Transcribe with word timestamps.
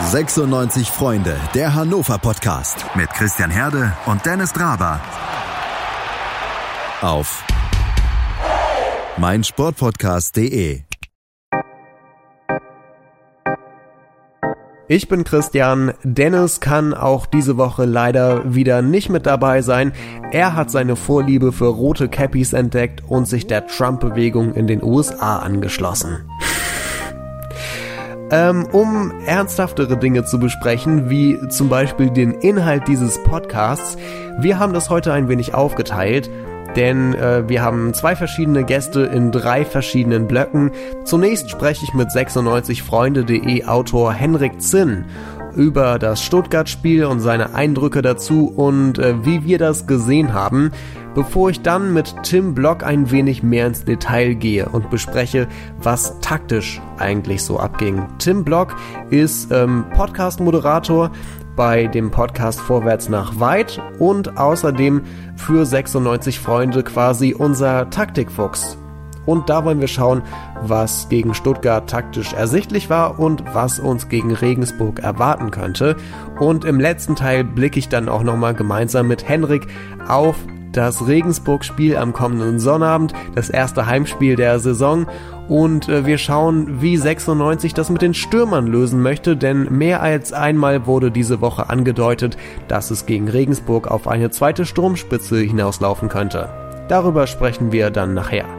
96 0.00 0.90
Freunde, 0.90 1.36
der 1.54 1.74
Hannover 1.74 2.18
Podcast 2.18 2.86
mit 2.94 3.10
Christian 3.10 3.50
Herde 3.50 3.92
und 4.06 4.24
Dennis 4.24 4.52
Draber. 4.52 5.00
Auf 7.02 7.44
meinsportpodcast.de. 9.18 10.82
Ich 14.86 15.08
bin 15.08 15.24
Christian. 15.24 15.92
Dennis 16.04 16.60
kann 16.60 16.94
auch 16.94 17.26
diese 17.26 17.58
Woche 17.58 17.84
leider 17.84 18.54
wieder 18.54 18.80
nicht 18.80 19.10
mit 19.10 19.26
dabei 19.26 19.62
sein. 19.62 19.92
Er 20.30 20.54
hat 20.54 20.70
seine 20.70 20.96
Vorliebe 20.96 21.52
für 21.52 21.66
rote 21.66 22.08
Cappies 22.08 22.52
entdeckt 22.52 23.02
und 23.06 23.26
sich 23.26 23.48
der 23.48 23.66
Trump-Bewegung 23.66 24.54
in 24.54 24.66
den 24.68 24.82
USA 24.82 25.40
angeschlossen. 25.40 26.30
Ähm, 28.30 28.66
um 28.72 29.12
ernsthaftere 29.24 29.96
Dinge 29.96 30.24
zu 30.24 30.38
besprechen, 30.38 31.08
wie 31.08 31.38
zum 31.48 31.70
Beispiel 31.70 32.10
den 32.10 32.32
Inhalt 32.32 32.86
dieses 32.86 33.22
Podcasts. 33.22 33.96
Wir 34.38 34.58
haben 34.58 34.74
das 34.74 34.90
heute 34.90 35.14
ein 35.14 35.28
wenig 35.28 35.54
aufgeteilt, 35.54 36.28
denn 36.76 37.14
äh, 37.14 37.48
wir 37.48 37.62
haben 37.62 37.94
zwei 37.94 38.16
verschiedene 38.16 38.64
Gäste 38.64 39.00
in 39.00 39.32
drei 39.32 39.64
verschiedenen 39.64 40.26
Blöcken. 40.26 40.72
Zunächst 41.04 41.48
spreche 41.48 41.84
ich 41.84 41.94
mit 41.94 42.10
96freunde.de 42.10 43.64
Autor 43.64 44.12
Henrik 44.12 44.60
Zinn 44.60 45.06
über 45.56 45.98
das 45.98 46.22
Stuttgart-Spiel 46.22 47.06
und 47.06 47.20
seine 47.20 47.54
Eindrücke 47.54 48.02
dazu 48.02 48.52
und 48.54 48.98
äh, 48.98 49.24
wie 49.24 49.44
wir 49.44 49.58
das 49.58 49.86
gesehen 49.86 50.34
haben 50.34 50.70
bevor 51.18 51.50
ich 51.50 51.62
dann 51.62 51.92
mit 51.92 52.14
Tim 52.22 52.54
Block 52.54 52.84
ein 52.84 53.10
wenig 53.10 53.42
mehr 53.42 53.66
ins 53.66 53.84
Detail 53.84 54.34
gehe 54.34 54.68
und 54.68 54.88
bespreche, 54.88 55.48
was 55.82 56.20
taktisch 56.20 56.80
eigentlich 56.96 57.42
so 57.42 57.58
abging. 57.58 58.06
Tim 58.18 58.44
Block 58.44 58.76
ist 59.10 59.50
ähm, 59.50 59.84
Podcast-Moderator 59.96 61.10
bei 61.56 61.88
dem 61.88 62.12
Podcast 62.12 62.60
Vorwärts 62.60 63.08
nach 63.08 63.40
Weit 63.40 63.82
und 63.98 64.38
außerdem 64.38 65.02
für 65.34 65.66
96 65.66 66.38
Freunde 66.38 66.84
quasi 66.84 67.34
unser 67.36 67.90
Taktikfuchs. 67.90 68.78
Und 69.26 69.50
da 69.50 69.64
wollen 69.64 69.80
wir 69.80 69.88
schauen, 69.88 70.22
was 70.62 71.08
gegen 71.08 71.34
Stuttgart 71.34 71.90
taktisch 71.90 72.32
ersichtlich 72.32 72.90
war 72.90 73.18
und 73.18 73.42
was 73.52 73.80
uns 73.80 74.08
gegen 74.08 74.32
Regensburg 74.32 75.00
erwarten 75.00 75.50
könnte. 75.50 75.96
Und 76.38 76.64
im 76.64 76.78
letzten 76.78 77.16
Teil 77.16 77.42
blicke 77.42 77.80
ich 77.80 77.88
dann 77.88 78.08
auch 78.08 78.22
nochmal 78.22 78.54
gemeinsam 78.54 79.08
mit 79.08 79.28
Henrik 79.28 79.66
auf 80.06 80.36
das 80.72 81.06
Regensburg-Spiel 81.06 81.96
am 81.96 82.12
kommenden 82.12 82.58
Sonnabend, 82.58 83.12
das 83.34 83.50
erste 83.50 83.86
Heimspiel 83.86 84.36
der 84.36 84.58
Saison. 84.58 85.06
Und 85.48 85.88
äh, 85.88 86.04
wir 86.04 86.18
schauen, 86.18 86.82
wie 86.82 86.96
96 86.96 87.72
das 87.72 87.88
mit 87.88 88.02
den 88.02 88.14
Stürmern 88.14 88.66
lösen 88.66 89.00
möchte, 89.00 89.36
denn 89.36 89.76
mehr 89.76 90.02
als 90.02 90.32
einmal 90.32 90.86
wurde 90.86 91.10
diese 91.10 91.40
Woche 91.40 91.70
angedeutet, 91.70 92.36
dass 92.68 92.90
es 92.90 93.06
gegen 93.06 93.28
Regensburg 93.28 93.88
auf 93.90 94.08
eine 94.08 94.30
zweite 94.30 94.66
Sturmspitze 94.66 95.38
hinauslaufen 95.38 96.08
könnte. 96.08 96.50
Darüber 96.88 97.26
sprechen 97.26 97.72
wir 97.72 97.90
dann 97.90 98.14
nachher. 98.14 98.57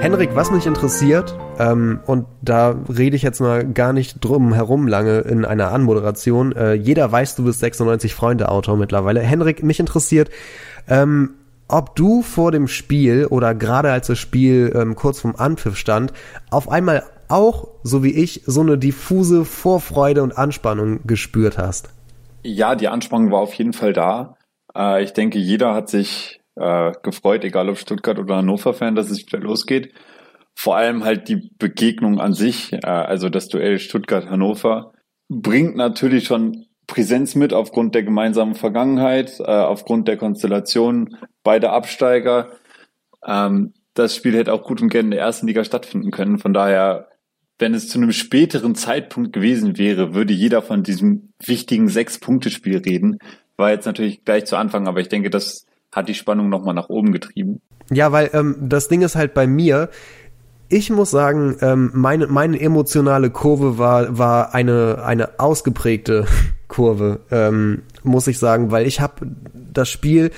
Henrik, 0.00 0.36
was 0.36 0.52
mich 0.52 0.64
interessiert, 0.64 1.36
ähm, 1.58 1.98
und 2.06 2.26
da 2.40 2.76
rede 2.88 3.16
ich 3.16 3.22
jetzt 3.22 3.40
mal 3.40 3.66
gar 3.66 3.92
nicht 3.92 4.24
drum 4.24 4.54
herum 4.54 4.86
lange 4.86 5.18
in 5.18 5.44
einer 5.44 5.72
Anmoderation, 5.72 6.52
äh, 6.52 6.74
jeder 6.74 7.10
weiß, 7.10 7.34
du 7.34 7.44
bist 7.44 7.58
96 7.58 8.14
Freunde 8.14 8.48
Autor 8.48 8.76
mittlerweile. 8.76 9.20
Henrik, 9.20 9.64
mich 9.64 9.80
interessiert, 9.80 10.30
ähm, 10.88 11.30
ob 11.66 11.96
du 11.96 12.22
vor 12.22 12.52
dem 12.52 12.68
Spiel 12.68 13.26
oder 13.26 13.56
gerade 13.56 13.90
als 13.90 14.06
das 14.06 14.18
Spiel 14.18 14.72
ähm, 14.74 14.94
kurz 14.94 15.20
vorm 15.20 15.34
Anpfiff 15.36 15.76
stand, 15.76 16.12
auf 16.50 16.70
einmal 16.70 17.02
auch, 17.26 17.68
so 17.82 18.04
wie 18.04 18.14
ich, 18.14 18.42
so 18.46 18.60
eine 18.60 18.78
diffuse 18.78 19.44
Vorfreude 19.44 20.22
und 20.22 20.38
Anspannung 20.38 21.00
gespürt 21.06 21.58
hast. 21.58 21.90
Ja, 22.44 22.76
die 22.76 22.88
Anspannung 22.88 23.32
war 23.32 23.40
auf 23.40 23.54
jeden 23.54 23.72
Fall 23.72 23.92
da. 23.92 24.36
Äh, 24.76 25.02
ich 25.02 25.12
denke, 25.12 25.38
jeder 25.38 25.74
hat 25.74 25.88
sich 25.88 26.37
äh, 26.58 26.92
gefreut, 27.02 27.44
egal 27.44 27.68
ob 27.68 27.78
Stuttgart 27.78 28.18
oder 28.18 28.36
Hannover-Fan, 28.36 28.94
dass 28.94 29.10
es 29.10 29.26
wieder 29.26 29.38
losgeht. 29.38 29.94
Vor 30.54 30.76
allem 30.76 31.04
halt 31.04 31.28
die 31.28 31.50
Begegnung 31.58 32.20
an 32.20 32.34
sich, 32.34 32.72
äh, 32.72 32.86
also 32.86 33.28
das 33.28 33.48
Duell 33.48 33.78
Stuttgart-Hannover, 33.78 34.92
bringt 35.28 35.76
natürlich 35.76 36.24
schon 36.24 36.66
Präsenz 36.88 37.34
mit 37.34 37.52
aufgrund 37.52 37.94
der 37.94 38.02
gemeinsamen 38.02 38.54
Vergangenheit, 38.54 39.38
äh, 39.40 39.44
aufgrund 39.44 40.08
der 40.08 40.16
Konstellation 40.16 41.16
beider 41.44 41.72
Absteiger. 41.72 42.50
Ähm, 43.24 43.74
das 43.94 44.16
Spiel 44.16 44.34
hätte 44.34 44.52
auch 44.52 44.64
gut 44.64 44.80
und 44.80 44.88
gerne 44.88 45.06
in 45.06 45.10
der 45.12 45.20
ersten 45.20 45.46
Liga 45.46 45.64
stattfinden 45.64 46.10
können. 46.10 46.38
Von 46.38 46.54
daher, 46.54 47.08
wenn 47.58 47.74
es 47.74 47.88
zu 47.88 47.98
einem 47.98 48.12
späteren 48.12 48.74
Zeitpunkt 48.74 49.32
gewesen 49.32 49.76
wäre, 49.76 50.14
würde 50.14 50.32
jeder 50.32 50.62
von 50.62 50.82
diesem 50.82 51.32
wichtigen 51.44 51.88
Sechs-Punkte-Spiel 51.88 52.78
reden. 52.78 53.18
War 53.56 53.70
jetzt 53.70 53.86
natürlich 53.86 54.24
gleich 54.24 54.46
zu 54.46 54.56
Anfang, 54.56 54.88
aber 54.88 55.00
ich 55.00 55.08
denke, 55.08 55.30
das 55.30 55.66
hat 55.92 56.08
die 56.08 56.14
Spannung 56.14 56.48
nochmal 56.48 56.74
nach 56.74 56.88
oben 56.88 57.12
getrieben. 57.12 57.60
Ja, 57.90 58.12
weil 58.12 58.30
ähm, 58.32 58.56
das 58.60 58.88
Ding 58.88 59.02
ist 59.02 59.16
halt 59.16 59.34
bei 59.34 59.46
mir, 59.46 59.88
ich 60.68 60.90
muss 60.90 61.10
sagen, 61.10 61.56
ähm, 61.62 61.90
meine, 61.94 62.26
meine 62.26 62.60
emotionale 62.60 63.30
Kurve 63.30 63.78
war, 63.78 64.18
war 64.18 64.54
eine, 64.54 65.02
eine 65.04 65.40
ausgeprägte 65.40 66.26
Kurve, 66.68 67.20
ähm, 67.30 67.82
muss 68.02 68.26
ich 68.26 68.38
sagen, 68.38 68.70
weil 68.70 68.86
ich 68.86 69.00
habe 69.00 69.26
das 69.72 69.88
Spiel 69.88 70.30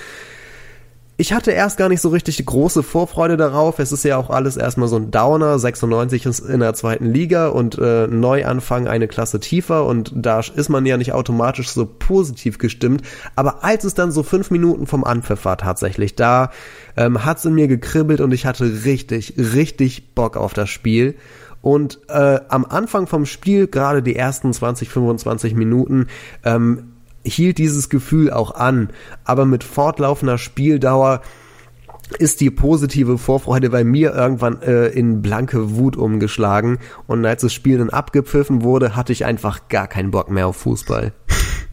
ich 1.20 1.34
hatte 1.34 1.50
erst 1.50 1.76
gar 1.76 1.90
nicht 1.90 2.00
so 2.00 2.08
richtig 2.08 2.44
große 2.46 2.82
Vorfreude 2.82 3.36
darauf. 3.36 3.78
Es 3.78 3.92
ist 3.92 4.04
ja 4.04 4.16
auch 4.16 4.30
alles 4.30 4.56
erstmal 4.56 4.88
so 4.88 4.96
ein 4.96 5.10
Downer. 5.10 5.58
96 5.58 6.24
ist 6.24 6.40
in 6.40 6.60
der 6.60 6.72
zweiten 6.72 7.04
Liga 7.04 7.48
und 7.48 7.76
äh, 7.76 8.06
Neuanfang 8.06 8.88
eine 8.88 9.06
Klasse 9.06 9.38
tiefer 9.38 9.84
und 9.84 10.12
da 10.16 10.40
ist 10.40 10.70
man 10.70 10.86
ja 10.86 10.96
nicht 10.96 11.12
automatisch 11.12 11.68
so 11.68 11.84
positiv 11.84 12.56
gestimmt. 12.56 13.02
Aber 13.36 13.62
als 13.62 13.84
es 13.84 13.92
dann 13.92 14.12
so 14.12 14.22
fünf 14.22 14.50
Minuten 14.50 14.86
vom 14.86 15.04
Anpfiff 15.04 15.44
war 15.44 15.58
tatsächlich, 15.58 16.16
da 16.16 16.52
ähm, 16.96 17.22
hat 17.22 17.36
es 17.36 17.44
in 17.44 17.52
mir 17.52 17.68
gekribbelt 17.68 18.22
und 18.22 18.32
ich 18.32 18.46
hatte 18.46 18.84
richtig, 18.86 19.34
richtig 19.36 20.14
Bock 20.14 20.38
auf 20.38 20.54
das 20.54 20.70
Spiel. 20.70 21.16
Und 21.60 22.00
äh, 22.08 22.40
am 22.48 22.64
Anfang 22.64 23.06
vom 23.06 23.26
Spiel, 23.26 23.66
gerade 23.66 24.02
die 24.02 24.16
ersten 24.16 24.54
20, 24.54 24.88
25 24.88 25.54
Minuten, 25.54 26.06
ähm, 26.46 26.94
hielt 27.24 27.58
dieses 27.58 27.88
Gefühl 27.88 28.30
auch 28.30 28.54
an, 28.54 28.90
aber 29.24 29.44
mit 29.44 29.64
fortlaufender 29.64 30.38
Spieldauer 30.38 31.22
ist 32.18 32.40
die 32.40 32.50
positive 32.50 33.18
Vorfreude 33.18 33.70
bei 33.70 33.84
mir 33.84 34.12
irgendwann 34.14 34.60
äh, 34.62 34.88
in 34.88 35.22
blanke 35.22 35.76
Wut 35.76 35.96
umgeschlagen 35.96 36.78
und 37.06 37.24
als 37.24 37.42
das 37.42 37.52
Spiel 37.52 37.78
dann 37.78 37.90
abgepfiffen 37.90 38.62
wurde, 38.62 38.96
hatte 38.96 39.12
ich 39.12 39.24
einfach 39.24 39.68
gar 39.68 39.86
keinen 39.86 40.10
Bock 40.10 40.30
mehr 40.30 40.48
auf 40.48 40.56
Fußball. 40.56 41.12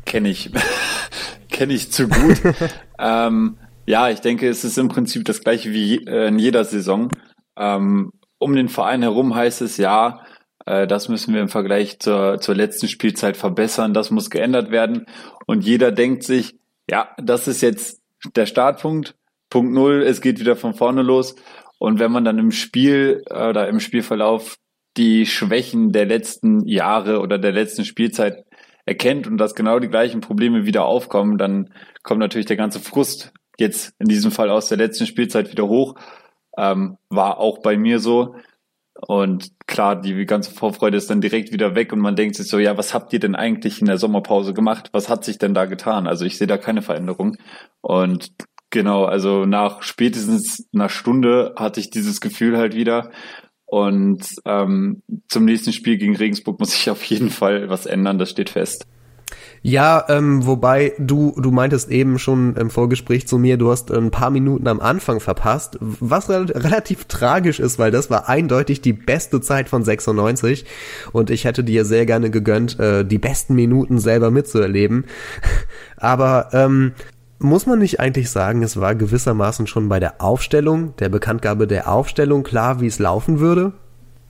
Kenne 0.05 0.29
ich, 0.29 0.51
kenne 1.51 1.73
ich 1.73 1.91
zu 1.91 2.07
gut. 2.07 2.41
ähm, 2.99 3.57
ja, 3.85 4.09
ich 4.09 4.19
denke, 4.19 4.47
es 4.47 4.63
ist 4.63 4.77
im 4.77 4.89
Prinzip 4.89 5.25
das 5.25 5.41
gleiche 5.41 5.71
wie 5.71 6.05
äh, 6.05 6.27
in 6.27 6.39
jeder 6.39 6.65
Saison. 6.65 7.09
Ähm, 7.57 8.11
um 8.37 8.55
den 8.55 8.69
Verein 8.69 9.01
herum 9.01 9.33
heißt 9.33 9.61
es 9.61 9.77
ja, 9.77 10.19
das 10.67 11.07
müssen 11.07 11.33
wir 11.33 11.41
im 11.41 11.47
Vergleich 11.47 11.99
zur, 11.99 12.39
zur 12.39 12.55
letzten 12.55 12.87
Spielzeit 12.87 13.37
verbessern. 13.37 13.93
Das 13.93 14.11
muss 14.11 14.29
geändert 14.29 14.69
werden. 14.69 15.05
Und 15.45 15.63
jeder 15.63 15.91
denkt 15.91 16.23
sich, 16.23 16.55
ja, 16.89 17.09
das 17.17 17.47
ist 17.47 17.61
jetzt 17.61 18.01
der 18.35 18.45
Startpunkt. 18.45 19.15
Punkt 19.49 19.73
Null, 19.73 20.03
es 20.03 20.19
geht 20.19 20.39
wieder 20.39 20.57
von 20.57 20.73
vorne 20.73 21.03
los. 21.03 21.35
Und 21.79 21.99
wenn 21.99 22.11
man 22.11 22.25
dann 22.25 22.39
im 22.39 22.51
Spiel 22.51 23.23
äh, 23.29 23.47
oder 23.47 23.69
im 23.69 23.79
Spielverlauf 23.79 24.57
die 24.97 25.25
Schwächen 25.25 25.91
der 25.91 26.05
letzten 26.05 26.67
Jahre 26.67 27.19
oder 27.21 27.37
der 27.37 27.51
letzten 27.51 27.85
Spielzeit 27.85 28.43
erkennt 28.85 29.27
und 29.27 29.37
dass 29.37 29.55
genau 29.55 29.79
die 29.79 29.89
gleichen 29.89 30.21
Probleme 30.21 30.65
wieder 30.65 30.85
aufkommen, 30.85 31.37
dann 31.37 31.71
kommt 32.03 32.19
natürlich 32.19 32.47
der 32.47 32.57
ganze 32.57 32.79
Frust 32.79 33.31
jetzt 33.59 33.93
in 33.99 34.07
diesem 34.07 34.31
Fall 34.31 34.49
aus 34.49 34.69
der 34.69 34.77
letzten 34.77 35.05
Spielzeit 35.05 35.51
wieder 35.51 35.67
hoch. 35.67 35.95
Ähm, 36.57 36.97
war 37.09 37.37
auch 37.37 37.59
bei 37.59 37.77
mir 37.77 37.99
so. 37.99 38.35
Und 39.05 39.51
klar, 39.67 39.99
die 40.01 40.25
ganze 40.25 40.51
Vorfreude 40.51 40.97
ist 40.97 41.09
dann 41.09 41.21
direkt 41.21 41.51
wieder 41.51 41.75
weg 41.75 41.93
und 41.93 41.99
man 41.99 42.15
denkt 42.15 42.35
sich 42.35 42.47
so, 42.47 42.57
ja, 42.57 42.77
was 42.77 42.93
habt 42.93 43.13
ihr 43.13 43.19
denn 43.19 43.35
eigentlich 43.35 43.79
in 43.79 43.85
der 43.87 43.97
Sommerpause 43.97 44.53
gemacht? 44.53 44.89
Was 44.91 45.07
hat 45.07 45.23
sich 45.23 45.37
denn 45.37 45.53
da 45.53 45.65
getan? 45.65 46.07
Also 46.07 46.25
ich 46.25 46.37
sehe 46.37 46.47
da 46.47 46.57
keine 46.57 46.81
Veränderung. 46.81 47.37
Und 47.81 48.31
genau, 48.71 49.05
also 49.05 49.45
nach 49.45 49.83
spätestens 49.83 50.67
einer 50.73 50.89
Stunde 50.89 51.53
hatte 51.57 51.79
ich 51.79 51.89
dieses 51.91 52.21
Gefühl 52.21 52.57
halt 52.57 52.75
wieder. 52.75 53.11
Und 53.65 54.25
ähm, 54.45 55.03
zum 55.27 55.45
nächsten 55.45 55.73
Spiel 55.73 55.97
gegen 55.97 56.15
Regensburg 56.15 56.59
muss 56.59 56.73
ich 56.73 56.89
auf 56.89 57.03
jeden 57.03 57.29
Fall 57.29 57.69
was 57.69 57.85
ändern, 57.85 58.17
das 58.17 58.31
steht 58.31 58.49
fest. 58.49 58.87
Ja, 59.61 60.05
ähm, 60.07 60.45
wobei 60.45 60.93
du, 60.97 61.33
du 61.37 61.51
meintest 61.51 61.89
eben 61.89 62.19
schon 62.19 62.55
im 62.55 62.69
Vorgespräch 62.69 63.27
zu 63.27 63.37
mir, 63.37 63.57
du 63.57 63.69
hast 63.69 63.91
ein 63.91 64.11
paar 64.11 64.29
Minuten 64.29 64.67
am 64.67 64.79
Anfang 64.79 65.19
verpasst, 65.19 65.77
was 65.81 66.29
re 66.29 66.47
relativ 66.49 67.05
tragisch 67.05 67.59
ist, 67.59 67.77
weil 67.77 67.91
das 67.91 68.09
war 68.09 68.29
eindeutig 68.29 68.81
die 68.81 68.93
beste 68.93 69.41
Zeit 69.41 69.67
von 69.67 69.83
96 69.83 70.65
und 71.11 71.29
ich 71.29 71.45
hätte 71.45 71.63
dir 71.63 71.83
sehr 71.83 72.05
gerne 72.05 72.29
gegönnt, 72.29 72.79
äh, 72.79 73.03
die 73.03 73.17
besten 73.17 73.55
Minuten 73.55 73.99
selber 73.99 74.31
mitzuerleben. 74.31 75.05
Aber 75.97 76.49
ähm, 76.53 76.93
muss 77.39 77.65
man 77.65 77.79
nicht 77.79 77.99
eigentlich 77.99 78.29
sagen, 78.29 78.63
es 78.63 78.79
war 78.79 78.95
gewissermaßen 78.95 79.67
schon 79.67 79.89
bei 79.89 79.99
der 79.99 80.21
Aufstellung, 80.21 80.95
der 80.97 81.09
Bekanntgabe 81.09 81.67
der 81.67 81.91
Aufstellung 81.91 82.43
klar, 82.43 82.79
wie 82.79 82.87
es 82.87 82.99
laufen 82.99 83.39
würde? 83.39 83.73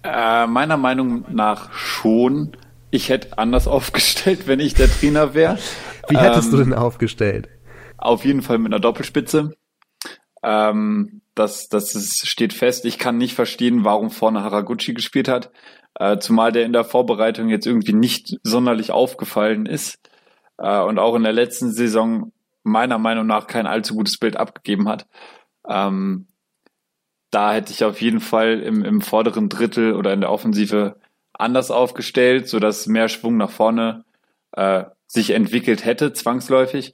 Äh, 0.04 0.48
meiner 0.48 0.78
Meinung 0.78 1.26
nach 1.30 1.72
schon. 1.74 2.56
Ich 2.90 3.10
hätte 3.10 3.38
anders 3.38 3.68
aufgestellt, 3.68 4.48
wenn 4.48 4.60
ich 4.60 4.74
der 4.74 4.90
Trainer 4.90 5.34
wäre. 5.34 5.58
Wie 6.10 6.18
hättest 6.18 6.52
ähm, 6.52 6.52
du 6.52 6.64
denn 6.64 6.74
aufgestellt? 6.74 7.50
Auf 7.98 8.26
jeden 8.26 8.42
Fall 8.42 8.60
mit 8.60 8.72
einer 8.72 8.80
Doppelspitze. 8.80 9.56
Ähm, 10.44 11.22
das, 11.36 11.68
das 11.68 11.96
ist, 11.96 12.28
steht 12.28 12.54
fest. 12.54 12.86
Ich 12.86 12.98
kann 12.98 13.18
nicht 13.18 13.34
verstehen, 13.34 13.84
warum 13.84 14.10
vorne 14.10 14.44
Haraguchi 14.44 14.94
gespielt 14.94 15.28
hat. 15.28 15.52
Äh, 15.96 16.20
zumal 16.20 16.52
der 16.52 16.66
in 16.66 16.74
der 16.74 16.84
Vorbereitung 16.84 17.50
jetzt 17.50 17.66
irgendwie 17.66 17.94
nicht 17.94 18.38
sonderlich 18.44 18.92
aufgefallen 18.92 19.66
ist. 19.66 20.00
Äh, 20.58 20.82
und 20.82 21.00
auch 21.00 21.16
in 21.16 21.24
der 21.24 21.34
letzten 21.34 21.72
Saison 21.72 22.32
meiner 22.64 22.98
Meinung 22.98 23.26
nach 23.26 23.48
kein 23.48 23.66
allzu 23.66 23.96
gutes 23.96 24.18
Bild 24.18 24.38
abgegeben 24.38 24.88
hat. 24.88 25.08
Ähm, 25.68 26.28
da 27.32 27.54
hätte 27.54 27.72
ich 27.72 27.84
auf 27.84 28.02
jeden 28.02 28.20
Fall 28.20 28.60
im, 28.60 28.86
im 28.86 29.02
vorderen 29.02 29.50
Drittel 29.50 29.94
oder 29.94 30.14
in 30.14 30.22
der 30.22 30.32
Offensive 30.32 30.98
anders 31.40 31.72
aufgestellt, 31.72 32.48
sodass 32.48 32.88
mehr 32.88 33.10
Schwung 33.10 33.38
nach 33.38 33.52
vorne 33.52 34.06
äh, 34.54 34.86
sich 35.08 35.32
entwickelt 35.32 35.86
hätte, 35.86 36.14
zwangsläufig. 36.14 36.94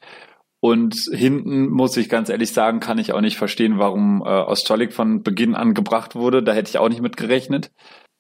Und 0.60 0.96
hinten 1.12 1.68
muss 1.70 1.98
ich 1.98 2.08
ganz 2.08 2.30
ehrlich 2.30 2.54
sagen, 2.54 2.80
kann 2.80 2.98
ich 2.98 3.12
auch 3.12 3.20
nicht 3.20 3.38
verstehen, 3.38 3.80
warum 3.80 4.22
äh, 4.22 4.30
Ostolik 4.30 4.94
von 4.94 5.22
Beginn 5.22 5.56
an 5.56 5.74
gebracht 5.74 6.16
wurde. 6.16 6.42
Da 6.42 6.54
hätte 6.54 6.70
ich 6.70 6.78
auch 6.78 6.88
nicht 6.88 7.02
mit 7.02 7.18
gerechnet. 7.18 7.72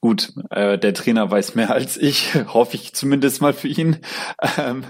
Gut, 0.02 0.34
äh, 0.50 0.78
der 0.78 0.94
Trainer 0.94 1.32
weiß 1.32 1.56
mehr 1.56 1.72
als 1.72 1.96
ich, 1.96 2.36
hoffe 2.54 2.76
ich 2.76 2.94
zumindest 2.94 3.42
mal 3.42 3.54
für 3.54 3.70
ihn. 3.70 4.00
Ähm, 4.58 4.84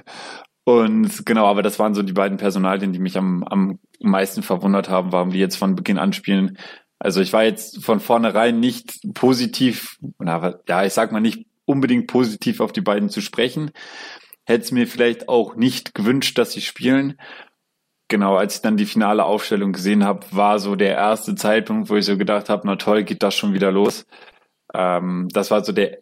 und 0.63 1.25
genau, 1.25 1.45
aber 1.45 1.61
das 1.61 1.77
waren 1.77 1.93
so 1.93 2.01
die 2.01 2.13
beiden 2.13 2.37
Personalien, 2.37 2.93
die 2.93 2.99
mich 2.99 3.17
am, 3.17 3.43
am 3.43 3.79
meisten 3.99 4.41
verwundert 4.41 4.89
haben, 4.89 5.11
warum 5.11 5.29
die 5.29 5.39
jetzt 5.39 5.57
von 5.57 5.75
Beginn 5.75 5.99
an 5.99 6.13
spielen. 6.13 6.57
Also 7.03 7.19
ich 7.19 7.33
war 7.33 7.43
jetzt 7.43 7.83
von 7.83 7.99
vornherein 7.99 8.61
nicht 8.61 8.99
positiv, 9.13 9.99
na, 10.19 10.59
ja, 10.69 10.85
ich 10.85 10.93
sag 10.93 11.11
mal 11.11 11.19
nicht 11.19 11.45
unbedingt 11.65 12.07
positiv 12.07 12.61
auf 12.61 12.71
die 12.71 12.81
beiden 12.81 13.09
zu 13.09 13.19
sprechen. 13.19 13.71
Hätte 14.45 14.63
es 14.63 14.71
mir 14.71 14.87
vielleicht 14.87 15.27
auch 15.27 15.55
nicht 15.55 15.93
gewünscht, 15.93 16.37
dass 16.37 16.53
sie 16.53 16.61
spielen. 16.61 17.19
Genau, 18.07 18.37
als 18.37 18.55
ich 18.55 18.61
dann 18.61 18.77
die 18.77 18.85
finale 18.85 19.25
Aufstellung 19.25 19.73
gesehen 19.73 20.05
habe, 20.05 20.25
war 20.31 20.59
so 20.59 20.77
der 20.77 20.95
erste 20.95 21.35
Zeitpunkt, 21.35 21.89
wo 21.89 21.97
ich 21.97 22.05
so 22.05 22.17
gedacht 22.17 22.47
habe, 22.47 22.65
na 22.65 22.77
toll, 22.77 23.03
geht 23.03 23.21
das 23.21 23.35
schon 23.35 23.53
wieder 23.53 23.71
los. 23.71 24.05
Ähm, 24.73 25.27
das 25.33 25.51
war 25.51 25.63
so 25.65 25.73
der 25.73 25.99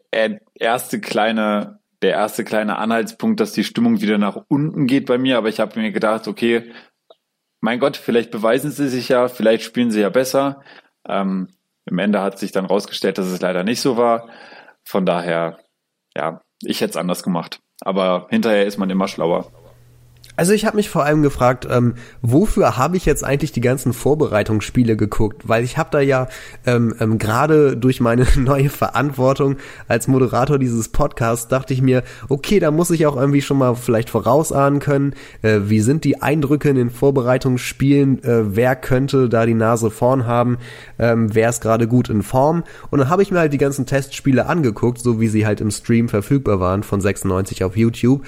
erste 0.53 1.01
kleine 1.01 1.81
der 2.03 2.11
erste 2.11 2.43
kleine 2.43 2.77
Anhaltspunkt, 2.77 3.39
dass 3.39 3.53
die 3.53 3.63
Stimmung 3.63 4.01
wieder 4.01 4.17
nach 4.17 4.37
unten 4.47 4.87
geht 4.87 5.05
bei 5.05 5.17
mir. 5.17 5.37
Aber 5.37 5.49
ich 5.49 5.59
habe 5.59 5.79
mir 5.79 5.91
gedacht, 5.91 6.27
okay, 6.27 6.71
mein 7.59 7.79
Gott, 7.79 7.95
vielleicht 7.95 8.31
beweisen 8.31 8.71
sie 8.71 8.89
sich 8.89 9.09
ja, 9.09 9.27
vielleicht 9.27 9.63
spielen 9.63 9.91
sie 9.91 10.01
ja 10.01 10.09
besser. 10.09 10.61
Ähm, 11.07 11.49
Im 11.85 11.99
Ende 11.99 12.21
hat 12.21 12.39
sich 12.39 12.51
dann 12.51 12.65
rausgestellt, 12.65 13.17
dass 13.17 13.27
es 13.27 13.41
leider 13.41 13.63
nicht 13.63 13.81
so 13.81 13.97
war. 13.97 14.29
Von 14.83 15.05
daher, 15.05 15.59
ja, 16.15 16.41
ich 16.61 16.81
hätte 16.81 16.91
es 16.91 16.97
anders 16.97 17.23
gemacht. 17.23 17.59
Aber 17.81 18.27
hinterher 18.29 18.65
ist 18.65 18.77
man 18.77 18.89
immer 18.89 19.07
schlauer. 19.07 19.51
Also 20.37 20.53
ich 20.53 20.65
habe 20.65 20.77
mich 20.77 20.89
vor 20.89 21.03
allem 21.03 21.21
gefragt, 21.23 21.67
ähm, 21.69 21.95
wofür 22.21 22.77
habe 22.77 22.95
ich 22.95 23.05
jetzt 23.05 23.23
eigentlich 23.23 23.51
die 23.51 23.61
ganzen 23.61 23.91
Vorbereitungsspiele 23.93 24.95
geguckt? 24.95 25.47
Weil 25.47 25.63
ich 25.63 25.77
habe 25.77 25.89
da 25.91 25.99
ja 25.99 26.29
ähm, 26.65 26.95
ähm, 26.99 27.17
gerade 27.17 27.75
durch 27.75 27.99
meine 27.99 28.25
neue 28.37 28.69
Verantwortung 28.69 29.57
als 29.87 30.07
Moderator 30.07 30.57
dieses 30.57 30.89
Podcasts 30.89 31.49
dachte 31.49 31.73
ich 31.73 31.81
mir, 31.81 32.03
okay, 32.29 32.59
da 32.59 32.71
muss 32.71 32.91
ich 32.91 33.05
auch 33.05 33.17
irgendwie 33.17 33.41
schon 33.41 33.57
mal 33.57 33.75
vielleicht 33.75 34.09
vorausahnen 34.09 34.79
können, 34.79 35.13
äh, 35.41 35.59
wie 35.65 35.81
sind 35.81 36.05
die 36.05 36.21
Eindrücke 36.21 36.69
in 36.69 36.75
den 36.75 36.89
Vorbereitungsspielen, 36.89 38.23
äh, 38.23 38.55
wer 38.55 38.75
könnte 38.77 39.27
da 39.27 39.45
die 39.45 39.53
Nase 39.53 39.91
vorn 39.91 40.25
haben, 40.25 40.57
ähm, 40.97 41.35
wer 41.35 41.49
ist 41.49 41.61
gerade 41.61 41.87
gut 41.87 42.09
in 42.09 42.23
Form. 42.23 42.63
Und 42.89 42.99
dann 42.99 43.09
habe 43.09 43.21
ich 43.21 43.31
mir 43.31 43.39
halt 43.39 43.53
die 43.53 43.57
ganzen 43.57 43.85
Testspiele 43.85 44.45
angeguckt, 44.45 44.99
so 44.99 45.19
wie 45.19 45.27
sie 45.27 45.45
halt 45.45 45.59
im 45.59 45.71
Stream 45.71 46.07
verfügbar 46.07 46.59
waren 46.61 46.83
von 46.83 47.01
96 47.01 47.65
auf 47.65 47.75
YouTube. 47.75 48.23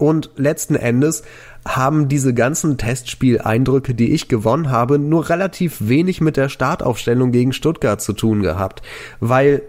Und 0.00 0.30
letzten 0.36 0.76
Endes 0.76 1.24
haben 1.68 2.08
diese 2.08 2.32
ganzen 2.32 2.78
Testspieleindrücke, 2.78 3.94
die 3.94 4.12
ich 4.14 4.28
gewonnen 4.28 4.70
habe, 4.70 4.98
nur 4.98 5.28
relativ 5.28 5.76
wenig 5.80 6.22
mit 6.22 6.38
der 6.38 6.48
Startaufstellung 6.48 7.32
gegen 7.32 7.52
Stuttgart 7.52 8.00
zu 8.00 8.14
tun 8.14 8.40
gehabt, 8.40 8.80
weil 9.20 9.60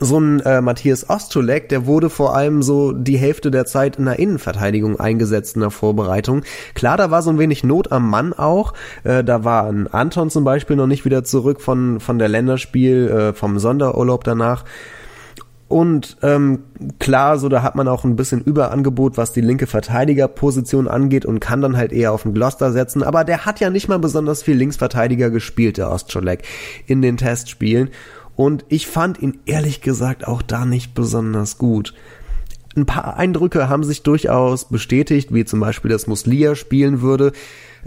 so 0.00 0.18
ein 0.18 0.40
äh, 0.40 0.62
Matthias 0.62 1.10
Ostulek, 1.10 1.68
der 1.68 1.84
wurde 1.84 2.08
vor 2.08 2.34
allem 2.34 2.62
so 2.62 2.92
die 2.92 3.18
Hälfte 3.18 3.50
der 3.50 3.66
Zeit 3.66 3.96
in 3.96 4.06
der 4.06 4.18
Innenverteidigung 4.18 4.98
eingesetzt 4.98 5.56
in 5.56 5.60
der 5.60 5.70
Vorbereitung. 5.70 6.44
Klar, 6.74 6.96
da 6.96 7.10
war 7.10 7.20
so 7.20 7.28
ein 7.28 7.38
wenig 7.38 7.62
Not 7.62 7.92
am 7.92 8.08
Mann 8.08 8.32
auch. 8.32 8.72
Äh, 9.04 9.22
da 9.22 9.44
war 9.44 9.66
ein 9.66 9.86
Anton 9.86 10.30
zum 10.30 10.44
Beispiel 10.44 10.76
noch 10.76 10.86
nicht 10.86 11.04
wieder 11.04 11.24
zurück 11.24 11.60
von, 11.60 12.00
von 12.00 12.18
der 12.18 12.28
Länderspiel, 12.28 13.08
äh, 13.08 13.32
vom 13.34 13.58
Sonderurlaub 13.58 14.24
danach. 14.24 14.64
Und 15.68 16.16
ähm, 16.22 16.60
klar, 16.98 17.38
so 17.38 17.50
da 17.50 17.62
hat 17.62 17.76
man 17.76 17.88
auch 17.88 18.04
ein 18.04 18.16
bisschen 18.16 18.40
Überangebot, 18.40 19.18
was 19.18 19.32
die 19.32 19.42
linke 19.42 19.66
Verteidigerposition 19.66 20.88
angeht 20.88 21.26
und 21.26 21.40
kann 21.40 21.60
dann 21.60 21.76
halt 21.76 21.92
eher 21.92 22.12
auf 22.12 22.22
den 22.22 22.32
Gloster 22.32 22.72
setzen. 22.72 23.02
Aber 23.02 23.22
der 23.22 23.44
hat 23.44 23.60
ja 23.60 23.68
nicht 23.68 23.86
mal 23.86 23.98
besonders 23.98 24.42
viel 24.42 24.56
Linksverteidiger 24.56 25.28
gespielt, 25.28 25.76
der 25.76 25.90
Ostscholek, 25.90 26.42
in 26.86 27.02
den 27.02 27.18
Testspielen. 27.18 27.90
Und 28.34 28.64
ich 28.68 28.86
fand 28.86 29.20
ihn 29.20 29.40
ehrlich 29.44 29.82
gesagt 29.82 30.26
auch 30.26 30.40
da 30.40 30.64
nicht 30.64 30.94
besonders 30.94 31.58
gut. 31.58 31.92
Ein 32.74 32.86
paar 32.86 33.18
Eindrücke 33.18 33.68
haben 33.68 33.84
sich 33.84 34.02
durchaus 34.02 34.68
bestätigt, 34.68 35.34
wie 35.34 35.44
zum 35.44 35.60
Beispiel, 35.60 35.90
dass 35.90 36.06
Muslia 36.06 36.54
spielen 36.54 37.02
würde 37.02 37.32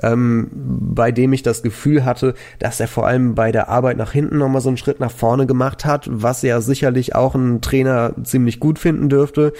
ähm, 0.01 0.49
bei 0.53 1.11
dem 1.11 1.33
ich 1.33 1.43
das 1.43 1.63
Gefühl 1.63 2.05
hatte, 2.05 2.33
dass 2.59 2.79
er 2.79 2.87
vor 2.87 3.07
allem 3.07 3.35
bei 3.35 3.51
der 3.51 3.69
Arbeit 3.69 3.97
nach 3.97 4.11
hinten 4.11 4.37
nochmal 4.37 4.61
so 4.61 4.69
einen 4.69 4.77
Schritt 4.77 4.99
nach 4.99 5.11
vorne 5.11 5.45
gemacht 5.47 5.85
hat, 5.85 6.07
was 6.11 6.41
ja 6.41 6.61
sicherlich 6.61 7.15
auch 7.15 7.35
ein 7.35 7.61
Trainer 7.61 8.13
ziemlich 8.23 8.59
gut 8.59 8.79
finden 8.79 9.09
dürfte. 9.09 9.53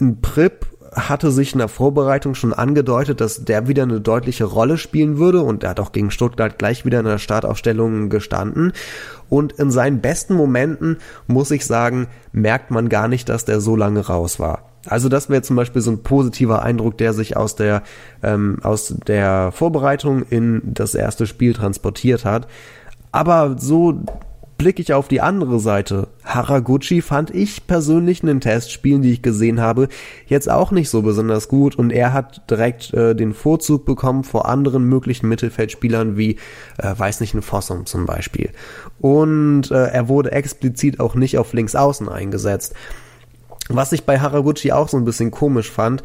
Ein 0.00 0.20
Prip 0.20 0.66
hatte 0.92 1.30
sich 1.30 1.52
in 1.52 1.58
der 1.58 1.68
Vorbereitung 1.68 2.34
schon 2.34 2.52
angedeutet, 2.52 3.20
dass 3.20 3.44
der 3.44 3.68
wieder 3.68 3.84
eine 3.84 4.00
deutliche 4.00 4.44
Rolle 4.44 4.76
spielen 4.76 5.18
würde 5.18 5.42
und 5.42 5.62
er 5.62 5.70
hat 5.70 5.80
auch 5.80 5.92
gegen 5.92 6.10
Stuttgart 6.10 6.58
gleich 6.58 6.84
wieder 6.84 7.00
in 7.00 7.06
der 7.06 7.18
Startaufstellung 7.18 8.08
gestanden. 8.08 8.72
Und 9.28 9.52
in 9.52 9.70
seinen 9.70 10.00
besten 10.00 10.34
Momenten, 10.34 10.98
muss 11.28 11.52
ich 11.52 11.64
sagen, 11.64 12.08
merkt 12.32 12.70
man 12.72 12.88
gar 12.88 13.06
nicht, 13.06 13.28
dass 13.28 13.44
der 13.44 13.60
so 13.60 13.76
lange 13.76 14.06
raus 14.06 14.40
war. 14.40 14.69
Also 14.86 15.08
das 15.08 15.28
wäre 15.28 15.42
zum 15.42 15.56
Beispiel 15.56 15.82
so 15.82 15.90
ein 15.90 16.02
positiver 16.02 16.62
Eindruck, 16.62 16.96
der 16.98 17.12
sich 17.12 17.36
aus 17.36 17.54
der, 17.54 17.82
ähm, 18.22 18.58
aus 18.62 18.94
der 19.06 19.52
Vorbereitung 19.52 20.22
in 20.22 20.62
das 20.64 20.94
erste 20.94 21.26
Spiel 21.26 21.52
transportiert 21.52 22.24
hat. 22.24 22.48
Aber 23.12 23.56
so 23.58 24.00
blicke 24.60 24.82
ich 24.82 24.92
auf 24.92 25.08
die 25.08 25.22
andere 25.22 25.58
Seite. 25.58 26.08
Haraguchi 26.22 27.00
fand 27.00 27.34
ich 27.34 27.66
persönlich 27.66 28.20
in 28.20 28.26
den 28.26 28.40
Testspielen, 28.42 29.00
die 29.00 29.12
ich 29.12 29.22
gesehen 29.22 29.58
habe, 29.58 29.88
jetzt 30.26 30.50
auch 30.50 30.70
nicht 30.70 30.90
so 30.90 31.00
besonders 31.00 31.48
gut 31.48 31.76
und 31.76 31.90
er 31.90 32.12
hat 32.12 32.50
direkt 32.50 32.92
äh, 32.92 33.14
den 33.16 33.32
Vorzug 33.32 33.86
bekommen 33.86 34.22
vor 34.22 34.46
anderen 34.46 34.84
möglichen 34.84 35.30
Mittelfeldspielern 35.30 36.18
wie, 36.18 36.36
äh, 36.76 36.92
weiß 36.94 37.20
nicht, 37.20 37.32
ein 37.32 37.40
Fossum 37.40 37.86
zum 37.86 38.04
Beispiel. 38.04 38.50
Und 39.00 39.70
äh, 39.70 39.86
er 39.86 40.08
wurde 40.08 40.32
explizit 40.32 41.00
auch 41.00 41.14
nicht 41.14 41.38
auf 41.38 41.54
links 41.54 41.74
außen 41.74 42.10
eingesetzt. 42.10 42.74
Was 43.72 43.92
ich 43.92 44.04
bei 44.04 44.18
Haraguchi 44.18 44.72
auch 44.72 44.88
so 44.88 44.96
ein 44.96 45.04
bisschen 45.04 45.30
komisch 45.30 45.70
fand. 45.70 46.02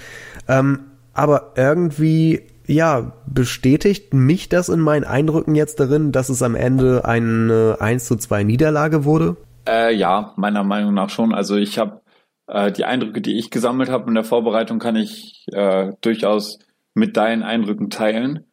Ähm, 0.47 0.85
aber 1.13 1.53
irgendwie, 1.55 2.43
ja, 2.67 3.13
bestätigt 3.25 4.13
mich 4.13 4.49
das 4.49 4.69
in 4.69 4.79
meinen 4.79 5.03
Eindrücken 5.03 5.55
jetzt 5.55 5.79
darin, 5.79 6.11
dass 6.11 6.29
es 6.29 6.41
am 6.41 6.55
Ende 6.55 7.05
eine 7.05 7.77
1 7.79 8.05
zu 8.05 8.15
2 8.15 8.43
Niederlage 8.43 9.05
wurde? 9.05 9.37
Äh, 9.67 9.95
ja, 9.95 10.33
meiner 10.35 10.63
Meinung 10.63 10.93
nach 10.93 11.09
schon. 11.09 11.33
Also 11.33 11.55
ich 11.55 11.79
habe 11.79 12.01
äh, 12.47 12.71
die 12.71 12.85
Eindrücke, 12.85 13.21
die 13.21 13.37
ich 13.37 13.49
gesammelt 13.49 13.89
habe 13.89 14.07
in 14.07 14.15
der 14.15 14.23
Vorbereitung, 14.23 14.79
kann 14.79 14.95
ich 14.95 15.45
äh, 15.51 15.93
durchaus 16.01 16.59
mit 16.93 17.17
deinen 17.17 17.43
Eindrücken 17.43 17.89
teilen. 17.89 18.45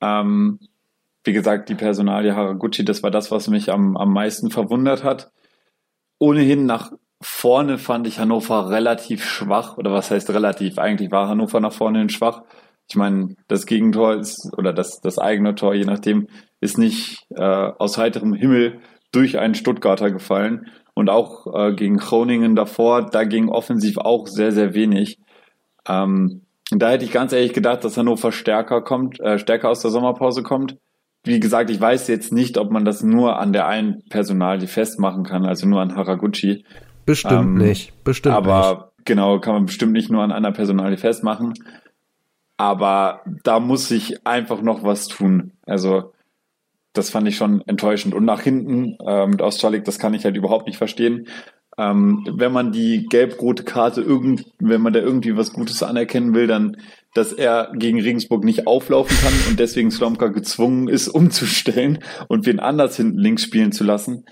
Ähm, 0.00 0.60
wie 1.24 1.32
gesagt, 1.32 1.68
die 1.68 1.74
Personalie 1.74 2.36
Haraguchi, 2.36 2.84
das 2.84 3.02
war 3.02 3.10
das, 3.10 3.30
was 3.30 3.48
mich 3.48 3.72
am, 3.72 3.96
am 3.96 4.12
meisten 4.12 4.50
verwundert 4.50 5.02
hat. 5.02 5.32
Ohnehin 6.18 6.66
nach 6.66 6.92
vorne 7.20 7.78
fand 7.78 8.06
ich 8.06 8.18
Hannover 8.18 8.70
relativ 8.70 9.24
schwach, 9.24 9.76
oder 9.76 9.92
was 9.92 10.10
heißt 10.10 10.30
relativ? 10.30 10.78
Eigentlich 10.78 11.10
war 11.10 11.28
Hannover 11.28 11.60
nach 11.60 11.72
vorne 11.72 11.98
hin 11.98 12.08
schwach. 12.08 12.42
Ich 12.88 12.96
meine, 12.96 13.34
das 13.48 13.66
Gegentor 13.66 14.14
ist, 14.14 14.52
oder 14.58 14.72
das, 14.72 15.00
das 15.00 15.18
eigene 15.18 15.54
Tor, 15.54 15.74
je 15.74 15.84
nachdem, 15.84 16.28
ist 16.60 16.78
nicht 16.78 17.26
äh, 17.30 17.42
aus 17.42 17.96
heiterem 17.98 18.34
Himmel 18.34 18.80
durch 19.12 19.38
einen 19.38 19.54
Stuttgarter 19.54 20.10
gefallen. 20.10 20.66
Und 20.94 21.10
auch 21.10 21.46
äh, 21.52 21.74
gegen 21.74 21.96
Groningen 21.96 22.54
davor, 22.54 23.06
da 23.06 23.24
ging 23.24 23.48
offensiv 23.48 23.98
auch 23.98 24.26
sehr, 24.28 24.52
sehr 24.52 24.74
wenig. 24.74 25.18
Ähm, 25.88 26.42
da 26.70 26.90
hätte 26.90 27.04
ich 27.04 27.12
ganz 27.12 27.32
ehrlich 27.32 27.52
gedacht, 27.52 27.84
dass 27.84 27.96
Hannover 27.96 28.32
stärker 28.32 28.82
kommt, 28.82 29.18
äh, 29.20 29.38
stärker 29.38 29.70
aus 29.70 29.80
der 29.80 29.90
Sommerpause 29.90 30.42
kommt. 30.42 30.76
Wie 31.24 31.40
gesagt, 31.40 31.70
ich 31.70 31.80
weiß 31.80 32.06
jetzt 32.08 32.32
nicht, 32.32 32.58
ob 32.58 32.70
man 32.70 32.84
das 32.84 33.02
nur 33.02 33.38
an 33.38 33.52
der 33.52 33.66
einen 33.66 34.02
Personalie 34.08 34.68
festmachen 34.68 35.24
kann, 35.24 35.46
also 35.46 35.66
nur 35.66 35.80
an 35.80 35.96
Haraguchi. 35.96 36.64
Bestimmt 37.06 37.32
ähm, 37.32 37.54
nicht. 37.54 37.92
Bestimmt 38.04 38.34
aber 38.34 38.70
nicht. 38.96 39.06
genau, 39.06 39.38
kann 39.40 39.54
man 39.54 39.66
bestimmt 39.66 39.92
nicht 39.92 40.10
nur 40.10 40.22
an 40.22 40.32
einer 40.32 40.52
Personalie 40.52 40.96
festmachen. 40.98 41.54
Aber 42.56 43.22
da 43.42 43.60
muss 43.60 43.88
sich 43.88 44.26
einfach 44.26 44.62
noch 44.62 44.84
was 44.84 45.08
tun. 45.08 45.52
Also 45.66 46.12
das 46.92 47.10
fand 47.10 47.26
ich 47.28 47.36
schon 47.36 47.60
enttäuschend. 47.66 48.14
Und 48.14 48.24
nach 48.24 48.40
hinten 48.40 48.96
äh, 49.04 49.26
mit 49.26 49.42
Australik, 49.42 49.84
das 49.84 49.98
kann 49.98 50.14
ich 50.14 50.24
halt 50.24 50.36
überhaupt 50.36 50.66
nicht 50.66 50.78
verstehen. 50.78 51.26
Ähm, 51.76 52.24
wenn 52.30 52.52
man 52.52 52.70
die 52.70 53.06
gelb-rote 53.06 53.64
Karte 53.64 54.00
irgend, 54.00 54.46
wenn 54.60 54.80
man 54.80 54.92
da 54.92 55.00
irgendwie 55.00 55.36
was 55.36 55.52
Gutes 55.52 55.82
anerkennen 55.82 56.32
will, 56.32 56.46
dann, 56.46 56.76
dass 57.14 57.32
er 57.32 57.72
gegen 57.74 58.00
Regensburg 58.00 58.44
nicht 58.44 58.68
auflaufen 58.68 59.16
kann 59.20 59.32
und 59.48 59.58
deswegen 59.58 59.90
Slomka 59.90 60.28
gezwungen 60.28 60.86
ist, 60.86 61.08
umzustellen 61.14 61.98
und 62.28 62.46
wen 62.46 62.60
anders 62.60 62.96
hinten 62.96 63.18
links 63.18 63.42
spielen 63.42 63.72
zu 63.72 63.82
lassen 63.82 64.24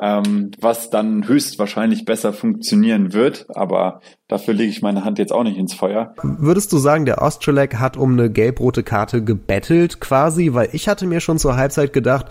ähm, 0.00 0.50
was 0.58 0.88
dann 0.88 1.28
höchstwahrscheinlich 1.28 2.06
besser 2.06 2.32
funktionieren 2.32 3.12
wird. 3.12 3.46
Aber 3.50 4.00
dafür 4.28 4.54
lege 4.54 4.70
ich 4.70 4.80
meine 4.80 5.04
Hand 5.04 5.18
jetzt 5.18 5.32
auch 5.32 5.44
nicht 5.44 5.58
ins 5.58 5.74
Feuer. 5.74 6.14
Würdest 6.22 6.72
du 6.72 6.78
sagen, 6.78 7.04
der 7.04 7.20
Ostrolek 7.20 7.76
hat 7.76 7.96
um 7.96 8.12
eine 8.12 8.30
gelb-rote 8.30 8.82
Karte 8.82 9.22
gebettelt 9.22 10.00
quasi? 10.00 10.54
Weil 10.54 10.70
ich 10.72 10.88
hatte 10.88 11.06
mir 11.06 11.20
schon 11.20 11.38
zur 11.38 11.56
Halbzeit 11.56 11.92
gedacht, 11.92 12.26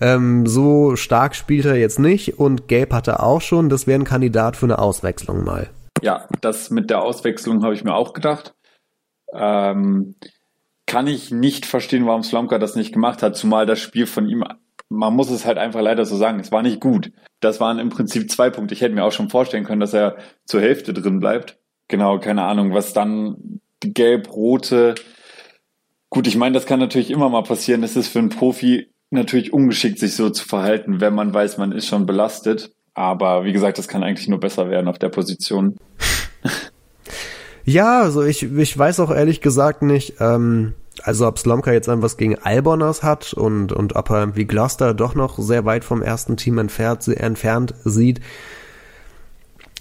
ähm, 0.00 0.46
so 0.46 0.94
stark 0.96 1.34
spielt 1.34 1.64
er 1.64 1.76
jetzt 1.76 1.98
nicht 1.98 2.38
und 2.38 2.68
gelb 2.68 2.92
hat 2.92 3.08
er 3.08 3.22
auch 3.22 3.40
schon. 3.40 3.70
Das 3.70 3.86
wäre 3.86 3.98
ein 3.98 4.04
Kandidat 4.04 4.56
für 4.56 4.66
eine 4.66 4.78
Auswechslung 4.78 5.42
mal. 5.42 5.70
Ja, 6.02 6.28
das 6.42 6.70
mit 6.70 6.90
der 6.90 7.02
Auswechslung 7.02 7.62
habe 7.62 7.72
ich 7.72 7.82
mir 7.82 7.94
auch 7.94 8.12
gedacht. 8.12 8.54
Ähm, 9.32 10.16
kann 10.86 11.06
ich 11.06 11.30
nicht 11.30 11.64
verstehen, 11.64 12.06
warum 12.06 12.22
Slomka 12.22 12.58
das 12.58 12.76
nicht 12.76 12.92
gemacht 12.92 13.22
hat, 13.22 13.36
zumal 13.36 13.64
das 13.66 13.80
Spiel 13.80 14.06
von 14.06 14.28
ihm 14.28 14.44
man 14.88 15.14
muss 15.14 15.30
es 15.30 15.44
halt 15.44 15.58
einfach 15.58 15.80
leider 15.80 16.04
so 16.04 16.16
sagen, 16.16 16.40
es 16.40 16.52
war 16.52 16.62
nicht 16.62 16.80
gut. 16.80 17.12
Das 17.40 17.60
waren 17.60 17.78
im 17.78 17.88
Prinzip 17.88 18.30
zwei 18.30 18.50
Punkte. 18.50 18.74
Ich 18.74 18.80
hätte 18.80 18.94
mir 18.94 19.04
auch 19.04 19.12
schon 19.12 19.30
vorstellen 19.30 19.64
können, 19.64 19.80
dass 19.80 19.92
er 19.92 20.16
zur 20.44 20.60
Hälfte 20.60 20.92
drin 20.92 21.20
bleibt. 21.20 21.58
Genau, 21.88 22.18
keine 22.18 22.42
Ahnung, 22.42 22.72
was 22.72 22.92
dann 22.92 23.60
die 23.82 23.92
gelb-rote. 23.92 24.94
Gut, 26.10 26.26
ich 26.26 26.36
meine, 26.36 26.54
das 26.54 26.66
kann 26.66 26.80
natürlich 26.80 27.10
immer 27.10 27.28
mal 27.28 27.42
passieren. 27.42 27.82
Es 27.82 27.96
ist 27.96 28.08
für 28.08 28.20
einen 28.20 28.30
Profi 28.30 28.88
natürlich 29.10 29.52
ungeschickt, 29.52 29.98
sich 29.98 30.14
so 30.14 30.30
zu 30.30 30.46
verhalten, 30.46 31.00
wenn 31.00 31.14
man 31.14 31.32
weiß, 31.32 31.58
man 31.58 31.72
ist 31.72 31.86
schon 31.86 32.06
belastet. 32.06 32.72
Aber 32.94 33.44
wie 33.44 33.52
gesagt, 33.52 33.78
das 33.78 33.88
kann 33.88 34.02
eigentlich 34.02 34.28
nur 34.28 34.40
besser 34.40 34.70
werden 34.70 34.88
auf 34.88 34.98
der 34.98 35.10
Position. 35.10 35.76
Ja, 37.66 38.02
also 38.02 38.22
ich, 38.22 38.44
ich 38.44 38.78
weiß 38.78 39.00
auch 39.00 39.10
ehrlich 39.10 39.40
gesagt 39.40 39.82
nicht, 39.82 40.14
ähm, 40.20 40.74
also 41.02 41.26
ob 41.26 41.38
Slomka 41.38 41.72
jetzt 41.72 41.88
was 41.88 42.16
gegen 42.16 42.38
Albonas 42.38 43.02
hat 43.02 43.34
und, 43.34 43.72
und 43.72 43.96
ob 43.96 44.08
er 44.10 44.36
wie 44.36 44.46
Gloucester 44.46 44.94
doch 44.94 45.16
noch 45.16 45.36
sehr 45.38 45.64
weit 45.64 45.84
vom 45.84 46.00
ersten 46.00 46.36
Team 46.36 46.58
entfernt, 46.58 47.08
entfernt 47.08 47.74
sieht. 47.84 48.20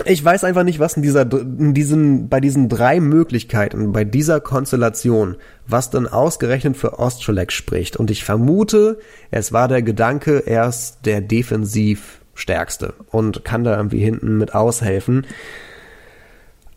Ich 0.04 0.26
weiß 0.26 0.44
einfach 0.44 0.64
nicht, 0.64 0.80
was 0.80 0.98
in 0.98 1.04
dieser, 1.04 1.32
in 1.32 1.76
diesen, 1.76 2.28
bei 2.28 2.42
diesen 2.42 2.70
drei 2.70 3.00
Möglichkeiten, 3.00 3.94
bei 3.94 4.04
dieser 4.04 4.42
Konstellation, 4.42 5.36
was 5.68 5.92
dann 5.92 6.08
ausgerechnet 6.08 6.76
für 6.76 6.98
Ostrolek 6.98 7.52
spricht. 7.52 7.96
Und 7.98 8.10
ich 8.10 8.24
vermute, 8.24 9.00
es 9.30 9.54
war 9.54 9.68
der 9.68 9.84
Gedanke, 9.84 10.40
er 10.48 10.68
ist 10.68 11.02
der 11.06 11.22
defensiv 11.22 12.20
stärkste 12.34 12.96
und 13.12 13.46
kann 13.46 13.64
da 13.64 13.78
irgendwie 13.78 14.04
hinten 14.04 14.38
mit 14.40 14.56
aushelfen. 14.56 15.26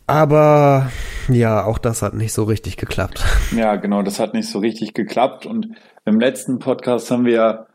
Aber 0.08 0.90
ja, 1.28 1.64
auch 1.64 1.76
das 1.76 2.00
hat 2.00 2.14
nicht 2.14 2.32
so 2.32 2.44
richtig 2.44 2.76
geklappt. 2.76 3.22
Ja, 3.56 3.76
genau, 3.76 4.02
das 4.02 4.20
hat 4.20 4.34
nicht 4.34 4.48
so 4.48 4.58
richtig 4.58 4.92
geklappt. 4.92 5.46
Und 5.46 5.68
im 6.04 6.20
letzten 6.20 6.58
Podcast 6.58 7.10
haben 7.10 7.24
wir 7.24 7.32
ja 7.32 7.66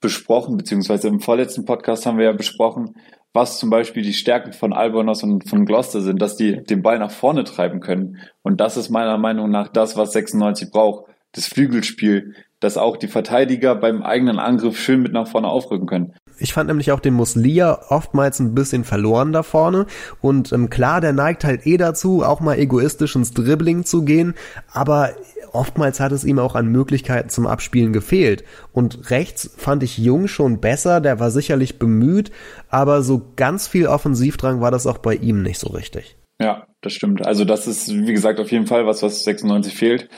besprochen, 0.00 0.58
beziehungsweise 0.58 1.08
im 1.08 1.20
vorletzten 1.20 1.64
Podcast 1.64 2.04
haben 2.04 2.18
wir 2.18 2.26
ja 2.26 2.32
besprochen, 2.32 2.96
was 3.32 3.58
zum 3.58 3.70
Beispiel 3.70 4.02
die 4.02 4.12
Stärken 4.12 4.52
von 4.52 4.74
Albonos 4.74 5.22
und 5.22 5.48
von 5.48 5.64
Gloucester 5.64 6.02
sind, 6.02 6.20
dass 6.20 6.36
die 6.36 6.62
den 6.62 6.82
Ball 6.82 6.98
nach 6.98 7.10
vorne 7.10 7.44
treiben 7.44 7.80
können. 7.80 8.18
Und 8.42 8.60
das 8.60 8.76
ist 8.76 8.90
meiner 8.90 9.16
Meinung 9.16 9.50
nach 9.50 9.68
das, 9.68 9.96
was 9.96 10.12
96 10.12 10.70
braucht. 10.70 11.06
Das 11.32 11.46
Flügelspiel, 11.46 12.34
dass 12.60 12.76
auch 12.76 12.98
die 12.98 13.08
Verteidiger 13.08 13.74
beim 13.74 14.02
eigenen 14.02 14.38
Angriff 14.38 14.78
schön 14.78 15.00
mit 15.00 15.12
nach 15.12 15.28
vorne 15.28 15.48
aufrücken 15.48 15.86
können. 15.86 16.14
Ich 16.42 16.52
fand 16.52 16.68
nämlich 16.68 16.90
auch 16.90 16.98
den 16.98 17.14
Muslia 17.14 17.86
oftmals 17.88 18.40
ein 18.40 18.52
bisschen 18.52 18.82
verloren 18.82 19.32
da 19.32 19.44
vorne. 19.44 19.86
Und 20.20 20.52
ähm, 20.52 20.70
klar, 20.70 21.00
der 21.00 21.12
neigt 21.12 21.44
halt 21.44 21.66
eh 21.66 21.76
dazu, 21.76 22.24
auch 22.24 22.40
mal 22.40 22.58
egoistisch 22.58 23.14
ins 23.14 23.32
Dribbling 23.32 23.84
zu 23.84 24.04
gehen. 24.04 24.34
Aber 24.72 25.10
oftmals 25.52 26.00
hat 26.00 26.10
es 26.10 26.24
ihm 26.24 26.40
auch 26.40 26.56
an 26.56 26.66
Möglichkeiten 26.66 27.28
zum 27.28 27.46
Abspielen 27.46 27.92
gefehlt. 27.92 28.42
Und 28.72 29.10
rechts 29.10 29.54
fand 29.56 29.84
ich 29.84 29.98
Jung 29.98 30.26
schon 30.26 30.60
besser, 30.60 31.00
der 31.00 31.20
war 31.20 31.30
sicherlich 31.30 31.78
bemüht, 31.78 32.32
aber 32.68 33.02
so 33.02 33.22
ganz 33.36 33.68
viel 33.68 33.86
Offensivdrang 33.86 34.60
war 34.60 34.72
das 34.72 34.88
auch 34.88 34.98
bei 34.98 35.14
ihm 35.14 35.42
nicht 35.42 35.60
so 35.60 35.68
richtig. 35.68 36.16
Ja, 36.40 36.66
das 36.80 36.92
stimmt. 36.92 37.24
Also 37.24 37.44
das 37.44 37.68
ist, 37.68 37.88
wie 37.88 38.12
gesagt, 38.12 38.40
auf 38.40 38.50
jeden 38.50 38.66
Fall 38.66 38.84
was, 38.84 39.02
was 39.02 39.22
96 39.22 39.74
fehlt. 39.74 40.08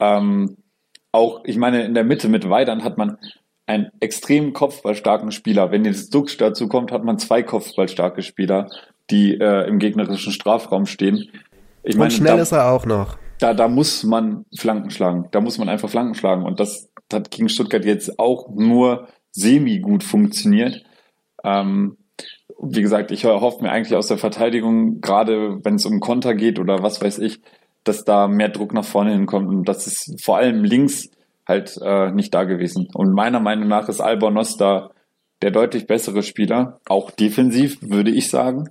Ähm, 0.00 0.58
auch, 1.12 1.40
ich 1.44 1.56
meine, 1.56 1.84
in 1.84 1.94
der 1.94 2.04
Mitte 2.04 2.28
mit 2.28 2.48
Weidern 2.50 2.84
hat 2.84 2.98
man 2.98 3.16
einen 3.72 3.90
extrem 4.00 4.52
kopfballstarken 4.52 5.32
Spieler. 5.32 5.70
Wenn 5.70 5.84
jetzt 5.84 6.14
Dux 6.14 6.36
dazu 6.36 6.68
kommt, 6.68 6.92
hat 6.92 7.04
man 7.04 7.18
zwei 7.18 7.42
kopfballstarke 7.42 8.22
Spieler, 8.22 8.68
die 9.10 9.34
äh, 9.34 9.66
im 9.68 9.78
gegnerischen 9.78 10.32
Strafraum 10.32 10.86
stehen. 10.86 11.28
Ich 11.82 11.96
meine, 11.96 12.10
Und 12.10 12.12
schnell 12.12 12.36
da, 12.36 12.42
ist 12.42 12.52
er 12.52 12.70
auch 12.70 12.86
noch. 12.86 13.16
Da, 13.38 13.54
da 13.54 13.68
muss 13.68 14.04
man 14.04 14.44
Flanken 14.56 14.90
schlagen. 14.90 15.28
Da 15.32 15.40
muss 15.40 15.58
man 15.58 15.68
einfach 15.68 15.88
Flanken 15.88 16.14
schlagen. 16.14 16.44
Und 16.44 16.60
das 16.60 16.90
hat 17.12 17.30
gegen 17.30 17.48
Stuttgart 17.48 17.84
jetzt 17.84 18.18
auch 18.18 18.48
nur 18.50 19.08
semi 19.32 19.80
gut 19.80 20.04
funktioniert. 20.04 20.84
Ähm, 21.42 21.96
wie 22.60 22.82
gesagt, 22.82 23.10
ich 23.10 23.24
hoffe 23.24 23.62
mir 23.62 23.72
eigentlich 23.72 23.96
aus 23.96 24.06
der 24.06 24.18
Verteidigung, 24.18 25.00
gerade 25.00 25.58
wenn 25.64 25.76
es 25.76 25.86
um 25.86 25.98
Konter 25.98 26.34
geht 26.34 26.60
oder 26.60 26.82
was 26.82 27.02
weiß 27.02 27.18
ich, 27.18 27.40
dass 27.82 28.04
da 28.04 28.28
mehr 28.28 28.50
Druck 28.50 28.72
nach 28.72 28.84
vorne 28.84 29.12
hinkommt 29.12 29.48
und 29.48 29.64
das 29.64 29.88
ist 29.88 30.22
vor 30.22 30.36
allem 30.36 30.62
links 30.62 31.10
halt 31.52 31.78
äh, 31.82 32.10
nicht 32.10 32.34
da 32.34 32.44
gewesen. 32.44 32.88
Und 32.94 33.12
meiner 33.12 33.40
Meinung 33.40 33.68
nach 33.68 33.88
ist 33.88 34.00
Albonos 34.00 34.56
da 34.56 34.90
der 35.42 35.50
deutlich 35.50 35.86
bessere 35.86 36.22
Spieler, 36.22 36.80
auch 36.88 37.10
defensiv, 37.10 37.78
würde 37.82 38.10
ich 38.10 38.30
sagen. 38.30 38.70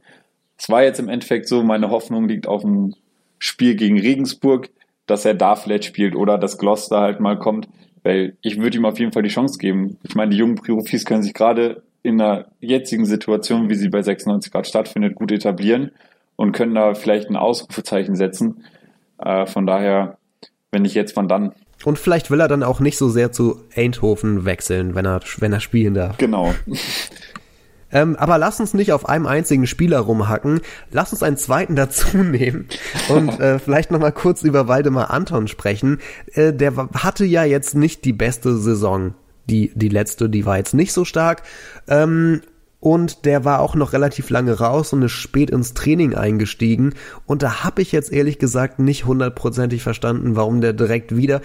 Es 0.57 0.69
war 0.69 0.83
jetzt 0.83 0.99
im 0.99 1.09
Endeffekt 1.09 1.47
so, 1.47 1.63
meine 1.63 1.89
Hoffnung 1.89 2.27
liegt 2.27 2.47
auf 2.47 2.61
dem 2.61 2.95
Spiel 3.39 3.75
gegen 3.75 3.99
Regensburg, 3.99 4.69
dass 5.05 5.25
er 5.25 5.33
da 5.33 5.55
vielleicht 5.55 5.85
spielt 5.85 6.15
oder 6.15 6.37
dass 6.37 6.57
Gloucester 6.57 7.01
halt 7.01 7.19
mal 7.19 7.37
kommt, 7.37 7.67
weil 8.03 8.37
ich 8.41 8.59
würde 8.59 8.77
ihm 8.77 8.85
auf 8.85 8.99
jeden 8.99 9.11
Fall 9.11 9.23
die 9.23 9.29
Chance 9.29 9.57
geben. 9.59 9.97
Ich 10.03 10.15
meine, 10.15 10.31
die 10.31 10.37
jungen 10.37 10.55
Profis 10.55 11.05
können 11.05 11.23
sich 11.23 11.33
gerade 11.33 11.83
in 12.03 12.17
der 12.17 12.47
jetzigen 12.59 13.05
Situation, 13.05 13.69
wie 13.69 13.75
sie 13.75 13.89
bei 13.89 14.01
96 14.01 14.51
Grad 14.51 14.67
stattfindet, 14.67 15.15
gut 15.15 15.31
etablieren 15.31 15.91
und 16.35 16.53
können 16.53 16.75
da 16.75 16.93
vielleicht 16.93 17.29
ein 17.29 17.35
Ausrufezeichen 17.35 18.15
setzen. 18.15 18.63
Äh, 19.17 19.45
von 19.45 19.65
daher, 19.67 20.17
wenn 20.71 20.85
ich 20.85 20.93
jetzt 20.93 21.13
von 21.13 21.27
dann. 21.27 21.53
Und 21.85 21.99
vielleicht 21.99 22.31
will 22.31 22.39
er 22.39 22.47
dann 22.47 22.63
auch 22.63 22.79
nicht 22.79 22.97
so 22.97 23.09
sehr 23.09 23.31
zu 23.31 23.61
Eindhoven 23.75 24.45
wechseln, 24.45 24.95
wenn 24.95 25.05
er, 25.05 25.21
wenn 25.37 25.53
er 25.53 25.59
spielen 25.59 25.93
darf. 25.93 26.17
Genau. 26.17 26.53
Ähm, 27.93 28.15
aber 28.15 28.37
lass 28.37 28.59
uns 28.59 28.73
nicht 28.73 28.93
auf 28.93 29.09
einem 29.09 29.27
einzigen 29.27 29.67
Spieler 29.67 29.99
rumhacken. 29.99 30.61
Lass 30.91 31.11
uns 31.11 31.23
einen 31.23 31.37
zweiten 31.37 31.75
dazu 31.75 32.17
nehmen 32.17 32.67
und 33.09 33.39
äh, 33.39 33.59
vielleicht 33.59 33.91
nochmal 33.91 34.13
kurz 34.13 34.43
über 34.43 34.67
Waldemar 34.67 35.11
Anton 35.11 35.47
sprechen. 35.47 35.99
Äh, 36.33 36.53
der 36.53 36.73
hatte 36.93 37.25
ja 37.25 37.43
jetzt 37.43 37.75
nicht 37.75 38.05
die 38.05 38.13
beste 38.13 38.55
Saison. 38.57 39.13
Die, 39.49 39.71
die 39.75 39.89
letzte, 39.89 40.29
die 40.29 40.45
war 40.45 40.57
jetzt 40.57 40.73
nicht 40.73 40.93
so 40.93 41.03
stark. 41.03 41.43
Ähm, 41.87 42.41
und 42.79 43.25
der 43.25 43.45
war 43.45 43.59
auch 43.59 43.75
noch 43.75 43.93
relativ 43.93 44.29
lange 44.31 44.57
raus 44.57 44.91
und 44.91 45.03
ist 45.03 45.11
spät 45.11 45.51
ins 45.51 45.75
Training 45.75 46.15
eingestiegen 46.15 46.95
und 47.27 47.43
da 47.43 47.63
habe 47.63 47.83
ich 47.83 47.91
jetzt 47.91 48.11
ehrlich 48.11 48.39
gesagt 48.39 48.79
nicht 48.79 49.05
hundertprozentig 49.05 49.83
verstanden, 49.83 50.35
warum 50.35 50.61
der 50.61 50.73
direkt 50.73 51.15
wieder 51.15 51.41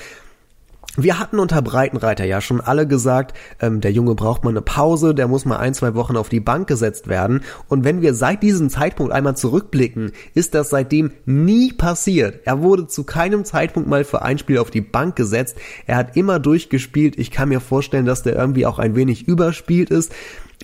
wir 0.96 1.18
hatten 1.18 1.38
unter 1.38 1.60
Breitenreiter 1.62 2.24
ja 2.24 2.40
schon 2.40 2.60
alle 2.60 2.86
gesagt, 2.86 3.36
ähm, 3.60 3.80
der 3.80 3.92
Junge 3.92 4.14
braucht 4.14 4.44
mal 4.44 4.50
eine 4.50 4.62
Pause, 4.62 5.14
der 5.14 5.28
muss 5.28 5.44
mal 5.44 5.58
ein, 5.58 5.74
zwei 5.74 5.94
Wochen 5.94 6.16
auf 6.16 6.28
die 6.28 6.40
Bank 6.40 6.66
gesetzt 6.66 7.08
werden. 7.08 7.42
Und 7.68 7.84
wenn 7.84 8.00
wir 8.00 8.14
seit 8.14 8.42
diesem 8.42 8.70
Zeitpunkt 8.70 9.12
einmal 9.12 9.36
zurückblicken, 9.36 10.12
ist 10.34 10.54
das 10.54 10.70
seitdem 10.70 11.12
nie 11.26 11.72
passiert. 11.72 12.40
Er 12.44 12.62
wurde 12.62 12.86
zu 12.86 13.04
keinem 13.04 13.44
Zeitpunkt 13.44 13.88
mal 13.88 14.04
für 14.04 14.22
ein 14.22 14.38
Spiel 14.38 14.58
auf 14.58 14.70
die 14.70 14.80
Bank 14.80 15.16
gesetzt. 15.16 15.56
Er 15.86 15.96
hat 15.96 16.16
immer 16.16 16.38
durchgespielt. 16.38 17.18
Ich 17.18 17.30
kann 17.30 17.50
mir 17.50 17.60
vorstellen, 17.60 18.06
dass 18.06 18.22
der 18.22 18.36
irgendwie 18.36 18.66
auch 18.66 18.78
ein 18.78 18.96
wenig 18.96 19.28
überspielt 19.28 19.90
ist 19.90 20.12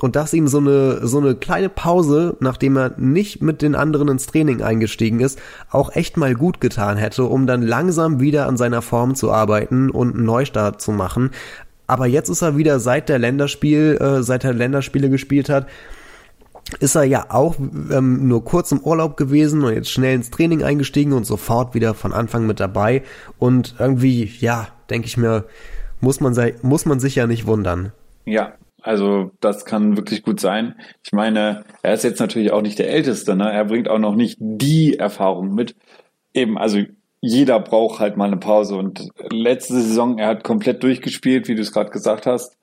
und 0.03 0.17
dass 0.17 0.35
ihm 0.35 0.49
so 0.49 0.59
eine, 0.59 1.07
so 1.07 1.19
eine 1.19 1.37
kleine 1.37 1.69
Pause, 1.69 2.37
nachdem 2.41 2.77
er 2.77 2.93
nicht 2.99 3.41
mit 3.41 3.63
den 3.63 3.77
anderen 3.77 4.09
ins 4.09 4.27
Training 4.27 4.61
eingestiegen 4.61 5.21
ist, 5.21 5.41
auch 5.71 5.95
echt 5.95 6.17
mal 6.17 6.35
gut 6.35 6.61
getan 6.61 6.97
hätte, 6.97 7.25
um 7.25 7.47
dann 7.47 7.63
langsam 7.63 8.19
wieder 8.19 8.49
an 8.49 8.57
seiner 8.57 8.83
Form 8.83 9.15
zu 9.15 9.31
arbeiten 9.31 9.91
und 9.91 10.17
einen 10.17 10.25
Neustart 10.25 10.83
zu 10.83 10.91
machen. 10.91 11.31
Aber 11.87 12.07
jetzt 12.07 12.29
ist 12.29 12.43
er 12.43 12.57
wieder 12.57 12.81
seit 12.81 13.09
der 13.09 13.21
Länderspiel, 13.21 13.97
äh, 14.01 14.23
seit 14.25 14.43
er 14.43 14.53
Länderspiele 14.53 15.09
gespielt 15.09 15.49
hat, 15.49 15.69
ist 16.81 16.97
er 16.97 17.05
ja 17.05 17.27
auch 17.29 17.55
ähm, 17.61 18.27
nur 18.27 18.45
kurz 18.45 18.73
im 18.73 18.81
Urlaub 18.81 19.17
gewesen 19.17 19.63
und 19.63 19.73
jetzt 19.73 19.91
schnell 19.91 20.17
ins 20.17 20.31
Training 20.31 20.65
eingestiegen 20.65 21.13
und 21.13 21.27
sofort 21.27 21.75
wieder 21.75 21.95
von 21.95 22.13
Anfang 22.13 22.45
mit 22.45 22.59
dabei. 22.59 23.05
Und 23.39 23.77
irgendwie, 23.79 24.25
ja, 24.41 24.67
denke 24.91 25.07
ich 25.07 25.17
mir, 25.17 25.45
muss 26.01 26.19
man, 26.19 26.35
sei, 26.35 26.57
muss 26.63 26.87
man 26.87 26.99
sich 26.99 27.15
ja 27.15 27.29
nicht 27.29 27.47
wundern. 27.47 27.93
Ja, 28.25 28.55
also 28.83 29.31
das 29.41 29.65
kann 29.65 29.97
wirklich 29.97 30.23
gut 30.23 30.41
sein. 30.41 30.75
Ich 31.05 31.13
meine, 31.13 31.65
er 31.83 31.95
ist 31.95 32.05
jetzt 32.05 32.21
natürlich 32.21 32.53
auch 32.53 32.63
nicht 32.63 32.79
der 32.79 32.91
Älteste, 32.91 33.37
ne? 33.37 33.51
Er 33.51 33.65
bringt 33.65 33.89
auch 33.89 33.99
noch 33.99 34.17
nicht 34.17 34.39
die 34.41 34.99
Erfahrung 34.99 35.55
mit. 35.55 35.77
Eben, 36.35 36.59
also 36.59 36.81
jeder 37.21 37.61
braucht 37.61 38.01
halt 38.01 38.17
mal 38.17 38.27
eine 38.27 38.39
Pause. 38.39 38.77
Und 38.77 39.09
letzte 39.31 39.75
Saison, 39.75 40.19
er 40.19 40.27
hat 40.27 40.43
komplett 40.43 40.83
durchgespielt, 40.83 41.47
wie 41.49 41.55
du 41.55 41.63
es 41.63 41.73
gerade 41.73 41.91
gesagt 41.91 42.27
hast. 42.27 42.59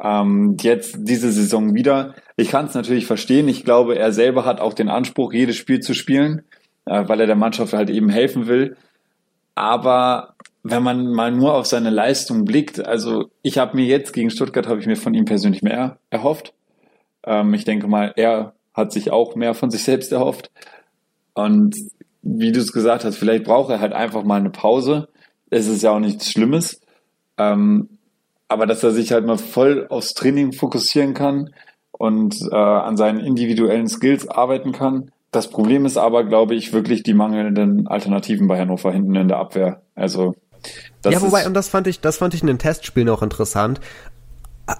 Ähm, 0.00 0.56
jetzt 0.60 0.96
diese 1.00 1.32
Saison 1.32 1.74
wieder. 1.74 2.14
Ich 2.36 2.50
kann 2.50 2.66
es 2.66 2.74
natürlich 2.74 3.06
verstehen. 3.06 3.48
Ich 3.48 3.64
glaube, 3.64 3.98
er 3.98 4.12
selber 4.12 4.44
hat 4.44 4.60
auch 4.60 4.74
den 4.74 4.88
Anspruch, 4.88 5.32
jedes 5.32 5.56
Spiel 5.56 5.80
zu 5.80 5.94
spielen, 5.94 6.42
äh, 6.84 7.08
weil 7.08 7.20
er 7.20 7.26
der 7.26 7.34
Mannschaft 7.34 7.72
halt 7.72 7.90
eben 7.90 8.08
helfen 8.08 8.46
will. 8.46 8.76
Aber 9.56 10.35
wenn 10.70 10.82
man 10.82 11.12
mal 11.12 11.30
nur 11.32 11.54
auf 11.54 11.66
seine 11.66 11.90
Leistung 11.90 12.44
blickt, 12.44 12.84
also 12.84 13.30
ich 13.42 13.58
habe 13.58 13.76
mir 13.76 13.84
jetzt 13.84 14.12
gegen 14.12 14.30
Stuttgart 14.30 14.66
habe 14.66 14.80
ich 14.80 14.86
mir 14.86 14.96
von 14.96 15.14
ihm 15.14 15.24
persönlich 15.24 15.62
mehr 15.62 15.98
erhofft. 16.10 16.54
Ähm, 17.24 17.54
ich 17.54 17.64
denke 17.64 17.86
mal, 17.88 18.12
er 18.16 18.54
hat 18.74 18.92
sich 18.92 19.10
auch 19.10 19.34
mehr 19.36 19.54
von 19.54 19.70
sich 19.70 19.84
selbst 19.84 20.12
erhofft. 20.12 20.50
Und 21.34 21.76
wie 22.22 22.52
du 22.52 22.60
es 22.60 22.72
gesagt 22.72 23.04
hast, 23.04 23.16
vielleicht 23.16 23.44
braucht 23.44 23.70
er 23.70 23.80
halt 23.80 23.92
einfach 23.92 24.24
mal 24.24 24.40
eine 24.40 24.50
Pause. 24.50 25.08
Es 25.50 25.68
ist 25.68 25.82
ja 25.82 25.92
auch 25.92 26.00
nichts 26.00 26.30
Schlimmes. 26.30 26.80
Ähm, 27.38 27.88
aber 28.48 28.66
dass 28.66 28.82
er 28.82 28.92
sich 28.92 29.12
halt 29.12 29.26
mal 29.26 29.38
voll 29.38 29.86
aufs 29.88 30.14
Training 30.14 30.52
fokussieren 30.52 31.14
kann 31.14 31.50
und 31.92 32.36
äh, 32.50 32.54
an 32.54 32.96
seinen 32.96 33.20
individuellen 33.20 33.88
Skills 33.88 34.28
arbeiten 34.28 34.72
kann. 34.72 35.10
Das 35.30 35.50
Problem 35.50 35.84
ist 35.84 35.96
aber, 35.96 36.24
glaube 36.24 36.54
ich, 36.54 36.72
wirklich 36.72 37.02
die 37.02 37.14
mangelnden 37.14 37.86
Alternativen 37.88 38.48
bei 38.48 38.58
Hannover 38.58 38.92
hinten 38.92 39.16
in 39.16 39.28
der 39.28 39.38
Abwehr. 39.38 39.82
Also 39.94 40.34
das 41.02 41.12
ja, 41.12 41.22
wobei, 41.22 41.46
und 41.46 41.54
das 41.54 41.68
fand 41.68 41.86
ich, 41.86 42.00
das 42.00 42.16
fand 42.16 42.34
ich 42.34 42.40
in 42.40 42.46
den 42.46 42.58
Testspielen 42.58 43.08
auch 43.08 43.22
interessant 43.22 43.80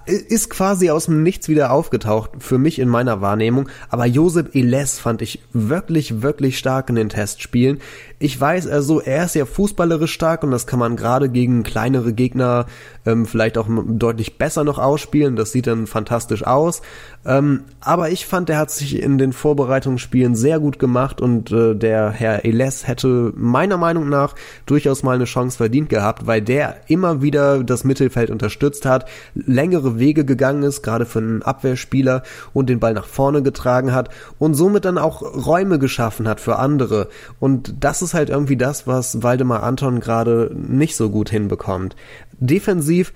ist 0.05 0.49
quasi 0.49 0.89
aus 0.89 1.05
dem 1.05 1.23
Nichts 1.23 1.47
wieder 1.47 1.71
aufgetaucht, 1.71 2.31
für 2.39 2.57
mich 2.57 2.79
in 2.79 2.89
meiner 2.89 3.21
Wahrnehmung. 3.21 3.69
Aber 3.89 4.05
Josep 4.05 4.53
Eles 4.53 4.99
fand 4.99 5.21
ich 5.21 5.39
wirklich, 5.53 6.21
wirklich 6.21 6.57
stark 6.57 6.89
in 6.89 6.95
den 6.95 7.09
Testspielen. 7.09 7.79
Ich 8.19 8.39
weiß 8.39 8.67
also, 8.67 8.99
er 8.99 9.25
ist 9.25 9.35
ja 9.35 9.45
fußballerisch 9.45 10.11
stark 10.11 10.43
und 10.43 10.49
das 10.49 10.65
kann 10.65 10.79
man 10.79 10.95
gerade 10.95 11.29
gegen 11.29 11.61
kleinere 11.61 12.13
Gegner 12.13 12.65
ähm, 13.05 13.27
vielleicht 13.27 13.59
auch 13.59 13.67
deutlich 13.69 14.39
besser 14.39 14.63
noch 14.63 14.79
ausspielen. 14.79 15.35
Das 15.35 15.51
sieht 15.51 15.67
dann 15.67 15.85
fantastisch 15.85 16.43
aus. 16.43 16.81
Ähm, 17.27 17.65
aber 17.79 18.09
ich 18.09 18.25
fand, 18.25 18.49
er 18.49 18.57
hat 18.57 18.71
sich 18.71 19.01
in 19.01 19.17
den 19.17 19.33
Vorbereitungsspielen 19.33 20.33
sehr 20.33 20.59
gut 20.59 20.79
gemacht 20.79 21.21
und 21.21 21.51
äh, 21.51 21.75
der 21.75 22.09
Herr 22.09 22.43
Eles 22.43 22.87
hätte 22.87 23.33
meiner 23.35 23.77
Meinung 23.77 24.09
nach 24.09 24.33
durchaus 24.65 25.03
mal 25.03 25.15
eine 25.15 25.25
Chance 25.25 25.57
verdient 25.57 25.89
gehabt, 25.89 26.25
weil 26.25 26.41
der 26.41 26.77
immer 26.87 27.21
wieder 27.21 27.63
das 27.63 27.83
Mittelfeld 27.83 28.31
unterstützt 28.31 28.85
hat, 28.85 29.07
längere 29.35 29.99
Wege 29.99 30.25
gegangen 30.25 30.63
ist, 30.63 30.81
gerade 30.81 31.05
für 31.05 31.19
einen 31.19 31.43
Abwehrspieler 31.43 32.23
und 32.53 32.67
den 32.67 32.79
Ball 32.79 32.93
nach 32.93 33.07
vorne 33.07 33.43
getragen 33.43 33.93
hat 33.93 34.09
und 34.39 34.55
somit 34.55 34.85
dann 34.85 34.97
auch 34.97 35.21
Räume 35.21 35.77
geschaffen 35.79 36.27
hat 36.27 36.41
für 36.41 36.57
andere. 36.57 37.09
Und 37.39 37.75
das 37.81 38.01
ist 38.01 38.06
halt 38.13 38.29
irgendwie 38.29 38.57
das, 38.57 38.87
was 38.87 39.23
Waldemar 39.23 39.63
Anton 39.63 39.99
gerade 39.99 40.51
nicht 40.55 40.95
so 40.95 41.09
gut 41.09 41.29
hinbekommt. 41.29 41.95
Defensiv 42.39 43.13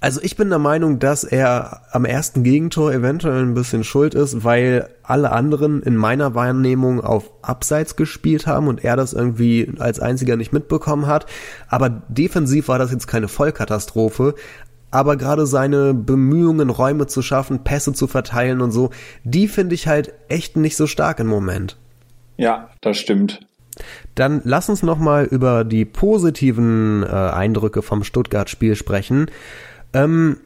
also 0.00 0.20
ich 0.22 0.36
bin 0.36 0.50
der 0.50 0.58
Meinung, 0.58 0.98
dass 0.98 1.24
er 1.24 1.82
am 1.92 2.04
ersten 2.04 2.42
Gegentor 2.42 2.92
eventuell 2.92 3.42
ein 3.42 3.54
bisschen 3.54 3.84
schuld 3.84 4.14
ist, 4.14 4.44
weil 4.44 4.88
alle 5.02 5.32
anderen 5.32 5.82
in 5.82 5.96
meiner 5.96 6.34
Wahrnehmung 6.34 7.00
auf 7.02 7.30
Abseits 7.42 7.96
gespielt 7.96 8.46
haben 8.46 8.68
und 8.68 8.84
er 8.84 8.96
das 8.96 9.12
irgendwie 9.12 9.72
als 9.78 10.00
einziger 10.00 10.36
nicht 10.36 10.52
mitbekommen 10.52 11.06
hat. 11.06 11.26
Aber 11.68 11.88
defensiv 11.90 12.68
war 12.68 12.78
das 12.78 12.92
jetzt 12.92 13.06
keine 13.06 13.28
Vollkatastrophe. 13.28 14.34
Aber 14.90 15.16
gerade 15.16 15.46
seine 15.46 15.92
Bemühungen, 15.92 16.70
Räume 16.70 17.08
zu 17.08 17.20
schaffen, 17.20 17.64
Pässe 17.64 17.92
zu 17.92 18.06
verteilen 18.06 18.60
und 18.60 18.70
so, 18.70 18.90
die 19.24 19.48
finde 19.48 19.74
ich 19.74 19.88
halt 19.88 20.14
echt 20.28 20.56
nicht 20.56 20.76
so 20.76 20.86
stark 20.86 21.18
im 21.18 21.26
Moment. 21.26 21.76
Ja, 22.36 22.70
das 22.80 22.98
stimmt. 22.98 23.40
Dann 24.14 24.40
lass 24.44 24.68
uns 24.68 24.82
nochmal 24.82 25.24
über 25.24 25.64
die 25.64 25.84
positiven 25.84 27.02
äh, 27.02 27.06
Eindrücke 27.06 27.82
vom 27.82 28.04
Stuttgart-Spiel 28.04 28.76
sprechen. 28.76 29.30
Ähm, 29.92 30.38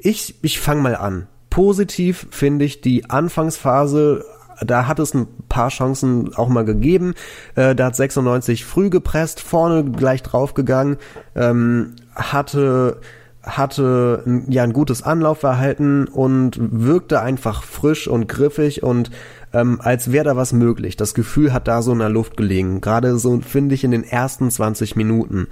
ich 0.00 0.36
ich 0.42 0.60
fange 0.60 0.82
mal 0.82 0.96
an. 0.96 1.28
Positiv 1.50 2.26
finde 2.30 2.64
ich 2.64 2.80
die 2.80 3.10
Anfangsphase 3.10 4.24
da 4.64 4.86
hat 4.86 4.98
es 4.98 5.14
ein 5.14 5.26
paar 5.48 5.68
Chancen 5.68 6.34
auch 6.34 6.48
mal 6.48 6.64
gegeben. 6.64 7.14
Äh, 7.54 7.74
da 7.74 7.86
hat 7.86 7.96
96 7.96 8.64
früh 8.64 8.90
gepresst, 8.90 9.40
vorne 9.40 9.84
gleich 9.84 10.22
draufgegangen, 10.22 10.96
ähm, 11.34 11.96
hatte 12.14 13.00
hatte 13.44 14.22
ja 14.48 14.62
ein 14.62 14.72
gutes 14.72 15.02
Anlaufverhalten 15.02 16.06
und 16.06 16.58
wirkte 16.60 17.20
einfach 17.20 17.64
frisch 17.64 18.06
und 18.06 18.28
griffig 18.28 18.84
und 18.84 19.10
ähm, 19.52 19.80
als 19.82 20.12
wäre 20.12 20.24
da 20.24 20.36
was 20.36 20.52
möglich. 20.52 20.96
Das 20.96 21.14
Gefühl 21.14 21.52
hat 21.52 21.68
da 21.68 21.82
so 21.82 21.92
in 21.92 21.98
der 21.98 22.08
Luft 22.08 22.36
gelegen. 22.36 22.80
Gerade 22.80 23.18
so 23.18 23.40
finde 23.40 23.74
ich 23.74 23.84
in 23.84 23.90
den 23.90 24.04
ersten 24.04 24.50
20 24.50 24.96
Minuten. 24.96 25.48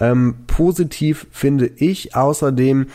Ähm, 0.00 0.36
positiv 0.46 1.26
finde 1.30 1.66
ich 1.66 2.16
außerdem 2.16 2.86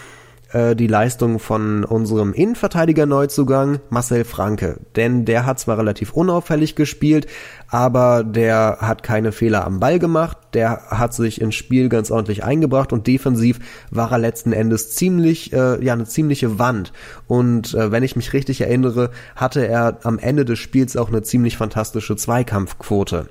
äh, 0.54 0.76
die 0.76 0.88
Leistung 0.88 1.40
von 1.40 1.84
unserem 1.84 2.34
Innenverteidiger-Neuzugang 2.34 3.80
Marcel 3.90 4.24
Franke. 4.24 4.80
Denn 4.96 5.26
der 5.26 5.46
hat 5.46 5.60
zwar 5.60 5.78
relativ 5.78 6.14
unauffällig 6.14 6.76
gespielt, 6.76 7.28
aber 7.70 8.24
der 8.24 8.78
hat 8.82 9.04
keine 9.04 9.32
Fehler 9.32 9.66
am 9.66 9.80
Ball 9.80 10.00
gemacht, 10.00 10.38
der 10.54 10.84
hat 10.90 11.14
sich 11.14 11.42
ins 11.42 11.56
Spiel 11.56 11.90
ganz 11.90 12.12
ordentlich 12.12 12.44
eingebracht 12.44 12.94
und 12.94 13.08
defensiv 13.08 13.60
war 13.92 14.12
er 14.12 14.20
letzten 14.20 14.54
Endes 14.54 14.92
ziemlich, 14.92 15.52
äh, 15.54 15.84
ja, 15.84 15.94
eine 15.94 16.06
ziemliche 16.06 16.60
Wand. 16.60 16.94
Und 17.28 17.74
äh, 17.74 17.92
wenn 17.92 18.04
ich 18.04 18.16
mich 18.16 18.34
richtig 18.34 18.62
erinnere, 18.62 19.12
hatte 19.36 19.68
er 19.68 20.00
am 20.04 20.20
Ende 20.20 20.46
des 20.46 20.60
Spiels 20.60 20.96
auch 20.96 21.10
eine 21.10 21.24
ziemlich 21.24 21.58
fantastische 21.58 22.16
Zweikampfquote. 22.16 23.30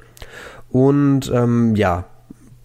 Und 0.71 1.31
ähm, 1.33 1.75
ja, 1.77 2.05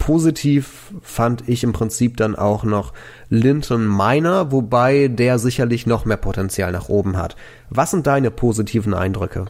Positiv 0.01 0.95
fand 1.03 1.47
ich 1.47 1.63
im 1.63 1.73
Prinzip 1.73 2.17
dann 2.17 2.35
auch 2.35 2.63
noch 2.63 2.91
Linton 3.29 3.87
Miner, 3.87 4.51
wobei 4.51 5.07
der 5.07 5.37
sicherlich 5.37 5.85
noch 5.85 6.05
mehr 6.05 6.17
Potenzial 6.17 6.71
nach 6.71 6.89
oben 6.89 7.17
hat. 7.17 7.35
Was 7.69 7.91
sind 7.91 8.07
deine 8.07 8.31
positiven 8.31 8.95
Eindrücke? 8.95 9.45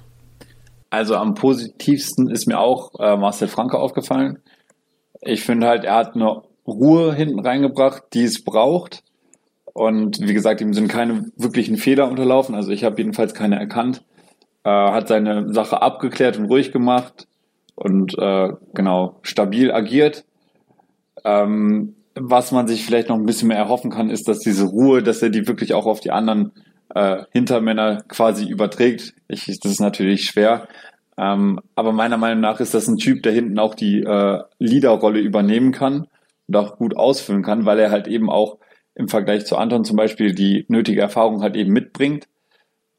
Also 0.89 1.15
am 1.15 1.35
positivsten 1.35 2.29
ist 2.29 2.47
mir 2.47 2.59
auch 2.59 2.91
äh, 2.99 3.15
Marcel 3.15 3.47
Franke 3.47 3.79
aufgefallen. 3.79 4.39
Ich 5.21 5.45
finde 5.45 5.67
halt, 5.67 5.85
er 5.85 5.95
hat 5.95 6.15
eine 6.15 6.41
Ruhe 6.67 7.15
hinten 7.15 7.39
reingebracht, 7.39 8.03
die 8.13 8.23
es 8.23 8.43
braucht. 8.43 9.03
Und 9.63 10.19
wie 10.19 10.33
gesagt, 10.33 10.59
ihm 10.59 10.73
sind 10.73 10.89
keine 10.89 11.31
wirklichen 11.37 11.77
Fehler 11.77 12.09
unterlaufen. 12.09 12.55
Also 12.55 12.71
ich 12.71 12.83
habe 12.83 12.97
jedenfalls 12.97 13.33
keine 13.33 13.57
erkannt. 13.57 14.03
Äh, 14.65 14.69
hat 14.69 15.07
seine 15.07 15.53
Sache 15.53 15.81
abgeklärt 15.81 16.37
und 16.37 16.47
ruhig 16.47 16.73
gemacht 16.73 17.25
und 17.75 18.17
äh, 18.19 18.49
genau 18.73 19.15
stabil 19.21 19.71
agiert. 19.71 20.25
Ähm, 21.23 21.95
was 22.15 22.51
man 22.51 22.67
sich 22.67 22.85
vielleicht 22.85 23.09
noch 23.09 23.17
ein 23.17 23.25
bisschen 23.25 23.47
mehr 23.47 23.57
erhoffen 23.57 23.91
kann, 23.91 24.09
ist, 24.09 24.27
dass 24.27 24.39
diese 24.39 24.65
Ruhe, 24.65 25.01
dass 25.01 25.21
er 25.21 25.29
die 25.29 25.47
wirklich 25.47 25.73
auch 25.73 25.85
auf 25.85 26.01
die 26.01 26.11
anderen 26.11 26.51
äh, 26.93 27.23
Hintermänner 27.31 28.03
quasi 28.07 28.47
überträgt. 28.47 29.13
Ich, 29.27 29.45
das 29.45 29.71
ist 29.71 29.79
natürlich 29.79 30.25
schwer. 30.25 30.67
Ähm, 31.17 31.59
aber 31.75 31.91
meiner 31.91 32.17
Meinung 32.17 32.41
nach 32.41 32.59
ist 32.59 32.73
das 32.73 32.87
ein 32.87 32.97
Typ, 32.97 33.23
der 33.23 33.31
hinten 33.31 33.59
auch 33.59 33.75
die 33.75 34.01
äh, 34.01 34.39
Leaderrolle 34.59 35.19
übernehmen 35.19 35.71
kann 35.71 36.07
und 36.47 36.55
auch 36.55 36.77
gut 36.77 36.95
ausfüllen 36.97 37.43
kann, 37.43 37.65
weil 37.65 37.79
er 37.79 37.91
halt 37.91 38.07
eben 38.07 38.29
auch 38.29 38.57
im 38.95 39.07
Vergleich 39.07 39.45
zu 39.45 39.57
Anton 39.57 39.85
zum 39.85 39.97
Beispiel 39.97 40.33
die 40.33 40.65
nötige 40.67 41.01
Erfahrung 41.01 41.41
halt 41.41 41.55
eben 41.55 41.71
mitbringt. 41.71 42.27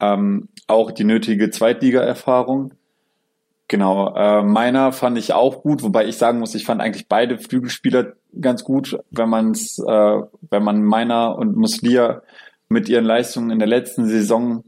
Ähm, 0.00 0.48
auch 0.66 0.90
die 0.90 1.04
nötige 1.04 1.50
Zweitliga-Erfahrung. 1.50 2.74
Genau, 3.68 4.14
äh, 4.14 4.42
meiner 4.42 4.92
fand 4.92 5.16
ich 5.16 5.32
auch 5.32 5.62
gut, 5.62 5.82
wobei 5.82 6.06
ich 6.06 6.18
sagen 6.18 6.40
muss, 6.40 6.54
ich 6.54 6.64
fand 6.64 6.80
eigentlich 6.80 7.08
beide 7.08 7.38
Flügelspieler 7.38 8.12
ganz 8.40 8.64
gut, 8.64 8.98
wenn 9.10 9.28
man's, 9.28 9.78
äh, 9.78 10.20
wenn 10.50 10.62
man 10.62 10.82
meiner 10.82 11.36
und 11.36 11.56
Muslia 11.56 12.22
mit 12.68 12.88
ihren 12.88 13.04
Leistungen 13.04 13.50
in 13.50 13.58
der 13.58 13.68
letzten 13.68 14.06
Saison 14.08 14.64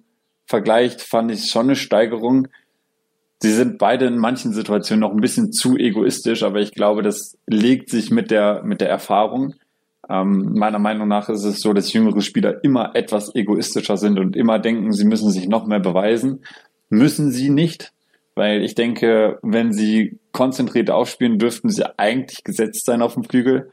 vergleicht, 0.47 1.03
fand 1.03 1.31
ich 1.33 1.51
schon 1.51 1.67
eine 1.67 1.77
Steigerung. 1.77 2.49
Sie 3.41 3.53
sind 3.53 3.79
beide 3.79 4.07
in 4.07 4.17
manchen 4.17 4.53
Situationen 4.53 5.01
noch 5.01 5.11
ein 5.11 5.21
bisschen 5.21 5.53
zu 5.53 5.77
egoistisch, 5.77 6.43
aber 6.43 6.61
ich 6.61 6.73
glaube, 6.73 7.03
das 7.03 7.37
legt 7.47 7.91
sich 7.91 8.11
mit 8.11 8.31
der 8.31 8.63
mit 8.63 8.81
der 8.81 8.89
Erfahrung. 8.89 9.55
Ähm, 10.09 10.53
meiner 10.55 10.79
Meinung 10.79 11.09
nach 11.09 11.29
ist 11.29 11.45
es 11.45 11.61
so, 11.61 11.73
dass 11.73 11.93
jüngere 11.93 12.21
Spieler 12.21 12.63
immer 12.63 12.95
etwas 12.95 13.35
egoistischer 13.35 13.97
sind 13.97 14.19
und 14.19 14.37
immer 14.37 14.59
denken, 14.59 14.93
sie 14.93 15.05
müssen 15.05 15.31
sich 15.31 15.49
noch 15.49 15.67
mehr 15.67 15.81
beweisen. 15.81 16.45
Müssen 16.91 17.33
sie 17.33 17.51
nicht, 17.51 17.93
weil 18.35 18.63
ich 18.63 18.75
denke, 18.75 19.39
wenn 19.43 19.73
sie 19.73 20.19
konzentriert 20.33 20.91
aufspielen, 20.91 21.39
dürften 21.39 21.69
sie 21.69 21.99
eigentlich 21.99 22.45
gesetzt 22.45 22.85
sein 22.85 23.03
auf 23.03 23.15
dem 23.15 23.25
Flügel. 23.25 23.71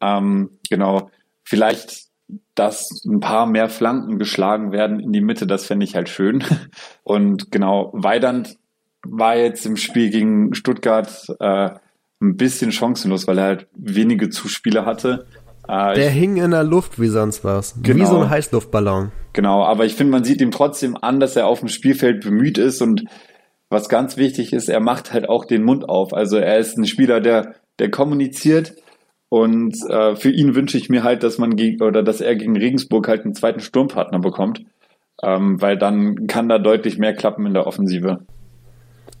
Ähm, 0.00 0.58
genau, 0.68 1.10
vielleicht, 1.44 2.08
dass 2.54 3.04
ein 3.04 3.20
paar 3.20 3.46
mehr 3.46 3.68
Flanken 3.68 4.18
geschlagen 4.18 4.72
werden 4.72 5.00
in 5.00 5.12
die 5.12 5.20
Mitte, 5.20 5.46
das 5.46 5.66
fände 5.66 5.84
ich 5.84 5.94
halt 5.94 6.08
schön. 6.08 6.44
Und 7.02 7.50
genau, 7.50 7.90
Weidand 7.94 8.56
war 9.02 9.36
jetzt 9.36 9.64
im 9.64 9.76
Spiel 9.76 10.10
gegen 10.10 10.54
Stuttgart 10.54 11.26
äh, 11.40 11.70
ein 12.20 12.36
bisschen 12.36 12.70
chancenlos, 12.70 13.26
weil 13.26 13.38
er 13.38 13.44
halt 13.44 13.68
wenige 13.74 14.28
Zuspiele 14.28 14.84
hatte. 14.84 15.26
Äh, 15.66 15.94
der 15.94 16.08
ich, 16.08 16.14
hing 16.14 16.36
in 16.36 16.50
der 16.50 16.64
Luft 16.64 17.00
wie 17.00 17.08
sonst 17.08 17.44
was. 17.44 17.76
Genau, 17.82 18.02
wie 18.02 18.06
so 18.06 18.18
ein 18.20 18.28
Heißluftballon. 18.28 19.10
Genau, 19.32 19.64
aber 19.64 19.86
ich 19.86 19.94
finde, 19.94 20.12
man 20.12 20.24
sieht 20.24 20.40
ihm 20.40 20.50
trotzdem 20.50 20.96
an, 21.00 21.20
dass 21.20 21.36
er 21.36 21.46
auf 21.46 21.60
dem 21.60 21.68
Spielfeld 21.68 22.22
bemüht 22.22 22.58
ist 22.58 22.82
und 22.82 23.04
was 23.70 23.88
ganz 23.88 24.16
wichtig 24.16 24.52
ist, 24.52 24.68
er 24.68 24.80
macht 24.80 25.12
halt 25.12 25.28
auch 25.28 25.44
den 25.44 25.62
Mund 25.62 25.88
auf. 25.88 26.12
Also 26.12 26.36
er 26.36 26.58
ist 26.58 26.76
ein 26.76 26.86
Spieler, 26.86 27.20
der, 27.20 27.54
der 27.78 27.90
kommuniziert. 27.90 28.74
Und 29.28 29.76
äh, 29.88 30.16
für 30.16 30.30
ihn 30.30 30.56
wünsche 30.56 30.76
ich 30.76 30.90
mir 30.90 31.04
halt, 31.04 31.22
dass 31.22 31.38
man 31.38 31.54
gegen, 31.54 31.80
oder 31.80 32.02
dass 32.02 32.20
er 32.20 32.34
gegen 32.34 32.56
Regensburg 32.56 33.06
halt 33.06 33.24
einen 33.24 33.34
zweiten 33.34 33.60
Sturmpartner 33.60 34.18
bekommt. 34.18 34.64
Ähm, 35.22 35.62
weil 35.62 35.78
dann 35.78 36.26
kann 36.26 36.48
da 36.48 36.58
deutlich 36.58 36.98
mehr 36.98 37.14
klappen 37.14 37.46
in 37.46 37.54
der 37.54 37.66
Offensive. 37.66 38.26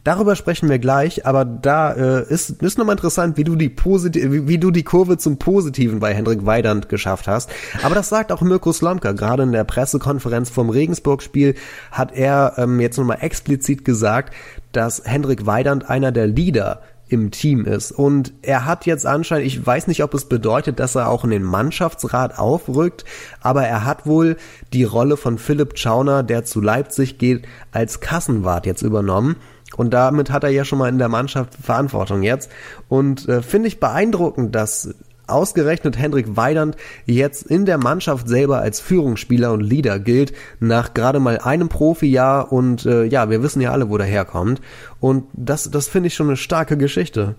Darüber 0.02 0.34
sprechen 0.34 0.68
wir 0.70 0.78
gleich, 0.78 1.26
aber 1.26 1.44
da 1.44 1.92
äh, 1.92 2.32
ist, 2.32 2.62
ist 2.62 2.78
nochmal 2.78 2.96
interessant, 2.96 3.36
wie 3.36 3.44
du 3.44 3.54
die 3.54 3.68
Posit 3.68 4.14
wie, 4.16 4.48
wie, 4.48 4.58
du 4.58 4.70
die 4.70 4.82
Kurve 4.82 5.18
zum 5.18 5.38
Positiven 5.38 6.00
bei 6.00 6.14
Hendrik 6.14 6.46
Weidand 6.46 6.88
geschafft 6.88 7.28
hast. 7.28 7.50
Aber 7.82 7.94
das 7.94 8.08
sagt 8.08 8.32
auch 8.32 8.40
Mirko 8.40 8.72
Slomka. 8.72 9.12
Gerade 9.12 9.42
in 9.42 9.52
der 9.52 9.64
Pressekonferenz 9.64 10.48
vom 10.48 10.70
Regensburg-Spiel 10.70 11.54
hat 11.92 12.12
er 12.12 12.54
ähm, 12.56 12.80
jetzt 12.80 12.96
nochmal 12.96 13.18
explizit 13.20 13.84
gesagt, 13.84 14.32
dass 14.72 15.02
Hendrik 15.04 15.44
Weidand 15.44 15.90
einer 15.90 16.12
der 16.12 16.26
Leader 16.26 16.80
im 17.10 17.30
Team 17.30 17.64
ist. 17.64 17.92
Und 17.92 18.32
er 18.42 18.64
hat 18.64 18.86
jetzt 18.86 19.04
anscheinend, 19.04 19.46
ich 19.46 19.66
weiß 19.66 19.88
nicht, 19.88 20.02
ob 20.02 20.14
es 20.14 20.26
bedeutet, 20.26 20.78
dass 20.78 20.94
er 20.94 21.08
auch 21.08 21.24
in 21.24 21.30
den 21.30 21.42
Mannschaftsrat 21.42 22.38
aufrückt, 22.38 23.04
aber 23.40 23.66
er 23.66 23.84
hat 23.84 24.06
wohl 24.06 24.36
die 24.72 24.84
Rolle 24.84 25.16
von 25.16 25.36
Philipp 25.36 25.76
Schauner, 25.76 26.22
der 26.22 26.44
zu 26.44 26.60
Leipzig 26.60 27.18
geht, 27.18 27.46
als 27.72 28.00
Kassenwart 28.00 28.64
jetzt 28.64 28.82
übernommen. 28.82 29.36
Und 29.76 29.94
damit 29.94 30.30
hat 30.30 30.44
er 30.44 30.50
ja 30.50 30.64
schon 30.64 30.78
mal 30.78 30.88
in 30.88 30.98
der 30.98 31.08
Mannschaft 31.08 31.54
Verantwortung 31.54 32.22
jetzt. 32.22 32.50
Und 32.88 33.28
äh, 33.28 33.42
finde 33.42 33.68
ich 33.68 33.80
beeindruckend, 33.80 34.54
dass 34.54 34.94
ausgerechnet 35.30 35.98
Hendrik 35.98 36.36
Weidand 36.36 36.76
jetzt 37.06 37.46
in 37.46 37.64
der 37.64 37.78
Mannschaft 37.78 38.28
selber 38.28 38.58
als 38.58 38.80
Führungsspieler 38.80 39.52
und 39.52 39.60
Leader 39.60 39.98
gilt, 39.98 40.32
nach 40.58 40.92
gerade 40.92 41.20
mal 41.20 41.38
einem 41.38 41.68
Profijahr 41.68 42.52
und 42.52 42.84
äh, 42.84 43.04
ja, 43.04 43.30
wir 43.30 43.42
wissen 43.42 43.60
ja 43.60 43.70
alle, 43.70 43.88
wo 43.88 43.96
der 43.96 44.06
herkommt. 44.06 44.60
Und 44.98 45.24
das, 45.32 45.70
das 45.70 45.88
finde 45.88 46.08
ich 46.08 46.14
schon 46.14 46.28
eine 46.28 46.36
starke 46.36 46.76
Geschichte. 46.76 47.36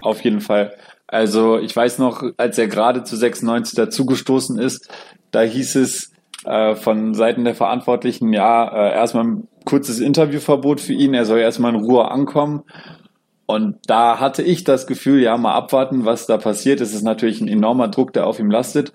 Auf 0.00 0.22
jeden 0.22 0.40
Fall. 0.40 0.74
Also 1.06 1.58
ich 1.58 1.74
weiß 1.74 1.98
noch, 1.98 2.22
als 2.36 2.58
er 2.58 2.66
gerade 2.66 3.04
zu 3.04 3.16
96 3.16 3.76
dazugestoßen 3.76 4.58
ist, 4.58 4.88
da 5.30 5.42
hieß 5.42 5.76
es 5.76 6.12
äh, 6.44 6.74
von 6.74 7.14
Seiten 7.14 7.44
der 7.44 7.54
Verantwortlichen, 7.54 8.32
ja, 8.32 8.66
äh, 8.66 8.94
erstmal 8.94 9.42
kurzes 9.66 10.00
Interviewverbot 10.00 10.80
für 10.80 10.94
ihn, 10.94 11.12
er 11.12 11.26
soll 11.26 11.40
erstmal 11.40 11.74
in 11.74 11.80
Ruhe 11.80 12.10
ankommen. 12.10 12.62
Und 13.44 13.76
da 13.86 14.18
hatte 14.18 14.42
ich 14.42 14.64
das 14.64 14.86
Gefühl, 14.86 15.20
ja, 15.22 15.36
mal 15.36 15.54
abwarten, 15.54 16.04
was 16.04 16.26
da 16.26 16.38
passiert. 16.38 16.80
Es 16.80 16.94
ist 16.94 17.02
natürlich 17.02 17.40
ein 17.40 17.48
enormer 17.48 17.88
Druck, 17.88 18.12
der 18.12 18.26
auf 18.26 18.40
ihm 18.40 18.50
lastet. 18.50 18.92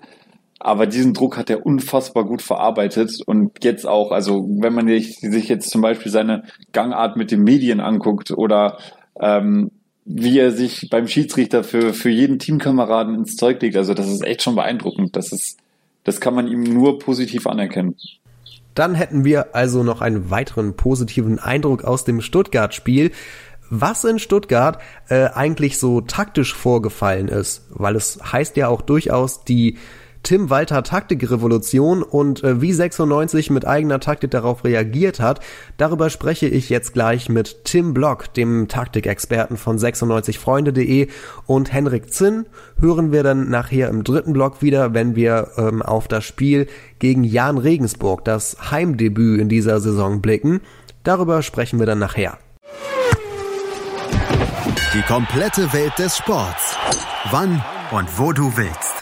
Aber 0.58 0.86
diesen 0.86 1.14
Druck 1.14 1.36
hat 1.36 1.50
er 1.50 1.64
unfassbar 1.64 2.24
gut 2.24 2.42
verarbeitet. 2.42 3.12
Und 3.24 3.64
jetzt 3.64 3.86
auch, 3.86 4.12
also 4.12 4.46
wenn 4.60 4.74
man 4.74 4.88
sich, 4.88 5.20
jetzt 5.48 5.70
zum 5.70 5.80
Beispiel 5.80 6.12
seine 6.12 6.44
Gangart 6.72 7.16
mit 7.16 7.30
den 7.30 7.42
Medien 7.42 7.80
anguckt 7.80 8.30
oder 8.30 8.78
ähm, 9.18 9.70
wie 10.04 10.38
er 10.38 10.52
sich 10.52 10.88
beim 10.90 11.08
Schiedsrichter 11.08 11.64
für, 11.64 11.94
für 11.94 12.10
jeden 12.10 12.38
Teamkameraden 12.38 13.14
ins 13.14 13.36
Zeug 13.36 13.62
legt, 13.62 13.76
also 13.76 13.94
das 13.94 14.08
ist 14.08 14.24
echt 14.24 14.42
schon 14.42 14.54
beeindruckend. 14.54 15.16
Das 15.16 15.32
ist, 15.32 15.58
das 16.04 16.20
kann 16.20 16.34
man 16.34 16.46
ihm 16.46 16.62
nur 16.62 16.98
positiv 16.98 17.46
anerkennen. 17.46 17.96
Dann 18.74 18.94
hätten 18.94 19.24
wir 19.24 19.54
also 19.54 19.82
noch 19.82 20.00
einen 20.00 20.30
weiteren 20.30 20.74
positiven 20.74 21.38
Eindruck 21.38 21.84
aus 21.84 22.04
dem 22.04 22.20
Stuttgart-Spiel. 22.20 23.12
Was 23.70 24.04
in 24.04 24.18
Stuttgart 24.18 24.78
äh, 25.08 25.28
eigentlich 25.28 25.78
so 25.78 26.02
taktisch 26.02 26.54
vorgefallen 26.54 27.28
ist, 27.28 27.64
weil 27.70 27.96
es 27.96 28.18
heißt 28.22 28.56
ja 28.56 28.68
auch 28.68 28.82
durchaus 28.82 29.44
die 29.44 29.78
Tim 30.22 30.50
Walter 30.50 30.82
Taktikrevolution 30.82 32.02
und 32.02 32.44
äh, 32.44 32.60
wie 32.60 32.72
96 32.72 33.50
mit 33.50 33.66
eigener 33.66 33.98
Taktik 33.98 34.30
darauf 34.30 34.64
reagiert 34.64 35.20
hat, 35.20 35.40
darüber 35.78 36.10
spreche 36.10 36.46
ich 36.46 36.70
jetzt 36.70 36.92
gleich 36.92 37.28
mit 37.28 37.64
Tim 37.64 37.92
Block, 37.92 38.32
dem 38.34 38.68
Taktikexperten 38.68 39.56
von 39.56 39.78
96freunde.de 39.78 41.08
und 41.46 41.72
Henrik 41.72 42.12
Zinn 42.12 42.46
hören 42.78 43.10
wir 43.10 43.22
dann 43.22 43.50
nachher 43.50 43.88
im 43.88 44.04
dritten 44.04 44.32
Block 44.32 44.62
wieder, 44.62 44.94
wenn 44.94 45.16
wir 45.16 45.48
ähm, 45.56 45.82
auf 45.82 46.06
das 46.06 46.24
Spiel 46.24 46.68
gegen 46.98 47.24
Jan 47.24 47.58
Regensburg, 47.58 48.24
das 48.24 48.70
Heimdebüt 48.70 49.40
in 49.40 49.48
dieser 49.48 49.80
Saison 49.80 50.20
blicken. 50.22 50.60
Darüber 51.02 51.42
sprechen 51.42 51.80
wir 51.80 51.86
dann 51.86 51.98
nachher. 51.98 52.38
Die 54.94 55.02
komplette 55.02 55.72
Welt 55.72 55.98
des 55.98 56.16
Sports. 56.16 56.76
Wann 57.30 57.62
und 57.90 58.18
wo 58.18 58.32
du 58.32 58.56
willst. 58.56 59.01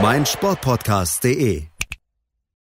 meinsportpodcast.de. 0.00 1.62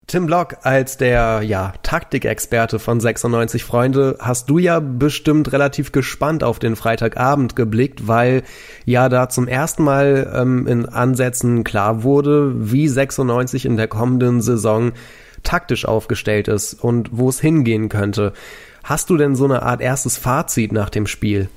Tim 0.06 0.26
Block, 0.28 0.58
als 0.64 0.98
der 0.98 1.42
ja, 1.44 1.74
Taktikexperte 1.82 2.78
von 2.78 3.00
96 3.00 3.64
Freunde, 3.64 4.18
hast 4.20 4.50
du 4.50 4.60
ja 4.60 4.80
bestimmt 4.80 5.52
relativ 5.52 5.92
gespannt 5.92 6.44
auf 6.44 6.60
den 6.60 6.76
Freitagabend 6.76 7.56
geblickt, 7.56 8.08
weil 8.08 8.44
ja 8.86 9.10
da 9.10 9.30
zum 9.30 9.48
ersten 9.48 9.84
Mal 9.84 10.32
ähm, 10.36 10.68
in 10.68 10.86
Ansätzen 10.86 11.64
klar 11.64 12.04
wurde, 12.04 12.72
wie 12.72 12.88
96 12.88 13.66
in 13.66 13.78
der 13.78 13.88
kommenden 13.88 14.42
Saison 14.42 14.92
taktisch 15.42 15.86
aufgestellt 15.86 16.48
ist 16.48 16.74
und 16.74 17.10
wo 17.12 17.30
es 17.30 17.40
hingehen 17.40 17.90
könnte. 17.90 18.34
Hast 18.84 19.10
du 19.10 19.18
denn 19.18 19.36
so 19.36 19.46
eine 19.46 19.64
Art 19.64 19.82
erstes 19.82 20.18
Fazit 20.18 20.72
nach 20.72 20.90
dem 20.90 21.08
Spiel? 21.08 21.50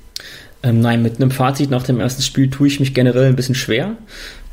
Ähm, 0.63 0.79
nein, 0.79 1.03
mit 1.03 1.17
einem 1.17 1.31
Fazit 1.31 1.69
nach 1.69 1.83
dem 1.83 1.99
ersten 1.99 2.23
Spiel 2.23 2.49
tue 2.49 2.67
ich 2.67 2.79
mich 2.79 2.93
generell 2.93 3.27
ein 3.27 3.35
bisschen 3.35 3.55
schwer. 3.55 3.95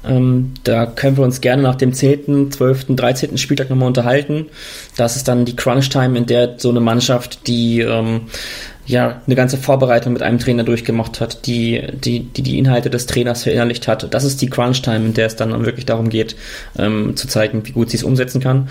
Ähm, 0.07 0.55
da 0.65 0.87
können 0.87 1.17
wir 1.17 1.25
uns 1.25 1.41
gerne 1.41 1.63
nach 1.63 1.77
dem 1.77 1.93
10., 1.93 2.51
12., 2.53 2.87
13. 2.97 3.39
Spieltag 3.39 3.71
nochmal 3.71 3.89
unterhalten. 3.89 4.47
Das 4.97 5.17
ist 5.17 5.29
dann 5.29 5.45
die 5.45 5.57
Crunch-Time, 5.57 6.17
in 6.19 6.27
der 6.27 6.55
so 6.59 6.71
eine 6.71 6.81
Mannschaft, 6.81 7.47
die 7.47 7.81
ähm, 7.81 8.23
ja 8.87 9.23
eine 9.27 9.35
ganze 9.35 9.57
Vorbereitung 9.57 10.13
mit 10.13 10.23
einem 10.23 10.39
Trainer 10.39 10.63
durchgemacht 10.63 11.21
hat, 11.21 11.47
die 11.47 11.83
die, 11.93 12.21
die, 12.21 12.43
die 12.43 12.59
Inhalte 12.59 12.91
des 12.91 13.07
Trainers 13.07 13.45
verinnerlicht 13.45 13.89
hat. 13.89 14.13
Das 14.13 14.25
ist 14.25 14.43
die 14.43 14.51
Crunch-Time, 14.51 15.07
in 15.07 15.15
der 15.15 15.27
es 15.27 15.37
dann 15.37 15.65
wirklich 15.65 15.87
darum 15.87 16.11
geht, 16.11 16.37
ähm, 16.79 17.17
zu 17.17 17.27
zeigen, 17.27 17.67
wie 17.67 17.73
gut 17.73 17.91
sie 17.91 17.97
es 17.97 18.03
umsetzen 18.03 18.41
kann. 18.41 18.69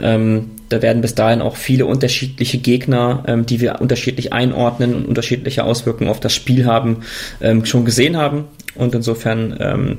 Ähm, 0.00 0.50
da 0.68 0.82
werden 0.82 1.02
bis 1.02 1.14
dahin 1.14 1.42
auch 1.42 1.56
viele 1.56 1.86
unterschiedliche 1.86 2.58
Gegner, 2.58 3.22
ähm, 3.26 3.46
die 3.46 3.60
wir 3.60 3.80
unterschiedlich 3.80 4.32
einordnen 4.32 4.94
und 4.94 5.06
unterschiedliche 5.06 5.64
Auswirkungen 5.64 6.10
auf 6.10 6.20
das 6.20 6.34
Spiel 6.34 6.64
haben, 6.64 7.02
ähm, 7.40 7.64
schon 7.64 7.84
gesehen 7.84 8.16
haben. 8.16 8.44
Und 8.74 8.94
insofern 8.94 9.98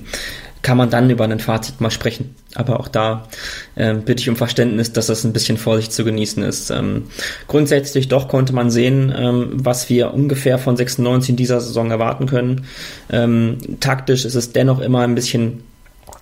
kann 0.64 0.78
man 0.78 0.90
dann 0.90 1.10
über 1.10 1.26
ein 1.26 1.40
Fazit 1.40 1.82
mal 1.82 1.92
sprechen. 1.92 2.34
Aber 2.56 2.80
auch 2.80 2.88
da 2.88 3.28
ähm, 3.76 4.04
bitte 4.04 4.22
ich 4.22 4.30
um 4.30 4.36
Verständnis, 4.36 4.94
dass 4.94 5.08
das 5.08 5.24
ein 5.26 5.34
bisschen 5.34 5.58
Vorsicht 5.58 5.92
zu 5.92 6.04
genießen 6.06 6.42
ist. 6.42 6.72
Ähm, 6.72 7.04
grundsätzlich 7.48 8.08
doch 8.08 8.30
konnte 8.30 8.54
man 8.54 8.72
sehen, 8.72 9.14
ähm, 9.16 9.50
was 9.54 9.90
wir 9.90 10.14
ungefähr 10.14 10.58
von 10.58 10.76
96 10.78 11.32
in 11.32 11.36
dieser 11.36 11.60
Saison 11.60 11.92
erwarten 11.92 12.26
können. 12.26 12.66
Ähm, 13.12 13.58
taktisch 13.82 14.26
ist 14.26 14.36
es 14.36 14.54
dennoch 14.54 14.80
immer 14.80 15.02
ein 15.02 15.16
bisschen 15.16 15.64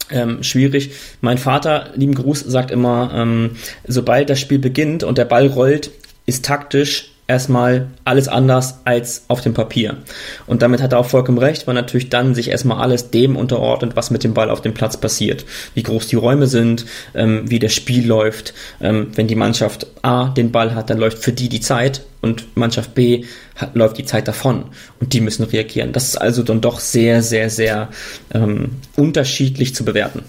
ähm, 0.10 0.41
schwierig. 0.41 0.91
Mein 1.21 1.38
Vater, 1.38 1.91
lieben 1.95 2.15
Gruß, 2.15 2.39
sagt 2.39 2.71
immer, 2.71 3.12
ähm, 3.13 3.51
sobald 3.88 4.30
das 4.30 4.39
Spiel 4.39 4.60
beginnt 4.60 5.04
und 5.04 5.19
der 5.19 5.25
Ball 5.25 5.47
rollt, 5.47 5.91
ist 6.25 6.45
taktisch 6.45 7.11
erstmal 7.31 7.87
alles 8.05 8.27
anders 8.27 8.79
als 8.85 9.23
auf 9.27 9.41
dem 9.41 9.53
Papier. 9.53 9.97
Und 10.47 10.61
damit 10.61 10.81
hat 10.81 10.91
er 10.91 10.99
auch 10.99 11.05
vollkommen 11.05 11.37
recht, 11.37 11.65
weil 11.65 11.73
natürlich 11.73 12.09
dann 12.09 12.35
sich 12.35 12.49
erstmal 12.49 12.81
alles 12.81 13.09
dem 13.09 13.35
unterordnet, 13.35 13.95
was 13.95 14.11
mit 14.11 14.23
dem 14.23 14.33
Ball 14.33 14.49
auf 14.49 14.61
dem 14.61 14.73
Platz 14.73 14.97
passiert. 14.97 15.45
Wie 15.73 15.83
groß 15.83 16.07
die 16.07 16.17
Räume 16.17 16.47
sind, 16.47 16.85
ähm, 17.15 17.49
wie 17.49 17.59
das 17.59 17.73
Spiel 17.73 18.05
läuft. 18.05 18.53
Ähm, 18.81 19.07
wenn 19.15 19.27
die 19.27 19.35
Mannschaft 19.35 19.87
A 20.01 20.29
den 20.29 20.51
Ball 20.51 20.75
hat, 20.75 20.89
dann 20.89 20.97
läuft 20.97 21.19
für 21.19 21.31
die 21.31 21.49
die 21.49 21.61
Zeit 21.61 22.01
und 22.21 22.55
Mannschaft 22.55 22.93
B 22.93 23.25
hat, 23.55 23.75
läuft 23.75 23.97
die 23.97 24.05
Zeit 24.05 24.27
davon 24.27 24.65
und 24.99 25.13
die 25.13 25.21
müssen 25.21 25.43
reagieren. 25.43 25.93
Das 25.93 26.09
ist 26.09 26.17
also 26.17 26.43
dann 26.43 26.61
doch 26.61 26.79
sehr, 26.79 27.23
sehr, 27.23 27.49
sehr 27.49 27.89
ähm, 28.33 28.77
unterschiedlich 28.95 29.73
zu 29.73 29.85
bewerten. 29.85 30.23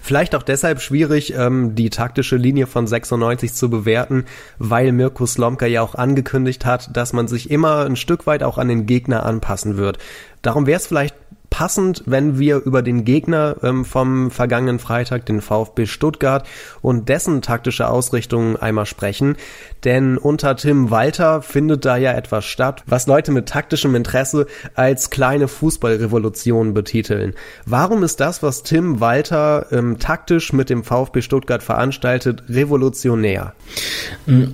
Vielleicht 0.00 0.34
auch 0.34 0.42
deshalb 0.42 0.80
schwierig, 0.80 1.34
ähm, 1.34 1.74
die 1.74 1.90
taktische 1.90 2.36
Linie 2.36 2.66
von 2.66 2.86
96 2.86 3.52
zu 3.52 3.68
bewerten, 3.68 4.24
weil 4.58 4.92
Mirko 4.92 5.26
Slomka 5.26 5.66
ja 5.66 5.82
auch 5.82 5.94
angekündigt 5.94 6.64
hat, 6.64 6.96
dass 6.96 7.12
man 7.12 7.28
sich 7.28 7.50
immer 7.50 7.84
ein 7.84 7.96
Stück 7.96 8.26
weit 8.26 8.42
auch 8.42 8.58
an 8.58 8.68
den 8.68 8.86
Gegner 8.86 9.26
anpassen 9.26 9.76
wird. 9.76 9.98
Darum 10.42 10.66
wäre 10.66 10.78
es 10.78 10.86
vielleicht 10.86 11.14
passend, 11.62 12.02
wenn 12.06 12.40
wir 12.40 12.56
über 12.56 12.82
den 12.82 13.04
Gegner 13.04 13.54
ähm, 13.62 13.84
vom 13.84 14.32
vergangenen 14.32 14.80
Freitag, 14.80 15.26
den 15.26 15.40
VfB 15.40 15.86
Stuttgart 15.86 16.44
und 16.80 17.08
dessen 17.08 17.40
taktische 17.40 17.86
Ausrichtung 17.86 18.56
einmal 18.56 18.84
sprechen. 18.84 19.36
Denn 19.84 20.18
unter 20.18 20.56
Tim 20.56 20.90
Walter 20.90 21.40
findet 21.40 21.84
da 21.84 21.96
ja 21.96 22.14
etwas 22.14 22.46
statt, 22.46 22.82
was 22.86 23.06
Leute 23.06 23.30
mit 23.30 23.48
taktischem 23.48 23.94
Interesse 23.94 24.48
als 24.74 25.10
kleine 25.10 25.46
Fußballrevolution 25.46 26.74
betiteln. 26.74 27.34
Warum 27.64 28.02
ist 28.02 28.18
das, 28.18 28.42
was 28.42 28.64
Tim 28.64 28.98
Walter 28.98 29.66
ähm, 29.70 30.00
taktisch 30.00 30.52
mit 30.52 30.68
dem 30.68 30.82
VfB 30.82 31.22
Stuttgart 31.22 31.62
veranstaltet, 31.62 32.42
revolutionär? 32.48 33.54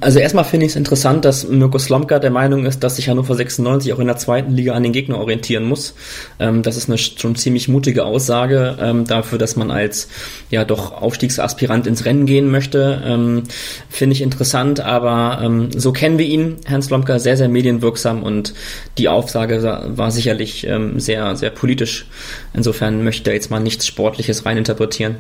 Also 0.01 0.18
erstmal 0.18 0.44
finde 0.44 0.66
ich 0.66 0.73
es 0.73 0.77
interessant, 0.77 1.25
dass 1.25 1.49
Mirko 1.49 1.79
Slomka 1.79 2.18
der 2.18 2.31
Meinung 2.31 2.66
ist, 2.66 2.85
dass 2.85 2.97
sich 2.97 3.09
Hannover 3.09 3.35
96 3.35 3.94
auch 3.94 3.99
in 3.99 4.09
der 4.09 4.18
zweiten 4.18 4.53
Liga 4.53 4.75
an 4.75 4.83
den 4.83 4.92
Gegner 4.92 5.16
orientieren 5.18 5.64
muss. 5.64 5.94
Ähm, 6.38 6.62
das 6.62 6.77
ist 6.77 6.88
eine 6.88 6.97
schon 6.98 7.37
ziemlich 7.37 7.68
mutige 7.68 8.04
Aussage 8.04 8.76
ähm, 8.80 9.06
dafür, 9.06 9.38
dass 9.38 9.56
man 9.56 9.70
als 9.70 10.08
ja 10.50 10.64
doch 10.64 10.92
Aufstiegsaspirant 10.92 11.87
ins 11.87 12.04
Rennen 12.04 12.26
gehen 12.26 12.50
möchte. 12.50 13.02
Ähm, 13.04 13.44
finde 13.88 14.14
ich 14.14 14.22
interessant, 14.22 14.80
aber 14.80 15.40
ähm, 15.42 15.70
so 15.72 15.92
kennen 15.92 16.18
wir 16.18 16.26
ihn, 16.26 16.56
Herrn 16.66 16.82
Slomka, 16.82 17.18
sehr, 17.18 17.37
sehr 17.37 17.48
medienwirksam 17.48 18.22
und 18.22 18.54
die 18.98 19.08
Aussage 19.08 19.84
war 19.88 20.11
sicherlich 20.11 20.66
ähm, 20.66 21.00
sehr, 21.00 21.37
sehr 21.37 21.50
politisch. 21.50 22.06
Insofern 22.54 23.04
möchte 23.04 23.30
er 23.30 23.34
jetzt 23.34 23.50
mal 23.50 23.61
nichts 23.61 23.87
Sportliches 23.87 24.44
reininterpretieren. 24.44 25.16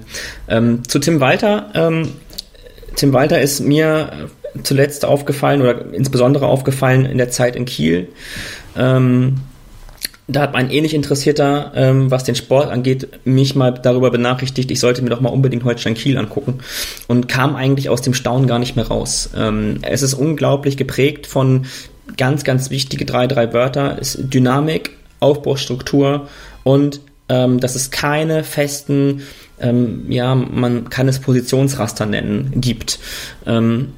Ähm, 0.48 0.86
zu 0.86 0.98
Tim 0.98 1.20
Walter. 1.20 1.70
Ähm, 1.74 2.08
Tim 2.96 3.12
Walter 3.12 3.40
ist 3.40 3.60
mir 3.60 4.28
zuletzt 4.62 5.04
aufgefallen 5.04 5.60
oder 5.60 5.92
insbesondere 5.92 6.46
aufgefallen 6.46 7.04
in 7.04 7.18
der 7.18 7.30
Zeit 7.30 7.56
in 7.56 7.64
Kiel. 7.64 8.08
Ähm, 8.76 9.36
da 10.28 10.42
hat 10.42 10.54
ein 10.54 10.70
ähnlich 10.70 10.92
Interessierter, 10.92 11.72
ähm, 11.74 12.10
was 12.10 12.22
den 12.22 12.34
Sport 12.34 12.70
angeht, 12.70 13.08
mich 13.24 13.54
mal 13.54 13.72
darüber 13.72 14.10
benachrichtigt, 14.10 14.70
ich 14.70 14.78
sollte 14.78 15.00
mir 15.02 15.08
doch 15.08 15.22
mal 15.22 15.30
unbedingt 15.30 15.64
Holstein 15.64 15.94
Kiel 15.94 16.18
angucken 16.18 16.58
und 17.08 17.28
kam 17.28 17.56
eigentlich 17.56 17.88
aus 17.88 18.02
dem 18.02 18.12
Staunen 18.12 18.46
gar 18.46 18.58
nicht 18.58 18.76
mehr 18.76 18.86
raus. 18.86 19.30
Ähm, 19.34 19.78
es 19.82 20.02
ist 20.02 20.12
unglaublich 20.12 20.76
geprägt 20.76 21.26
von 21.26 21.64
ganz, 22.18 22.44
ganz 22.44 22.70
wichtige 22.70 23.06
drei, 23.06 23.26
drei 23.26 23.54
Wörter, 23.54 23.98
ist 23.98 24.18
Dynamik, 24.20 24.90
Aufbaustruktur 25.18 26.28
und 26.62 27.00
ähm, 27.30 27.58
dass 27.58 27.74
es 27.74 27.90
keine 27.90 28.44
festen, 28.44 29.22
ähm, 29.60 30.10
ja, 30.10 30.34
man 30.34 30.90
kann 30.90 31.08
es 31.08 31.20
Positionsraster 31.20 32.04
nennen, 32.04 32.52
gibt. 32.56 32.98
Ähm, 33.46 33.94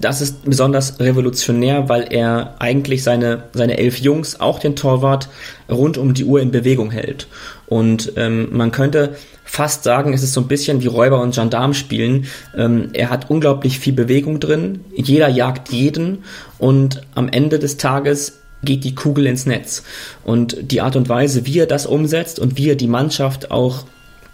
das 0.00 0.20
ist 0.20 0.44
besonders 0.44 1.00
revolutionär, 1.00 1.88
weil 1.88 2.06
er 2.10 2.54
eigentlich 2.58 3.02
seine, 3.02 3.44
seine 3.52 3.78
elf 3.78 3.98
Jungs, 3.98 4.40
auch 4.40 4.58
den 4.58 4.76
Torwart, 4.76 5.28
rund 5.70 5.98
um 5.98 6.14
die 6.14 6.24
Uhr 6.24 6.40
in 6.40 6.50
Bewegung 6.50 6.90
hält. 6.90 7.28
Und 7.66 8.12
ähm, 8.16 8.48
man 8.52 8.72
könnte 8.72 9.16
fast 9.44 9.84
sagen, 9.84 10.12
es 10.12 10.22
ist 10.22 10.32
so 10.32 10.40
ein 10.40 10.48
bisschen 10.48 10.82
wie 10.82 10.86
Räuber 10.86 11.20
und 11.20 11.34
Gendarm 11.34 11.74
spielen. 11.74 12.26
Ähm, 12.56 12.90
er 12.92 13.10
hat 13.10 13.30
unglaublich 13.30 13.78
viel 13.78 13.92
Bewegung 13.92 14.40
drin, 14.40 14.80
jeder 14.94 15.28
jagt 15.28 15.70
jeden 15.70 16.24
und 16.58 17.02
am 17.14 17.28
Ende 17.28 17.58
des 17.58 17.76
Tages 17.76 18.40
geht 18.62 18.84
die 18.84 18.94
Kugel 18.94 19.26
ins 19.26 19.44
Netz. 19.44 19.82
Und 20.24 20.56
die 20.72 20.80
Art 20.80 20.96
und 20.96 21.08
Weise, 21.08 21.44
wie 21.44 21.58
er 21.58 21.66
das 21.66 21.84
umsetzt 21.84 22.38
und 22.38 22.56
wie 22.56 22.70
er 22.70 22.76
die 22.76 22.86
Mannschaft 22.86 23.50
auch 23.50 23.84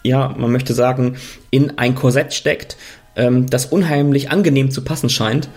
ja, 0.03 0.35
man 0.37 0.51
möchte 0.51 0.75
sagen, 0.75 1.17
in 1.51 1.79
ein 1.79 1.95
Korsett 1.95 2.33
steckt, 2.33 2.77
ähm, 3.17 3.47
das 3.49 3.67
unheimlich 3.67 4.31
angenehm 4.31 4.71
zu 4.71 4.83
passen 4.83 5.11
scheint. 5.11 5.49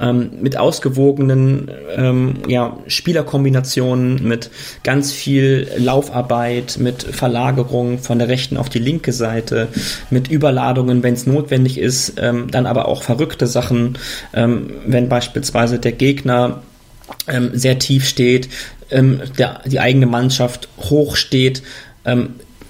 Ähm, 0.00 0.30
mit 0.40 0.56
ausgewogenen 0.56 1.70
ähm, 1.94 2.38
ja, 2.48 2.78
Spielerkombinationen, 2.86 4.26
mit 4.26 4.50
ganz 4.82 5.12
viel 5.12 5.68
Laufarbeit, 5.76 6.78
mit 6.78 7.02
Verlagerung 7.02 7.98
von 7.98 8.18
der 8.18 8.28
rechten 8.28 8.56
auf 8.56 8.70
die 8.70 8.78
linke 8.78 9.12
Seite, 9.12 9.68
mit 10.08 10.30
Überladungen, 10.30 11.02
wenn 11.02 11.12
es 11.12 11.26
notwendig 11.26 11.76
ist, 11.76 12.14
ähm, 12.16 12.50
dann 12.50 12.64
aber 12.64 12.88
auch 12.88 13.02
verrückte 13.02 13.46
Sachen, 13.46 13.98
ähm, 14.32 14.70
wenn 14.86 15.10
beispielsweise 15.10 15.78
der 15.78 15.92
Gegner 15.92 16.62
ähm, 17.28 17.50
sehr 17.52 17.78
tief 17.78 18.08
steht, 18.08 18.48
ähm, 18.90 19.20
der, 19.36 19.60
die 19.66 19.78
eigene 19.78 20.06
Mannschaft 20.06 20.68
hoch 20.78 21.16
steht, 21.16 21.62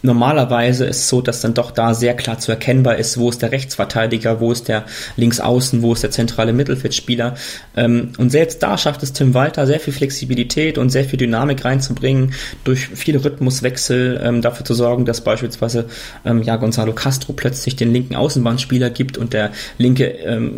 Normalerweise 0.03 0.85
ist 0.85 0.97
es 0.99 1.09
so, 1.09 1.23
dass 1.23 1.41
dann 1.41 1.55
doch 1.55 1.71
da 1.71 1.95
sehr 1.95 2.15
klar 2.15 2.41
zu 2.41 2.51
erkennbar 2.51 2.97
ist, 2.97 3.19
wo 3.19 3.31
ist 3.31 3.41
der 3.41 3.53
Rechtsverteidiger, 3.53 4.41
wo 4.41 4.51
ist 4.51 4.67
der 4.67 4.85
Linksaußen, 5.17 5.81
wo 5.81 5.93
ist 5.93 6.03
der 6.03 6.11
zentrale 6.11 6.53
Mittelfeldspieler. 6.53 7.37
Ähm, 7.77 8.13
und 8.19 8.31
selbst 8.31 8.63
da 8.65 8.77
schafft 8.77 9.05
es 9.05 9.13
Tim 9.13 9.33
Walter 9.33 9.65
sehr 9.67 9.79
viel 9.79 9.93
Flexibilität 9.93 10.77
und 10.77 10.91
sehr 10.91 11.05
viel 11.05 11.19
Dynamik 11.19 11.65
reinzubringen, 11.65 12.35
durch 12.65 12.89
viele 12.89 13.25
Rhythmuswechsel 13.25 14.21
ähm, 14.23 14.43
dafür 14.43 14.67
zu 14.67 14.75
sorgen, 14.75 15.05
dass 15.05 15.21
beispielsweise 15.21 15.87
ähm, 16.25 16.43
ja 16.43 16.57
Gonzalo 16.57 16.93
Castro 16.93 17.33
plötzlich 17.33 17.77
den 17.77 17.93
linken 17.93 18.17
Außenbahnspieler 18.17 18.91
gibt 18.91 19.17
und 19.19 19.33
der 19.33 19.53
linke, 19.79 20.03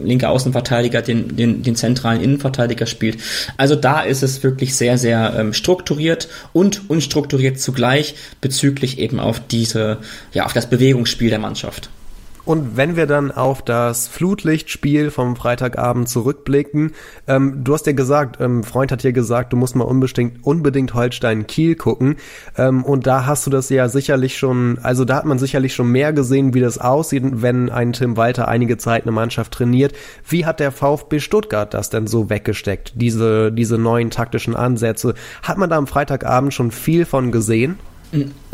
linke 0.05 0.29
Außenverteidiger 0.29 1.03
den, 1.03 1.37
den, 1.37 1.63
den 1.63 1.77
zentralen 1.77 2.21
Innenverteidiger 2.21 2.87
spielt. 2.87 3.19
Also 3.57 3.77
da 3.77 4.03
ist 4.03 4.23
es 4.23 4.43
wirklich 4.43 4.75
sehr, 4.75 4.99
sehr 4.99 5.53
strukturiert 5.53 6.29
und 6.53 6.89
unstrukturiert 6.89 7.61
zugleich 7.61 8.15
bezüglich 8.41 8.99
eben 8.99 9.21
auch 9.21 9.34
auf 9.35 9.41
diese, 9.49 9.99
ja, 10.33 10.45
auf 10.45 10.53
das 10.53 10.69
Bewegungsspiel 10.71 11.31
der 11.31 11.41
Mannschaft. 11.41 11.91
Und 12.45 12.77
wenn 12.77 12.95
wir 12.95 13.07
dann 13.07 13.31
auf 13.31 13.63
das 13.63 14.07
Flutlichtspiel 14.07 15.11
vom 15.11 15.35
Freitagabend 15.35 16.11
zurückblicken, 16.11 16.93
ähm, 17.27 17.65
du 17.65 17.73
hast 17.73 17.87
ja 17.87 17.93
gesagt, 17.93 18.39
ähm, 18.39 18.65
Freund 18.65 18.93
hat 18.93 19.03
dir 19.03 19.15
gesagt, 19.15 19.55
du 19.55 19.57
musst 19.57 19.75
mal 19.77 19.85
unbedingt, 19.85 20.45
unbedingt 20.45 20.93
Holstein 20.93 21.47
Kiel 21.47 21.75
gucken. 21.75 22.17
Ähm, 22.59 22.85
und 22.85 23.07
da 23.07 23.25
hast 23.25 23.47
du 23.47 23.51
das 23.51 23.71
ja 23.71 23.89
sicherlich 23.89 24.37
schon, 24.37 24.79
also 24.83 25.07
da 25.07 25.17
hat 25.17 25.25
man 25.25 25.39
sicherlich 25.39 25.75
schon 25.75 25.91
mehr 25.91 26.13
gesehen, 26.13 26.53
wie 26.53 26.61
das 26.61 26.77
aussieht, 26.77 27.23
wenn 27.25 27.71
ein 27.71 27.95
Tim 27.95 28.19
Walter 28.19 28.47
einige 28.47 28.77
Zeit 28.77 29.05
eine 29.05 29.13
Mannschaft 29.13 29.53
trainiert. 29.53 29.95
Wie 30.29 30.45
hat 30.45 30.61
der 30.61 30.71
VfB 30.71 31.21
Stuttgart 31.21 31.73
das 31.73 31.89
denn 31.89 32.07
so 32.07 32.29
weggesteckt, 32.29 32.93
diese, 32.97 33.53
diese 33.53 33.79
neuen 33.79 34.11
taktischen 34.11 34.55
Ansätze? 34.55 35.15
Hat 35.43 35.57
man 35.57 35.71
da 35.71 35.79
am 35.79 35.87
Freitagabend 35.87 36.53
schon 36.53 36.71
viel 36.71 37.07
von 37.07 37.33
gesehen? 37.33 37.79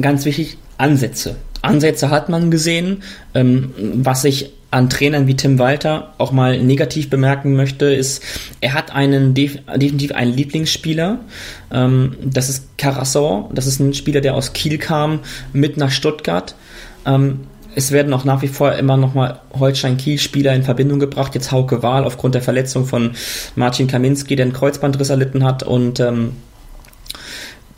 Ganz 0.00 0.24
wichtig, 0.24 0.58
Ansätze. 0.80 1.36
Ansätze 1.62 2.10
hat 2.10 2.28
man 2.28 2.50
gesehen. 2.50 3.02
Ähm, 3.34 3.72
was 3.76 4.24
ich 4.24 4.52
an 4.70 4.88
Trainern 4.88 5.26
wie 5.26 5.34
Tim 5.34 5.58
Walter 5.58 6.14
auch 6.18 6.30
mal 6.30 6.62
negativ 6.62 7.10
bemerken 7.10 7.56
möchte, 7.56 7.86
ist, 7.86 8.22
er 8.60 8.74
hat 8.74 8.94
einen 8.94 9.34
definitiv 9.34 10.12
einen 10.12 10.32
Lieblingsspieler. 10.32 11.18
Ähm, 11.72 12.16
das 12.22 12.48
ist 12.48 12.78
Carasson. 12.78 13.46
Das 13.52 13.66
ist 13.66 13.80
ein 13.80 13.94
Spieler, 13.94 14.20
der 14.20 14.34
aus 14.34 14.52
Kiel 14.52 14.78
kam, 14.78 15.20
mit 15.52 15.76
nach 15.76 15.90
Stuttgart. 15.90 16.54
Ähm, 17.04 17.40
es 17.74 17.92
werden 17.92 18.12
auch 18.12 18.24
nach 18.24 18.42
wie 18.42 18.48
vor 18.48 18.72
immer 18.72 18.96
noch 18.96 19.14
mal 19.14 19.40
Holstein-Kiel-Spieler 19.58 20.54
in 20.54 20.62
Verbindung 20.62 20.98
gebracht. 20.98 21.34
Jetzt 21.34 21.52
Hauke 21.52 21.82
Wahl 21.82 22.04
aufgrund 22.04 22.34
der 22.34 22.42
Verletzung 22.42 22.84
von 22.84 23.12
Martin 23.54 23.86
Kaminski, 23.86 24.34
der 24.34 24.46
einen 24.46 24.52
Kreuzbandriss 24.52 25.10
erlitten 25.10 25.44
hat 25.44 25.62
und 25.62 26.00
ähm, 26.00 26.32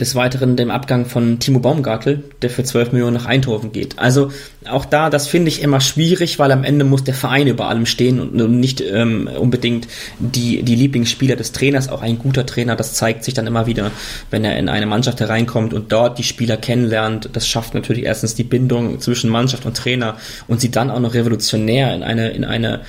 des 0.03 0.17
Weiteren 0.17 0.57
dem 0.57 0.73
Abgang 0.73 1.07
von 1.07 1.39
Timo 1.39 1.61
Baumgartel, 1.61 2.25
der 2.43 2.51
für 2.51 2.65
12 2.65 2.91
Millionen 2.91 3.15
nach 3.15 3.27
Eindhoven 3.27 3.71
geht. 3.71 4.01
Also 4.01 4.33
auch 4.69 4.85
da, 4.85 5.11
das 5.11 5.29
finde 5.29 5.49
ich 5.49 5.63
immer 5.63 5.81
schwierig, 5.81 6.41
weil 6.41 6.51
am 6.51 6.65
Ende 6.65 6.85
muss 6.85 7.05
der 7.05 7.15
Verein 7.15 7.47
über 7.47 7.69
allem 7.69 7.87
stehen 7.87 8.19
und, 8.19 8.35
nicht 8.35 8.81
ähm, 8.81 9.31
unbedingt 9.39 9.87
die, 10.19 10.65
die 10.65 10.75
Lieblingsspieler 10.75 11.37
des 11.37 11.53
Trainers. 11.53 11.89
Auch 11.89 12.03
ein 12.03 12.19
guter 12.19 12.45
Trainer, 12.45 12.75
das 12.75 12.95
zeigt 12.95 13.23
sich 13.23 13.33
dann 13.33 13.47
immer 13.47 13.69
wieder, 13.69 13.93
wenn 14.31 14.45
er 14.45 14.59
in 14.59 14.69
eine 14.69 14.87
Mannschaft 14.87 15.21
hereinkommt 15.21 15.73
und 15.73 15.93
dort 15.93 16.19
die 16.19 16.25
Spieler 16.25 16.57
kennenlernt. 16.57 17.31
Das 17.33 17.47
schafft 17.47 17.75
natürlich 17.75 18.05
erstens 18.05 18.35
die 18.35 18.45
Bindung 18.45 18.99
zwischen 18.99 19.31
Mannschaft 19.31 19.67
und 19.67 19.77
Trainer 19.77 20.17
und 20.49 20.61
sie 20.61 20.73
dann 20.73 20.91
auch 20.91 21.01
noch 21.01 21.15
revolutionär 21.15 21.95
in 21.95 22.03
eine, 22.03 22.31
in 22.31 22.45
eine, 22.45 22.81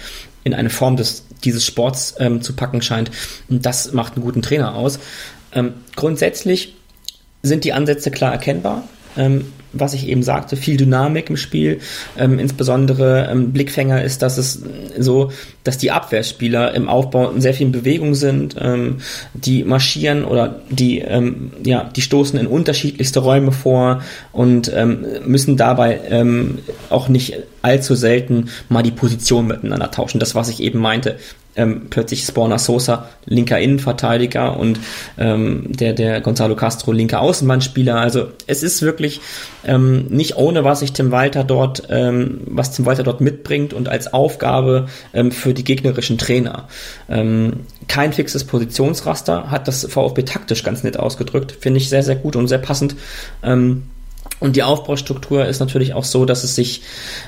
in 0.43 0.55
eine 0.55 0.71
Form 0.71 0.97
des, 0.97 1.25
dieses 1.43 1.63
Sports 1.63 2.15
ähm, 2.17 2.41
zu 2.41 2.53
packen 2.53 2.81
scheint. 2.81 3.11
Und 3.49 3.67
das 3.67 3.93
macht 3.93 4.15
einen 4.15 4.25
guten 4.25 4.41
Trainer 4.41 4.73
aus. 4.73 4.97
Ähm, 5.53 5.73
grundsätzlich 5.95 6.73
sind 7.43 7.65
die 7.65 7.73
Ansätze 7.73 8.09
klar 8.09 8.31
erkennbar. 8.31 8.83
Ähm, 9.15 9.45
was 9.73 9.93
ich 9.93 10.07
eben 10.07 10.23
sagte, 10.23 10.55
viel 10.55 10.77
Dynamik 10.77 11.29
im 11.29 11.37
Spiel. 11.37 11.79
Ähm, 12.17 12.39
insbesondere 12.39 13.27
ähm, 13.31 13.51
Blickfänger 13.51 14.03
ist, 14.03 14.21
dass 14.21 14.37
es 14.37 14.61
so, 14.97 15.31
dass 15.63 15.77
die 15.77 15.91
Abwehrspieler 15.91 16.73
im 16.73 16.87
Aufbau 16.87 17.33
sehr 17.37 17.53
viel 17.53 17.67
in 17.67 17.71
Bewegung 17.71 18.15
sind, 18.15 18.55
ähm, 18.59 18.97
die 19.33 19.63
marschieren 19.63 20.23
oder 20.23 20.61
die, 20.69 20.99
ähm, 20.99 21.51
ja, 21.63 21.89
die 21.95 22.01
stoßen 22.01 22.39
in 22.39 22.47
unterschiedlichste 22.47 23.19
Räume 23.19 23.51
vor 23.51 24.03
und 24.31 24.71
ähm, 24.73 25.05
müssen 25.25 25.57
dabei 25.57 25.99
ähm, 26.09 26.59
auch 26.89 27.09
nicht 27.09 27.37
allzu 27.61 27.95
selten 27.95 28.49
mal 28.69 28.83
die 28.83 28.91
Position 28.91 29.47
miteinander 29.47 29.89
tauschen. 29.89 30.19
Das, 30.19 30.35
was 30.35 30.49
ich 30.49 30.61
eben 30.61 30.79
meinte, 30.79 31.17
ähm, 31.55 31.87
plötzlich 31.89 32.23
Spawner 32.23 32.59
Sosa 32.59 33.09
linker 33.25 33.59
Innenverteidiger 33.59 34.57
und 34.57 34.79
ähm, 35.17 35.65
der, 35.69 35.93
der 35.93 36.21
Gonzalo 36.21 36.55
Castro 36.55 36.91
linker 36.91 37.21
Außenbahnspieler. 37.21 37.95
Also 37.95 38.27
es 38.47 38.63
ist 38.63 38.81
wirklich 38.81 39.21
ähm, 39.65 40.07
nicht 40.09 40.35
ohne, 40.37 40.63
was 40.63 40.79
sich 40.79 40.93
Tim 40.93 41.11
Walter 41.11 41.43
dort, 41.43 41.83
ähm, 41.89 42.41
was 42.45 42.71
Tim 42.71 42.85
Walter 42.85 43.03
dort 43.03 43.21
mitbringt 43.21 43.73
und 43.73 43.89
als 43.89 44.13
Aufgabe 44.13 44.87
ähm, 45.13 45.31
für 45.31 45.53
die 45.53 45.63
gegnerischen 45.63 46.17
Trainer. 46.17 46.67
Ähm, 47.09 47.61
kein 47.87 48.13
fixes 48.13 48.43
Positionsraster, 48.43 49.51
hat 49.51 49.67
das 49.67 49.85
VfB 49.85 50.23
taktisch 50.23 50.63
ganz 50.63 50.83
nett 50.83 50.97
ausgedrückt, 50.97 51.51
finde 51.59 51.79
ich 51.79 51.89
sehr, 51.89 52.03
sehr 52.03 52.15
gut 52.15 52.35
und 52.35 52.47
sehr 52.47 52.57
passend. 52.57 52.95
Ähm, 53.43 53.83
Und 54.39 54.55
die 54.55 54.63
Aufbaustruktur 54.63 55.45
ist 55.45 55.59
natürlich 55.59 55.93
auch 55.93 56.03
so, 56.03 56.25
dass 56.25 56.43
es 56.43 56.55
sich, 56.55 56.81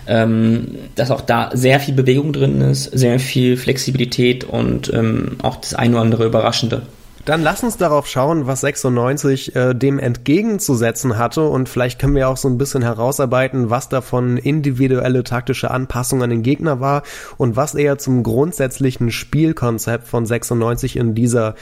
ähm, 0.05 0.75
dass 0.95 1.11
auch 1.11 1.21
da 1.21 1.49
sehr 1.53 1.79
viel 1.79 1.93
Bewegung 1.93 2.33
drin 2.33 2.59
ist, 2.59 2.85
sehr 2.85 3.19
viel 3.19 3.55
Flexibilität 3.55 4.43
und 4.43 4.93
ähm, 4.93 5.37
auch 5.41 5.55
das 5.55 5.73
eine 5.73 5.93
oder 5.93 6.01
andere 6.01 6.25
Überraschende. 6.25 6.81
Dann 7.25 7.41
lass 7.41 7.63
uns 7.63 7.77
darauf 7.77 8.05
schauen, 8.05 8.45
was 8.45 8.61
96 8.61 9.55
äh, 9.55 9.73
dem 9.73 9.97
entgegenzusetzen 9.97 11.17
hatte 11.17 11.41
und 11.41 11.67
vielleicht 11.67 11.99
können 11.99 12.15
wir 12.15 12.29
auch 12.29 12.37
so 12.37 12.47
ein 12.47 12.59
bisschen 12.59 12.83
herausarbeiten, 12.83 13.71
was 13.71 13.89
davon 13.89 14.37
individuelle 14.37 15.23
taktische 15.23 15.71
Anpassung 15.71 16.21
an 16.21 16.29
den 16.29 16.43
Gegner 16.43 16.79
war 16.81 17.01
und 17.37 17.55
was 17.55 17.73
eher 17.73 17.97
zum 17.97 18.21
grundsätzlichen 18.21 19.11
Spielkonzept 19.11 20.07
von 20.07 20.27
96 20.27 20.97
in 20.97 21.15
dieser 21.15 21.55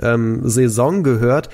ähm, 0.00 0.48
Saison 0.48 1.02
gehört. 1.02 1.50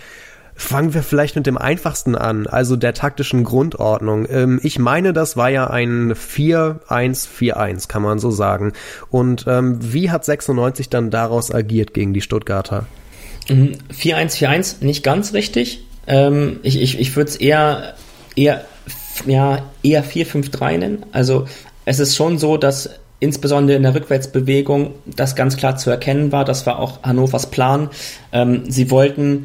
Fangen 0.59 0.95
wir 0.95 1.03
vielleicht 1.03 1.37
mit 1.37 1.47
dem 1.47 1.59
einfachsten 1.59 2.14
an, 2.14 2.47
also 2.47 2.77
der 2.77 2.95
taktischen 2.95 3.45
Grundordnung. 3.45 4.27
Ähm, 4.31 4.59
ich 4.62 4.79
meine, 4.79 5.12
das 5.12 5.37
war 5.37 5.51
ja 5.51 5.69
ein 5.69 6.14
4-1-4-1, 6.14 7.88
kann 7.88 8.03
man 8.03 8.19
so 8.19 8.31
sagen. 8.31 8.73
Und 9.11 9.45
ähm, 9.47 9.79
wie 9.92 10.11
hat 10.11 10.25
96 10.25 10.88
dann 10.88 11.11
daraus 11.11 11.55
agiert 11.55 11.92
gegen 11.92 12.14
die 12.14 12.23
Stuttgarter? 12.23 12.87
4-1-4-1 13.49 14.85
nicht 14.85 15.03
ganz 15.03 15.35
richtig. 15.35 15.85
Ähm, 16.07 16.61
ich 16.62 16.81
ich, 16.81 16.99
ich 16.99 17.14
würde 17.16 17.31
es 17.31 17.37
eher, 17.37 17.95
eher, 18.35 18.64
ja, 19.27 19.62
eher 19.83 20.05
4-5-3 20.05 20.79
nennen. 20.79 21.07
Also 21.12 21.47
es 21.85 21.99
ist 21.99 22.16
schon 22.16 22.38
so, 22.38 22.57
dass 22.57 22.90
insbesondere 23.21 23.77
in 23.77 23.83
der 23.83 23.95
Rückwärtsbewegung 23.95 24.95
das 25.05 25.37
ganz 25.37 25.57
klar 25.57 25.77
zu 25.77 25.90
erkennen 25.90 26.33
war. 26.33 26.45
Das 26.45 26.66
war 26.66 26.79
auch 26.79 27.03
Hannovers 27.03 27.51
Plan. 27.51 27.90
Ähm, 28.33 28.71
sie 28.71 28.90
wollten 28.90 29.45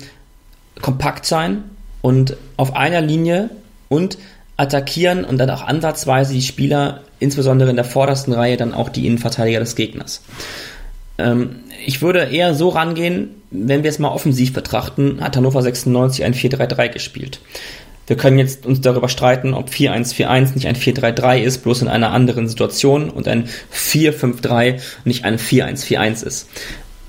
kompakt 0.79 1.25
sein 1.25 1.63
und 2.01 2.37
auf 2.57 2.75
einer 2.75 3.01
Linie 3.01 3.49
und 3.89 4.17
attackieren 4.57 5.25
und 5.25 5.37
dann 5.37 5.49
auch 5.49 5.63
ansatzweise 5.63 6.33
die 6.33 6.41
Spieler, 6.41 7.01
insbesondere 7.19 7.69
in 7.69 7.75
der 7.75 7.85
vordersten 7.85 8.33
Reihe, 8.33 8.57
dann 8.57 8.73
auch 8.73 8.89
die 8.89 9.07
Innenverteidiger 9.07 9.59
des 9.59 9.75
Gegners. 9.75 10.21
Ähm, 11.17 11.57
ich 11.85 12.01
würde 12.01 12.25
eher 12.25 12.53
so 12.53 12.69
rangehen, 12.69 13.29
wenn 13.49 13.83
wir 13.83 13.89
es 13.89 13.99
mal 13.99 14.09
offensiv 14.09 14.53
betrachten, 14.53 15.19
hat 15.21 15.35
Hannover 15.35 15.61
96 15.61 16.23
ein 16.23 16.33
4-3-3 16.33 16.89
gespielt. 16.89 17.39
Wir 18.07 18.17
können 18.17 18.39
jetzt 18.39 18.65
uns 18.65 18.81
darüber 18.81 19.09
streiten, 19.09 19.53
ob 19.53 19.69
4-1-4-1 19.69 20.55
nicht 20.55 20.67
ein 20.67 20.75
4-3-3 20.75 21.39
ist, 21.39 21.59
bloß 21.63 21.83
in 21.83 21.87
einer 21.87 22.11
anderen 22.11 22.47
Situation 22.47 23.09
und 23.09 23.27
ein 23.27 23.47
4-5-3 23.73 24.79
nicht 25.05 25.23
ein 25.23 25.37
4-1-4-1 25.37 26.25
ist. 26.25 26.49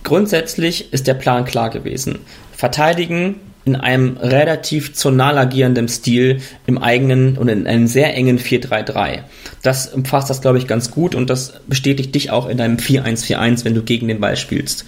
Grundsätzlich 0.05 0.93
ist 0.93 1.07
der 1.07 1.15
Plan 1.15 1.45
klar 1.45 1.71
gewesen. 1.71 2.21
Verteidigen 2.57 3.37
in 3.65 3.77
einem 3.77 4.17
relativ 4.17 4.95
zonal 4.95 5.39
agierenden 5.39 5.89
Stil 5.89 6.41
im 6.67 6.79
eigenen 6.79 7.39
und 7.39 7.49
in 7.49 7.67
einem 7.67 7.87
sehr 7.87 8.15
engen 8.15 8.39
4-3-3. 8.39 9.21
Das 9.63 9.87
umfasst 9.87 10.31
das, 10.31 10.41
glaube 10.41 10.59
ich, 10.59 10.67
ganz 10.67 10.91
gut 10.91 11.15
und 11.15 11.31
das 11.31 11.61
bestätigt 11.67 12.15
dich 12.15 12.31
auch 12.31 12.49
in 12.49 12.59
deinem 12.59 12.77
4-1-4-1, 12.77 13.65
wenn 13.65 13.75
du 13.75 13.83
gegen 13.83 14.09
den 14.09 14.21
Ball 14.21 14.37
spielst. 14.37 14.85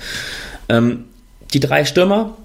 Ähm, 0.68 1.04
die 1.52 1.60
drei 1.60 1.84
Stürmer 1.84 2.36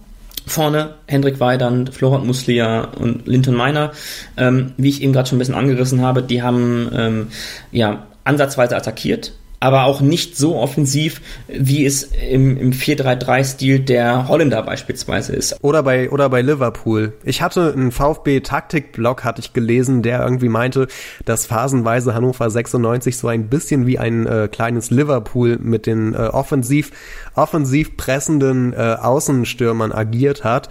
vorne, 0.46 0.96
Hendrik 1.08 1.40
Weidand, 1.40 1.94
Florent 1.94 2.26
Muslia 2.26 2.82
und 2.82 3.28
Linton 3.28 3.56
Meiner, 3.56 3.92
ähm, 4.38 4.74
wie 4.78 4.90
ich 4.90 5.02
eben 5.02 5.14
gerade 5.14 5.30
schon 5.30 5.38
ein 5.38 5.40
bisschen 5.40 5.56
angerissen 5.56 6.02
habe, 6.02 6.24
die 6.24 6.42
haben 6.42 6.90
ähm, 6.96 7.28
ja 7.72 8.08
ansatzweise 8.24 8.76
attackiert, 8.76 9.34
aber 9.60 9.84
auch 9.84 10.02
nicht 10.02 10.38
so 10.38 10.56
offensiv, 10.56 11.22
wie 11.48 11.86
es 11.86 12.04
im, 12.04 12.58
im 12.58 12.72
4-3-3-Stil 12.72 13.80
der 13.80 14.28
Holländer 14.28 14.64
beispielsweise 14.64 15.36
ist. 15.36 15.58
Oder 15.62 15.84
bei, 15.84 16.10
oder 16.10 16.30
bei 16.30 16.42
Liverpool. 16.42 17.14
Ich 17.24 17.42
hatte 17.42 17.74
einen 17.74 17.92
VfB-Taktik-Blog, 17.92 19.24
hatte 19.24 19.42
ich 19.42 19.54
gelesen, 19.54 20.02
der 20.02 20.22
irgendwie 20.22 20.50
meinte, 20.50 20.88
dass 21.26 21.46
phasenweise 21.46 22.14
Hannover 22.14 22.50
96 22.50 23.18
so 23.18 23.28
ein 23.28 23.50
bisschen 23.50 23.86
wie 23.86 24.00
ein 24.00 24.26
äh, 24.26 24.48
kleines 24.52 24.92
Liverpool 24.92 25.58
mit 25.62 25.86
den 25.86 26.14
äh, 26.14 26.18
offensiv, 26.18 26.92
offensiv 27.36 27.98
pressenden 27.98 28.74
äh, 28.74 28.96
Außenstürmern 29.00 29.92
agiert 29.92 30.44
hat. 30.44 30.70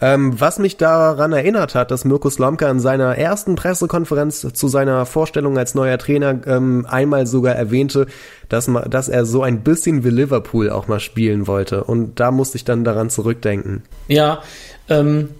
Ähm, 0.00 0.40
was 0.40 0.58
mich 0.58 0.76
daran 0.76 1.32
erinnert 1.32 1.74
hat, 1.74 1.90
dass 1.90 2.04
Mirko 2.04 2.30
Slomka 2.30 2.70
in 2.70 2.80
seiner 2.80 3.16
ersten 3.16 3.54
Pressekonferenz 3.54 4.40
zu 4.52 4.68
seiner 4.68 5.04
Vorstellung 5.04 5.58
als 5.58 5.74
neuer 5.74 5.98
Trainer 5.98 6.40
ähm, 6.46 6.86
einmal 6.88 7.26
sogar 7.26 7.54
erwähnte, 7.54 8.06
dass, 8.48 8.68
man, 8.68 8.88
dass 8.90 9.08
er 9.08 9.26
so 9.26 9.42
ein 9.42 9.60
bisschen 9.60 10.02
wie 10.04 10.10
Liverpool 10.10 10.70
auch 10.70 10.88
mal 10.88 11.00
spielen 11.00 11.46
wollte. 11.46 11.84
Und 11.84 12.18
da 12.18 12.30
musste 12.30 12.56
ich 12.56 12.64
dann 12.64 12.84
daran 12.84 13.10
zurückdenken. 13.10 13.82
Ja, 14.08 14.42
ähm, 14.88 15.30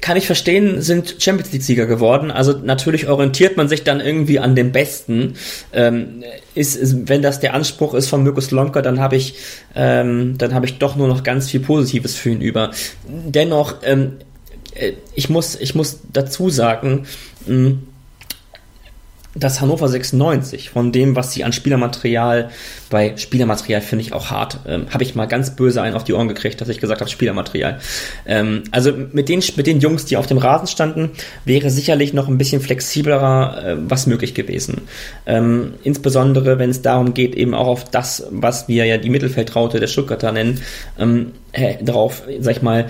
kann 0.00 0.16
ich 0.16 0.26
verstehen, 0.26 0.82
sind 0.82 1.16
Champions 1.18 1.52
League-Sieger 1.52 1.86
geworden. 1.86 2.30
Also 2.30 2.52
natürlich 2.52 3.08
orientiert 3.08 3.56
man 3.56 3.68
sich 3.68 3.82
dann 3.82 4.00
irgendwie 4.00 4.38
an 4.38 4.54
dem 4.54 4.72
Besten. 4.72 5.34
Ähm, 5.72 6.22
ist, 6.54 6.76
ist, 6.76 7.08
wenn 7.08 7.22
das 7.22 7.40
der 7.40 7.54
Anspruch 7.54 7.94
ist 7.94 8.08
von 8.08 8.22
Mirko 8.22 8.40
Slomka, 8.40 8.82
dann 8.82 9.00
habe 9.00 9.16
ich, 9.16 9.34
ähm, 9.74 10.36
dann 10.38 10.54
habe 10.54 10.66
ich 10.66 10.78
doch 10.78 10.96
nur 10.96 11.08
noch 11.08 11.22
ganz 11.22 11.50
viel 11.50 11.60
Positives 11.60 12.14
für 12.14 12.30
ihn 12.30 12.40
über. 12.40 12.72
Dennoch, 13.06 13.76
ähm, 13.82 14.16
äh, 14.74 14.92
ich 15.14 15.30
muss, 15.30 15.56
ich 15.56 15.74
muss 15.74 16.00
dazu 16.12 16.50
sagen, 16.50 17.06
mh, 17.46 17.78
dass 19.38 19.60
Hannover 19.60 19.88
96 19.88 20.70
von 20.70 20.92
dem, 20.92 21.16
was 21.16 21.32
sie 21.32 21.44
an 21.44 21.52
Spielermaterial, 21.52 22.50
bei 22.90 23.16
Spielermaterial 23.16 23.80
finde 23.80 24.04
ich 24.04 24.12
auch 24.12 24.30
hart, 24.30 24.60
ähm, 24.66 24.86
habe 24.90 25.02
ich 25.02 25.14
mal 25.14 25.26
ganz 25.26 25.54
böse 25.54 25.82
einen 25.82 25.94
auf 25.94 26.04
die 26.04 26.12
Ohren 26.12 26.28
gekriegt, 26.28 26.60
dass 26.60 26.68
ich 26.68 26.78
gesagt 26.78 27.00
habe, 27.00 27.10
Spielermaterial. 27.10 27.80
Ähm, 28.26 28.64
also 28.70 28.92
mit 29.12 29.28
den, 29.28 29.42
mit 29.56 29.66
den 29.66 29.80
Jungs, 29.80 30.04
die 30.04 30.16
auf 30.16 30.26
dem 30.26 30.38
Rasen 30.38 30.66
standen, 30.66 31.10
wäre 31.44 31.70
sicherlich 31.70 32.12
noch 32.12 32.28
ein 32.28 32.38
bisschen 32.38 32.60
flexiblerer 32.60 33.64
äh, 33.64 33.76
was 33.78 34.06
möglich 34.06 34.34
gewesen. 34.34 34.82
Ähm, 35.26 35.74
insbesondere, 35.84 36.58
wenn 36.58 36.70
es 36.70 36.82
darum 36.82 37.14
geht, 37.14 37.34
eben 37.34 37.54
auch 37.54 37.66
auf 37.66 37.84
das, 37.84 38.26
was 38.30 38.68
wir 38.68 38.84
ja 38.84 38.98
die 38.98 39.10
Mittelfeldraute 39.10 39.80
der 39.80 39.86
Stuttgarter 39.86 40.32
nennen, 40.32 40.60
ähm, 40.98 41.32
äh, 41.52 41.82
darauf, 41.82 42.22
sag 42.40 42.56
ich 42.56 42.62
mal, 42.62 42.86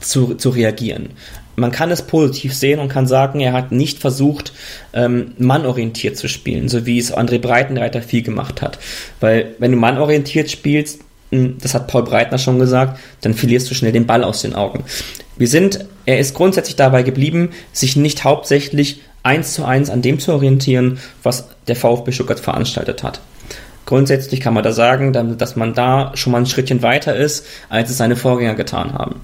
zu, 0.00 0.34
zu 0.34 0.50
reagieren 0.50 1.10
man 1.56 1.70
kann 1.70 1.90
es 1.90 2.02
positiv 2.02 2.54
sehen 2.54 2.80
und 2.80 2.88
kann 2.88 3.06
sagen, 3.06 3.40
er 3.40 3.52
hat 3.52 3.72
nicht 3.72 3.98
versucht, 3.98 4.52
ähm, 4.92 5.32
mannorientiert 5.38 6.16
zu 6.16 6.28
spielen, 6.28 6.68
so 6.68 6.86
wie 6.86 6.98
es 6.98 7.14
André 7.14 7.38
Breitenreiter 7.38 8.02
viel 8.02 8.22
gemacht 8.22 8.62
hat. 8.62 8.78
Weil 9.20 9.54
wenn 9.58 9.72
du 9.72 9.76
mannorientiert 9.76 10.50
spielst, 10.50 11.00
hm, 11.30 11.58
das 11.60 11.74
hat 11.74 11.88
Paul 11.88 12.04
Breitner 12.04 12.38
schon 12.38 12.58
gesagt, 12.58 12.98
dann 13.20 13.34
verlierst 13.34 13.70
du 13.70 13.74
schnell 13.74 13.92
den 13.92 14.06
Ball 14.06 14.24
aus 14.24 14.42
den 14.42 14.54
Augen. 14.54 14.84
Wir 15.36 15.48
sind, 15.48 15.84
er 16.06 16.18
ist 16.18 16.34
grundsätzlich 16.34 16.76
dabei 16.76 17.02
geblieben, 17.02 17.50
sich 17.72 17.96
nicht 17.96 18.24
hauptsächlich 18.24 19.00
eins 19.22 19.54
zu 19.54 19.64
eins 19.64 19.90
an 19.90 20.02
dem 20.02 20.20
zu 20.20 20.32
orientieren, 20.32 20.98
was 21.22 21.48
der 21.66 21.76
VfB 21.76 22.12
Stuttgart 22.12 22.40
veranstaltet 22.40 23.02
hat. 23.02 23.20
Grundsätzlich 23.86 24.40
kann 24.40 24.54
man 24.54 24.64
da 24.64 24.72
sagen, 24.72 25.12
dass 25.12 25.56
man 25.56 25.74
da 25.74 26.12
schon 26.14 26.32
mal 26.32 26.38
ein 26.38 26.46
Schrittchen 26.46 26.82
weiter 26.82 27.14
ist, 27.14 27.46
als 27.68 27.90
es 27.90 27.98
seine 27.98 28.16
Vorgänger 28.16 28.54
getan 28.54 28.94
haben. 28.94 29.20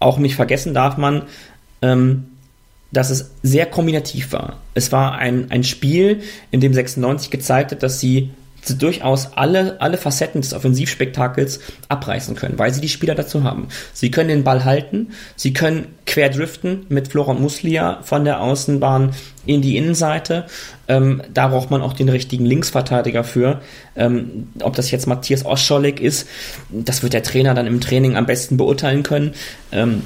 Auch 0.00 0.18
nicht 0.18 0.34
vergessen 0.34 0.74
darf 0.74 0.96
man, 0.96 1.22
ähm, 1.82 2.26
dass 2.92 3.10
es 3.10 3.30
sehr 3.42 3.66
kombinativ 3.66 4.32
war. 4.32 4.58
Es 4.74 4.90
war 4.90 5.14
ein, 5.16 5.50
ein 5.50 5.62
Spiel, 5.62 6.22
in 6.50 6.60
dem 6.60 6.74
96 6.74 7.30
gezeigt 7.30 7.70
hat, 7.70 7.82
dass 7.82 8.00
sie 8.00 8.30
durchaus 8.68 9.36
alle, 9.36 9.80
alle 9.80 9.96
Facetten 9.96 10.40
des 10.40 10.52
Offensivspektakels 10.52 11.60
abreißen 11.88 12.36
können, 12.36 12.58
weil 12.58 12.72
sie 12.72 12.80
die 12.80 12.88
Spieler 12.88 13.14
dazu 13.14 13.44
haben. 13.44 13.68
Sie 13.92 14.10
können 14.10 14.28
den 14.28 14.44
Ball 14.44 14.64
halten, 14.64 15.08
sie 15.36 15.52
können 15.52 15.86
quer 16.06 16.28
driften 16.28 16.86
mit 16.88 17.08
Florent 17.08 17.40
Muslia 17.40 18.00
von 18.02 18.24
der 18.24 18.40
Außenbahn 18.40 19.14
in 19.46 19.62
die 19.62 19.76
Innenseite. 19.76 20.46
Ähm, 20.88 21.22
da 21.32 21.48
braucht 21.48 21.70
man 21.70 21.82
auch 21.82 21.92
den 21.92 22.08
richtigen 22.08 22.44
Linksverteidiger 22.44 23.24
für. 23.24 23.60
Ähm, 23.96 24.48
ob 24.62 24.76
das 24.76 24.90
jetzt 24.90 25.06
Matthias 25.06 25.44
Oscholek 25.44 26.00
ist, 26.00 26.28
das 26.68 27.02
wird 27.02 27.12
der 27.12 27.22
Trainer 27.22 27.54
dann 27.54 27.66
im 27.66 27.80
Training 27.80 28.16
am 28.16 28.26
besten 28.26 28.56
beurteilen 28.56 29.02
können. 29.02 29.32
Ähm, 29.72 30.02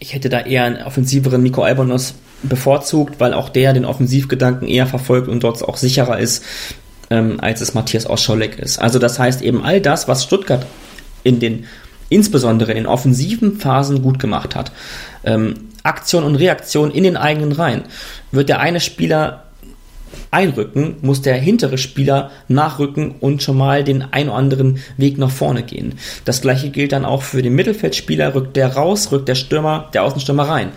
ich 0.00 0.14
hätte 0.14 0.28
da 0.28 0.40
eher 0.40 0.64
einen 0.64 0.82
offensiveren 0.82 1.42
Nico 1.42 1.62
Albonos 1.62 2.14
bevorzugt, 2.42 3.18
weil 3.18 3.34
auch 3.34 3.48
der 3.48 3.72
den 3.72 3.84
Offensivgedanken 3.84 4.68
eher 4.68 4.86
verfolgt 4.86 5.28
und 5.28 5.42
dort 5.42 5.62
auch 5.62 5.76
sicherer 5.76 6.18
ist, 6.18 6.44
ähm, 7.10 7.38
als 7.40 7.60
es 7.60 7.74
Matthias 7.74 8.08
Oscholek 8.08 8.58
ist. 8.58 8.78
Also 8.78 8.98
das 8.98 9.18
heißt 9.18 9.42
eben 9.42 9.62
all 9.62 9.80
das, 9.80 10.08
was 10.08 10.24
Stuttgart 10.24 10.66
in 11.24 11.40
den 11.40 11.66
insbesondere 12.10 12.72
in 12.72 12.78
den 12.78 12.86
offensiven 12.86 13.58
Phasen 13.58 14.02
gut 14.02 14.18
gemacht 14.18 14.54
hat. 14.54 14.72
Ähm, 15.24 15.54
Aktion 15.82 16.24
und 16.24 16.36
Reaktion 16.36 16.90
in 16.90 17.04
den 17.04 17.16
eigenen 17.16 17.52
Reihen. 17.52 17.84
Wird 18.32 18.48
der 18.48 18.60
eine 18.60 18.80
Spieler 18.80 19.44
einrücken, 20.30 20.96
muss 21.02 21.22
der 21.22 21.36
hintere 21.36 21.78
Spieler 21.78 22.30
nachrücken 22.48 23.14
und 23.20 23.42
schon 23.42 23.56
mal 23.56 23.84
den 23.84 24.02
ein 24.02 24.28
oder 24.28 24.38
anderen 24.38 24.78
Weg 24.96 25.18
nach 25.18 25.30
vorne 25.30 25.62
gehen. 25.62 25.94
Das 26.24 26.40
gleiche 26.40 26.70
gilt 26.70 26.92
dann 26.92 27.04
auch 27.04 27.22
für 27.22 27.42
den 27.42 27.54
Mittelfeldspieler, 27.54 28.34
rückt 28.34 28.56
der 28.56 28.74
raus, 28.74 29.12
rückt 29.12 29.28
der 29.28 29.34
Stürmer, 29.34 29.88
der 29.94 30.02
Außenstürmer 30.04 30.48
rein. 30.48 30.70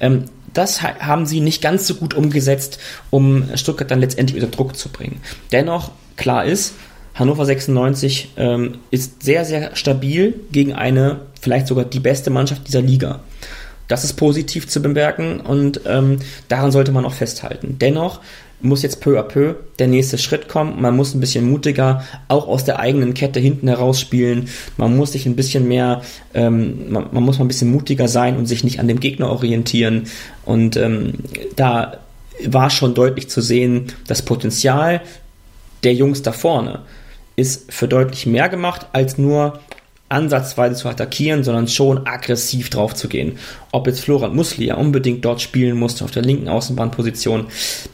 Ähm, 0.00 0.24
das 0.58 0.82
haben 0.82 1.24
sie 1.24 1.40
nicht 1.40 1.62
ganz 1.62 1.86
so 1.86 1.94
gut 1.94 2.14
umgesetzt, 2.14 2.78
um 3.10 3.44
Stuttgart 3.54 3.90
dann 3.90 4.00
letztendlich 4.00 4.42
unter 4.42 4.54
Druck 4.54 4.76
zu 4.76 4.88
bringen. 4.88 5.20
Dennoch, 5.52 5.92
klar 6.16 6.44
ist, 6.44 6.74
Hannover 7.14 7.46
96 7.46 8.32
ähm, 8.36 8.78
ist 8.90 9.22
sehr, 9.22 9.44
sehr 9.44 9.74
stabil 9.74 10.38
gegen 10.52 10.72
eine, 10.72 11.20
vielleicht 11.40 11.66
sogar 11.66 11.84
die 11.84 12.00
beste 12.00 12.30
Mannschaft 12.30 12.66
dieser 12.66 12.82
Liga. 12.82 13.20
Das 13.88 14.04
ist 14.04 14.14
positiv 14.14 14.68
zu 14.68 14.80
bemerken 14.80 15.40
und 15.40 15.80
ähm, 15.86 16.18
daran 16.48 16.70
sollte 16.70 16.92
man 16.92 17.04
auch 17.04 17.14
festhalten. 17.14 17.76
Dennoch 17.80 18.20
muss 18.60 18.82
jetzt 18.82 19.00
peu 19.00 19.18
à 19.18 19.22
peu 19.22 19.54
der 19.78 19.86
nächste 19.86 20.18
Schritt 20.18 20.48
kommen. 20.48 20.80
Man 20.80 20.96
muss 20.96 21.14
ein 21.14 21.20
bisschen 21.20 21.48
mutiger 21.48 22.04
auch 22.26 22.48
aus 22.48 22.64
der 22.64 22.80
eigenen 22.80 23.14
Kette 23.14 23.40
hinten 23.40 23.68
heraus 23.68 24.00
spielen. 24.00 24.48
Man 24.76 24.96
muss 24.96 25.12
sich 25.12 25.26
ein 25.26 25.36
bisschen 25.36 25.68
mehr, 25.68 26.02
ähm, 26.34 26.90
man, 26.90 27.06
man, 27.12 27.22
muss 27.22 27.38
mal 27.38 27.44
ein 27.44 27.48
bisschen 27.48 27.70
mutiger 27.70 28.08
sein 28.08 28.36
und 28.36 28.46
sich 28.46 28.64
nicht 28.64 28.80
an 28.80 28.88
dem 28.88 29.00
Gegner 29.00 29.30
orientieren. 29.30 30.06
Und 30.44 30.76
ähm, 30.76 31.14
da 31.56 31.98
war 32.44 32.70
schon 32.70 32.94
deutlich 32.94 33.28
zu 33.28 33.40
sehen, 33.40 33.92
das 34.06 34.22
Potenzial 34.22 35.02
der 35.84 35.94
Jungs 35.94 36.22
da 36.22 36.32
vorne 36.32 36.80
ist 37.36 37.72
für 37.72 37.86
deutlich 37.86 38.26
mehr 38.26 38.48
gemacht 38.48 38.88
als 38.92 39.16
nur 39.16 39.60
ansatzweise 40.08 40.74
zu 40.74 40.88
attackieren, 40.88 41.44
sondern 41.44 41.68
schon 41.68 42.06
aggressiv 42.06 42.70
drauf 42.70 42.94
zu 42.94 43.08
gehen. 43.08 43.38
Ob 43.72 43.86
jetzt 43.86 44.00
Florent 44.00 44.34
Muslia 44.34 44.76
unbedingt 44.76 45.24
dort 45.24 45.40
spielen 45.42 45.78
musste 45.78 46.04
auf 46.04 46.10
der 46.10 46.22
linken 46.22 46.48
Außenbahnposition, 46.48 47.46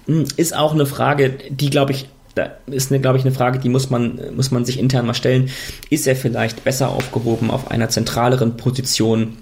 hm, 0.06 0.24
ist 0.36 0.56
auch 0.56 0.72
eine 0.72 0.86
Frage, 0.86 1.34
die 1.50 1.70
glaube 1.70 1.92
ich 1.92 2.08
da 2.34 2.50
ist 2.66 2.90
eine, 2.90 3.00
glaube 3.00 3.16
ich, 3.16 3.24
eine 3.24 3.32
Frage, 3.32 3.60
die 3.60 3.68
muss 3.68 3.90
man, 3.90 4.18
muss 4.34 4.50
man 4.50 4.64
sich 4.64 4.80
intern 4.80 5.06
mal 5.06 5.14
stellen. 5.14 5.50
Ist 5.88 6.08
er 6.08 6.16
vielleicht 6.16 6.64
besser 6.64 6.88
aufgehoben 6.88 7.48
auf 7.48 7.70
einer 7.70 7.90
zentraleren 7.90 8.56
Position 8.56 9.36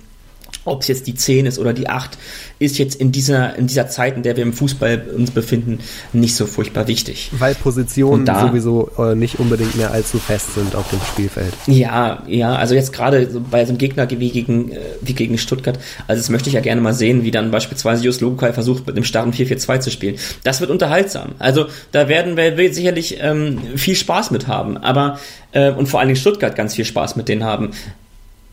ob 0.65 0.83
es 0.83 0.89
jetzt 0.89 1.07
die 1.07 1.15
10 1.15 1.47
ist 1.47 1.59
oder 1.59 1.73
die 1.73 1.89
8, 1.89 2.19
ist 2.59 2.79
jetzt 2.79 2.95
in 2.95 3.13
dieser, 3.13 3.57
in 3.57 3.67
dieser 3.67 3.89
Zeit, 3.89 4.17
in 4.17 4.23
der 4.23 4.37
wir 4.37 4.43
im 4.43 4.53
Fußball 4.53 5.07
uns 5.17 5.31
befinden, 5.31 5.81
nicht 6.13 6.37
so 6.37 6.47
furchtbar 6.47 6.87
wichtig. 6.87 7.31
Weil 7.39 7.55
Positionen 7.55 8.25
da, 8.25 8.47
sowieso 8.47 8.91
äh, 8.99 9.15
nicht 9.15 9.41
unbedingt 9.41 9.77
mehr 9.77 9.91
allzu 9.91 10.19
fest 10.19 10.55
sind 10.55 10.75
auf 10.77 10.89
dem 10.91 11.01
Spielfeld. 11.01 11.53
Ja, 11.67 12.23
ja, 12.27 12.55
also 12.55 12.75
jetzt 12.75 12.93
gerade 12.93 13.29
so 13.31 13.41
bei 13.41 13.65
so 13.65 13.71
einem 13.71 13.79
Gegner 13.79 14.09
wie 14.11 14.31
gegen, 14.31 14.73
äh, 14.73 14.79
wie 15.01 15.15
gegen 15.15 15.39
Stuttgart, 15.39 15.79
also 16.07 16.21
das 16.21 16.31
möchte 16.31 16.49
ich 16.49 16.55
ja 16.55 16.61
gerne 16.61 16.81
mal 16.81 16.95
sehen, 16.95 17.25
wie 17.25 17.31
dann 17.31 17.51
beispielsweise 17.51 18.05
Just 18.05 18.21
Lobukai 18.21 18.53
versucht, 18.53 18.87
mit 18.87 18.97
einem 18.97 19.05
starren 19.05 19.33
4-4-2 19.33 19.81
zu 19.81 19.91
spielen. 19.91 20.17
Das 20.45 20.61
wird 20.61 20.71
unterhaltsam. 20.71 21.33
Also 21.39 21.67
da 21.91 22.09
werden 22.09 22.37
wir 22.37 22.73
sicherlich 22.73 23.19
ähm, 23.21 23.59
viel 23.77 23.97
Spaß 23.97 24.31
mit 24.31 24.47
haben, 24.47 24.77
aber 24.77 25.19
äh, 25.53 25.71
und 25.73 25.87
vor 25.87 26.01
allen 26.01 26.09
Dingen 26.09 26.21
Stuttgart 26.21 26.55
ganz 26.55 26.75
viel 26.75 26.85
Spaß 26.85 27.17
mit 27.17 27.29
denen 27.29 27.45
haben. 27.45 27.73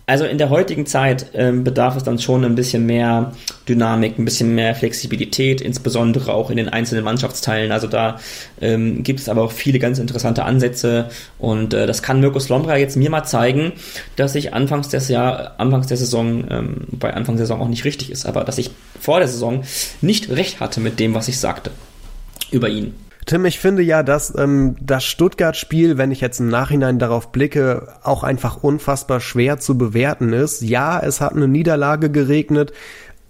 Also 0.09 0.25
in 0.25 0.39
der 0.39 0.49
heutigen 0.49 0.87
Zeit 0.87 1.27
ähm, 1.35 1.63
bedarf 1.63 1.95
es 1.95 2.01
dann 2.03 2.17
schon 2.17 2.43
ein 2.43 2.55
bisschen 2.55 2.87
mehr 2.87 3.31
Dynamik, 3.67 4.17
ein 4.17 4.25
bisschen 4.25 4.55
mehr 4.55 4.73
Flexibilität, 4.73 5.61
insbesondere 5.61 6.33
auch 6.33 6.49
in 6.49 6.57
den 6.57 6.67
einzelnen 6.67 7.03
Mannschaftsteilen. 7.03 7.71
Also 7.71 7.85
da 7.85 8.19
ähm, 8.59 9.03
gibt 9.03 9.19
es 9.19 9.29
aber 9.29 9.43
auch 9.43 9.51
viele 9.51 9.77
ganz 9.77 9.99
interessante 9.99 10.45
Ansätze 10.45 11.09
und 11.37 11.75
äh, 11.75 11.85
das 11.85 12.01
kann 12.01 12.21
Mirko 12.21 12.39
Slombra 12.39 12.77
jetzt 12.77 12.97
mir 12.97 13.11
mal 13.11 13.23
zeigen, 13.23 13.73
dass 14.15 14.33
ich 14.33 14.51
anfangs 14.51 14.89
des 14.89 15.09
Jahr, 15.09 15.59
anfangs 15.59 15.85
der 15.85 15.97
Saison, 15.97 16.43
ähm, 16.49 16.87
bei 16.89 17.13
Anfang 17.13 17.35
der 17.37 17.45
Saison 17.45 17.61
auch 17.61 17.67
nicht 17.67 17.85
richtig 17.85 18.09
ist, 18.09 18.25
aber 18.25 18.43
dass 18.43 18.57
ich 18.57 18.71
vor 18.99 19.19
der 19.19 19.27
Saison 19.27 19.63
nicht 20.01 20.31
recht 20.31 20.59
hatte 20.59 20.79
mit 20.79 20.99
dem, 20.99 21.13
was 21.13 21.27
ich 21.27 21.37
sagte 21.37 21.69
über 22.49 22.67
ihn. 22.67 22.95
Tim, 23.29 23.45
ich 23.45 23.59
finde 23.59 23.83
ja, 23.83 24.01
dass 24.01 24.35
ähm, 24.39 24.75
das 24.81 25.03
Stuttgart-Spiel, 25.05 25.99
wenn 25.99 26.09
ich 26.09 26.19
jetzt 26.19 26.39
im 26.39 26.47
Nachhinein 26.47 26.97
darauf 26.97 27.31
blicke, 27.31 27.93
auch 28.01 28.23
einfach 28.23 28.63
unfassbar 28.63 29.19
schwer 29.19 29.59
zu 29.59 29.77
bewerten 29.77 30.33
ist. 30.33 30.63
Ja, 30.63 30.99
es 30.99 31.21
hat 31.21 31.35
eine 31.35 31.47
Niederlage 31.47 32.09
geregnet, 32.09 32.73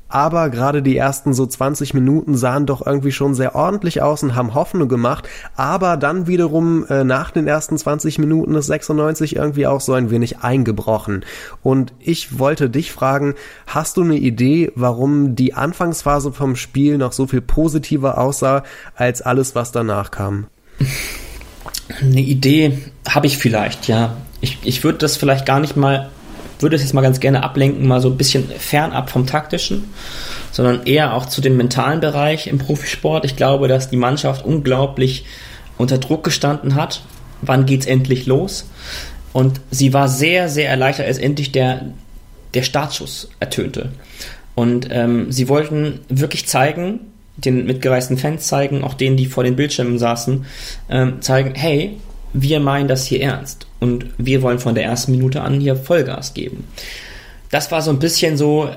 aber 0.10 0.50
gerade 0.50 0.82
die 0.82 0.98
ersten 0.98 1.34
so 1.34 1.46
20 1.46 1.94
Minuten 1.94 2.36
sahen 2.36 2.66
doch 2.66 2.86
irgendwie 2.86 3.12
schon 3.12 3.36
sehr 3.36 3.56
ordentlich 3.56 4.02
aus 4.02 4.24
und 4.24 4.36
haben 4.36 4.56
Hoffnung 4.56 4.90
gemacht, 4.90 5.30
aber 5.56 5.96
dann 5.98 6.28
wiederum 6.28 6.86
äh, 6.88 7.04
nach 7.04 7.32
den 7.32 7.48
ersten 7.48 7.78
20 7.78 8.18
Minuten 8.20 8.56
ist 8.56 8.68
96 8.68 9.36
irgendwie 9.36 9.68
auch 9.68 9.82
so 9.82 9.94
ein 9.94 10.10
wenig 10.10 10.40
eingebrochen. 10.40 11.24
Und 11.62 11.94
ich 12.00 12.40
wollte 12.40 12.70
dich 12.70 12.92
fragen, 12.92 13.36
hast 13.68 13.98
du 13.98 14.02
eine 14.02 14.18
Idee, 14.18 14.72
warum 14.76 15.36
die 15.36 15.54
Anfangsphase 15.54 16.34
vom 16.34 16.56
Spiel 16.56 16.98
noch 16.98 17.14
so 17.14 17.28
viel 17.28 17.42
positiver 17.42 18.18
aussah 18.18 18.64
als 18.96 19.22
alles, 19.22 19.54
was 19.56 19.72
danach 19.72 20.12
kam? 20.12 20.48
Eine 22.02 22.22
Idee 22.22 22.80
habe 23.08 23.28
ich 23.28 23.38
vielleicht, 23.38 23.88
ja. 23.88 24.18
Ich, 24.42 24.58
ich 24.64 24.84
würde 24.84 25.00
das 25.00 25.18
vielleicht 25.18 25.46
gar 25.46 25.60
nicht 25.60 25.76
mal 25.76 26.10
würde 26.60 26.76
es 26.76 26.82
jetzt 26.82 26.94
mal 26.94 27.02
ganz 27.02 27.20
gerne 27.20 27.44
ablenken, 27.44 27.88
mal 27.88 28.02
so 28.02 28.10
ein 28.10 28.18
bisschen 28.18 28.48
fernab 28.50 29.10
vom 29.10 29.26
taktischen, 29.26 29.86
sondern 30.52 30.86
eher 30.86 31.14
auch 31.14 31.26
zu 31.26 31.42
dem 31.42 31.58
mentalen 31.58 32.02
Bereich 32.02 32.48
im 32.48 32.58
Profisport. 32.58 33.26
Ich 33.26 33.36
glaube, 33.36 33.68
dass 33.68 33.90
die 33.90 33.98
Mannschaft 33.98 34.46
unglaublich 34.46 35.26
unter 35.78 35.98
Druck 35.98 36.24
gestanden 36.24 36.76
hat. 36.76 37.02
Wann 37.42 37.66
geht's 37.66 37.86
endlich 37.86 38.26
los? 38.26 38.70
Und 39.32 39.62
sie 39.72 39.94
war 39.94 40.10
sehr, 40.10 40.50
sehr 40.50 40.70
erleichtert, 40.70 41.08
als 41.08 41.18
endlich 41.18 41.52
der, 41.52 41.94
der 42.54 42.64
Startschuss 42.64 43.30
ertönte. 43.40 43.94
Und 44.56 44.88
ähm, 44.92 45.32
sie 45.32 45.48
wollten 45.48 46.02
wirklich 46.10 46.48
zeigen, 46.48 47.00
den 47.38 47.66
mitgereisten 47.66 48.18
Fans 48.18 48.48
zeigen, 48.48 48.84
auch 48.84 48.96
denen, 48.96 49.16
die 49.16 49.28
vor 49.28 49.46
den 49.46 49.56
Bildschirmen 49.56 49.98
saßen, 49.98 50.46
ähm, 50.90 51.22
zeigen, 51.22 51.56
hey, 51.56 51.98
wir 52.34 52.60
meinen 52.60 52.90
das 52.90 53.06
hier 53.06 53.22
ernst 53.22 53.69
und 53.80 54.06
wir 54.18 54.42
wollen 54.42 54.60
von 54.60 54.76
der 54.76 54.84
ersten 54.86 55.12
Minute 55.12 55.42
an 55.42 55.60
hier 55.60 55.76
Vollgas 55.76 56.34
geben. 56.34 56.68
Das 57.50 57.72
war 57.72 57.82
so 57.82 57.92
ein 57.92 58.00
bisschen 58.00 58.38
so 58.38 58.70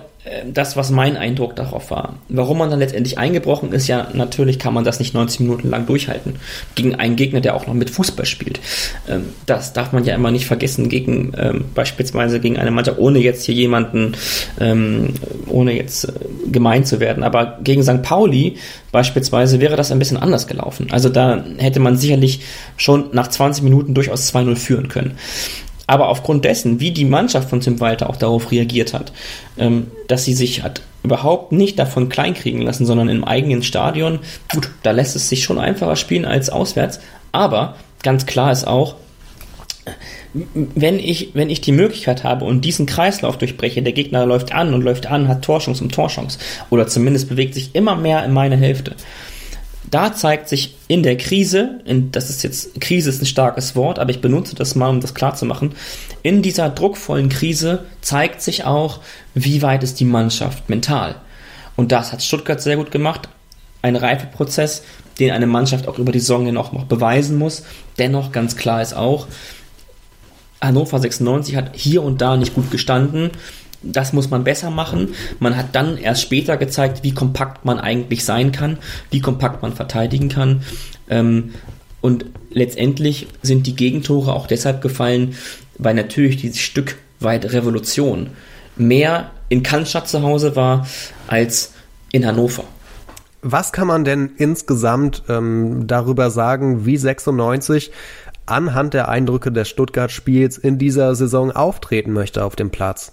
das, 0.47 0.77
was 0.77 0.91
mein 0.91 1.17
Eindruck 1.17 1.57
darauf 1.57 1.91
war. 1.91 2.15
Warum 2.29 2.59
man 2.59 2.71
dann 2.71 2.79
letztendlich 2.79 3.19
eingebrochen 3.19 3.73
ist, 3.73 3.89
ja, 3.89 4.07
natürlich 4.13 4.61
kann 4.61 4.73
man 4.73 4.85
das 4.85 5.01
nicht 5.01 5.15
90 5.15 5.41
Minuten 5.41 5.69
lang 5.69 5.87
durchhalten. 5.87 6.37
Gegen 6.77 6.95
einen 6.95 7.17
Gegner, 7.17 7.41
der 7.41 7.57
auch 7.57 7.67
noch 7.67 7.75
mit 7.75 7.91
Fußball 7.91 8.25
spielt. 8.25 8.61
Ähm, 9.09 9.31
das 9.47 9.73
darf 9.73 9.93
man 9.93 10.05
ja 10.05 10.15
immer 10.15 10.31
nicht 10.31 10.47
vergessen, 10.47 10.89
gegen 10.89 11.33
ähm, 11.37 11.65
beispielsweise 11.75 12.39
gegen 12.39 12.57
eine 12.57 12.71
Mannschaft, 12.71 13.01
ohne 13.01 13.19
jetzt 13.19 13.45
hier 13.45 13.57
jemanden, 13.57 14.13
ähm, 14.61 15.15
ohne 15.49 15.75
jetzt 15.77 16.05
äh, 16.05 16.13
gemein 16.53 16.85
zu 16.85 17.01
werden. 17.01 17.25
Aber 17.25 17.59
gegen 17.65 17.83
St. 17.83 18.03
Pauli 18.03 18.59
beispielsweise 18.93 19.59
wäre 19.59 19.75
das 19.75 19.91
ein 19.91 19.99
bisschen 19.99 20.19
anders 20.19 20.47
gelaufen. 20.47 20.87
Also 20.93 21.09
da 21.09 21.45
hätte 21.59 21.81
man 21.81 21.97
sicherlich 21.97 22.43
schon 22.77 23.07
nach 23.13 23.27
20 23.27 23.65
Minuten 23.65 23.93
durchaus 23.93 24.33
2-0 24.33 24.55
führen 24.55 24.89
können. 24.89 25.17
Aber 25.93 26.09
aufgrund 26.09 26.47
dessen, 26.47 26.81
wie 26.81 26.91
die 26.91 27.05
Mannschaft 27.05 27.51
von 27.51 27.61
Tim 27.61 27.79
Walter 27.79 28.09
auch 28.09 28.17
darauf 28.17 28.51
reagiert 28.51 28.95
hat, 28.95 29.13
ähm, 29.59 29.89
dass 30.09 30.25
sie 30.25 30.33
sich 30.33 30.63
hat 30.63 30.81
überhaupt 31.03 31.53
nicht 31.53 31.79
davon 31.79 32.09
kleinkriegen 32.09 32.63
lassen, 32.63 32.87
sondern 32.87 33.11
im 33.11 33.25
eigenen 33.25 33.63
Stadion, 33.63 34.21
gut, 34.51 34.71
da 34.83 34.93
lässt 34.93 35.17
es 35.17 35.29
sich 35.29 35.45
schon 35.45 35.59
einfacher 35.59 35.97
spielen 35.97 36.25
als 36.25 36.49
auswärts. 36.49 36.99
Aber 37.31 37.77
ganz 38.03 38.25
klar 38.25 38.51
ist 38.53 38.67
auch, 38.67 38.95
wenn 40.55 40.99
ich, 40.99 41.33
wenn 41.35 41.51
ich 41.51 41.61
die 41.61 41.73
Möglichkeit 41.73 42.25
habe 42.25 42.47
und 42.47 42.65
diesen 42.65 42.87
Kreislauf 42.87 43.37
durchbreche, 43.37 43.83
der 43.83 43.93
Gegner 43.93 44.25
läuft 44.25 44.55
an 44.55 44.73
und 44.73 44.81
läuft 44.81 45.05
an, 45.09 45.29
hat 45.29 45.43
Torchance 45.43 45.85
um 45.85 45.91
Torchance 45.91 46.39
oder 46.71 46.87
zumindest 46.87 47.29
bewegt 47.29 47.53
sich 47.53 47.75
immer 47.75 47.97
mehr 47.97 48.25
in 48.25 48.33
meine 48.33 48.57
Hälfte, 48.57 48.95
da 49.93 50.15
zeigt 50.15 50.49
sich 50.49 50.75
in 50.89 51.03
der 51.03 51.19
Krise, 51.19 51.81
in, 51.85 52.11
das 52.13 52.31
ist 52.31 52.43
jetzt, 52.43 52.81
Krise 52.81 53.11
ist 53.11 53.21
ein 53.21 53.27
starkes 53.27 53.77
Wort, 53.77 53.99
aber 53.99 54.11
ich 54.11 54.23
benutze 54.23 54.57
das 54.57 54.75
mal, 54.75 54.89
um 54.89 55.01
das 55.01 55.15
klar 55.15 55.35
zu 55.35 55.45
machen. 55.45 55.75
In 56.23 56.41
dieser 56.41 56.71
druckvollen 56.71 57.29
Krise 57.29 57.85
zeigt 58.01 58.41
sich 58.41 58.65
auch, 58.65 59.01
wie 59.35 59.61
weit 59.61 59.83
ist 59.83 60.01
die 60.01 60.07
Mannschaft 60.07 60.71
mental. 60.71 61.17
Und 61.77 61.93
das 61.93 62.11
hat 62.11 62.23
Stuttgart 62.23 62.63
sehr 62.63 62.77
gut 62.77 62.91
gemacht. 62.91 63.29
Ein 63.83 63.97
Reifeprozess, 63.97 64.83
den 65.19 65.31
eine 65.31 65.47
Mannschaft 65.47 65.87
auch 65.87 65.99
über 65.99 66.11
die 66.11 66.21
Saison 66.21 66.47
hin 66.47 66.55
noch 66.55 66.73
beweisen 66.85 67.37
muss. 67.37 67.65
Dennoch 67.99 68.33
ganz 68.33 68.57
klar 68.57 68.81
ist 68.81 68.95
auch, 68.95 69.27
Hannover 70.63 71.01
96 71.01 71.55
hat 71.57 71.73
hier 71.75 72.03
und 72.03 72.23
da 72.23 72.39
nicht 72.39 72.55
gut 72.55 72.71
gestanden. 72.71 73.31
Das 73.83 74.13
muss 74.13 74.31
man 74.31 74.45
besser 74.45 74.71
machen. 74.71 75.15
Man 75.39 75.57
hat 75.57 75.75
dann 75.75 75.97
erst 75.97 76.23
später 76.23 76.57
gezeigt, 76.57 77.03
wie 77.03 77.15
kompakt 77.15 77.65
man 77.65 77.79
eigentlich 77.79 78.25
sein 78.25 78.53
kann, 78.53 78.79
wie 79.11 79.21
kompakt 79.21 79.63
man 79.63 79.73
verteidigen 79.73 80.29
kann. 80.29 80.63
Ähm, 81.09 81.53
und 82.01 82.27
letztendlich 82.51 83.29
sind 83.43 83.67
die 83.67 83.77
Gegentore 83.77 84.35
auch 84.35 84.47
deshalb 84.47 84.83
gefallen, 84.83 85.35
weil 85.79 85.95
natürlich 85.95 86.37
dieses 86.37 86.61
Stück 86.61 86.97
weit 87.21 87.53
Revolution 87.53 88.31
mehr 88.77 89.31
in 89.49 89.63
Cannstatt 89.63 90.09
zu 90.09 90.23
Hause 90.23 90.57
war 90.57 90.87
als 91.27 91.73
in 92.11 92.27
Hannover. 92.27 92.65
Was 93.43 93.73
kann 93.73 93.89
man 93.89 94.05
denn 94.05 94.33
insgesamt 94.37 95.25
ähm, 95.29 95.87
darüber 95.87 96.31
sagen, 96.31 96.87
wie 96.87 96.97
96 96.97 97.91
anhand 98.47 98.95
der 98.95 99.09
Eindrücke 99.09 99.51
des 99.51 99.69
Stuttgart-Spiels 99.69 100.59
in 100.59 100.79
dieser 100.79 101.15
Saison 101.15 101.51
auftreten 101.51 102.13
möchte 102.13 102.45
auf 102.45 102.57
dem 102.57 102.71
Platz? 102.71 103.13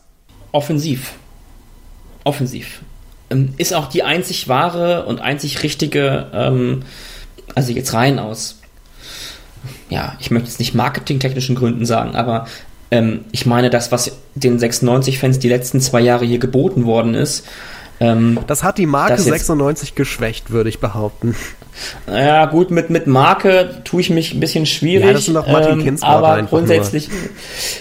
Offensiv. 0.52 1.14
Offensiv. 2.24 2.82
Ähm, 3.30 3.54
ist 3.58 3.74
auch 3.74 3.88
die 3.88 4.04
einzig 4.04 4.48
wahre 4.48 5.06
und 5.06 5.22
einzig 5.22 5.64
richtige, 5.64 6.28
ähm, 6.34 6.84
also 7.56 7.72
jetzt 7.72 7.94
rein 7.94 8.20
aus, 8.20 8.60
ja, 9.90 10.16
ich 10.20 10.32
möchte 10.32 10.50
jetzt 10.50 10.60
nicht 10.60 10.74
marketingtechnischen 10.74 11.56
Gründen 11.56 11.86
sagen, 11.86 12.16
aber 12.16 12.48
ähm, 12.92 13.26
ich 13.32 13.46
meine, 13.46 13.70
das, 13.70 13.92
was 13.92 14.18
den 14.36 14.60
96-Fans 14.60 15.40
die 15.40 15.50
letzten 15.50 15.82
zwei 15.82 16.02
Jahre 16.02 16.26
hier 16.26 16.40
geboten 16.40 16.86
worden 16.86 17.14
ist, 17.14 17.46
Ähm, 18.00 18.40
das 18.48 18.64
hat 18.64 18.78
die 18.78 18.86
Marke 18.86 19.22
96 19.22 19.96
geschwächt, 19.96 20.52
würde 20.52 20.70
ich 20.70 20.80
behaupten. 20.80 21.36
Ja, 22.08 22.46
gut, 22.46 22.72
mit, 22.72 22.90
mit 22.90 23.08
Marke 23.08 23.82
tue 23.84 24.02
ich 24.02 24.10
mich 24.10 24.34
ein 24.34 24.40
bisschen 24.40 24.66
schwierig. 24.66 25.06
Ja, 25.06 25.14
das 25.14 25.26
sind 25.26 25.34
doch 25.34 25.48
Martin 25.48 25.86
ähm, 25.86 25.98
Aber 26.02 26.42
grundsätzlich, 26.44 27.10
nur. 27.10 27.18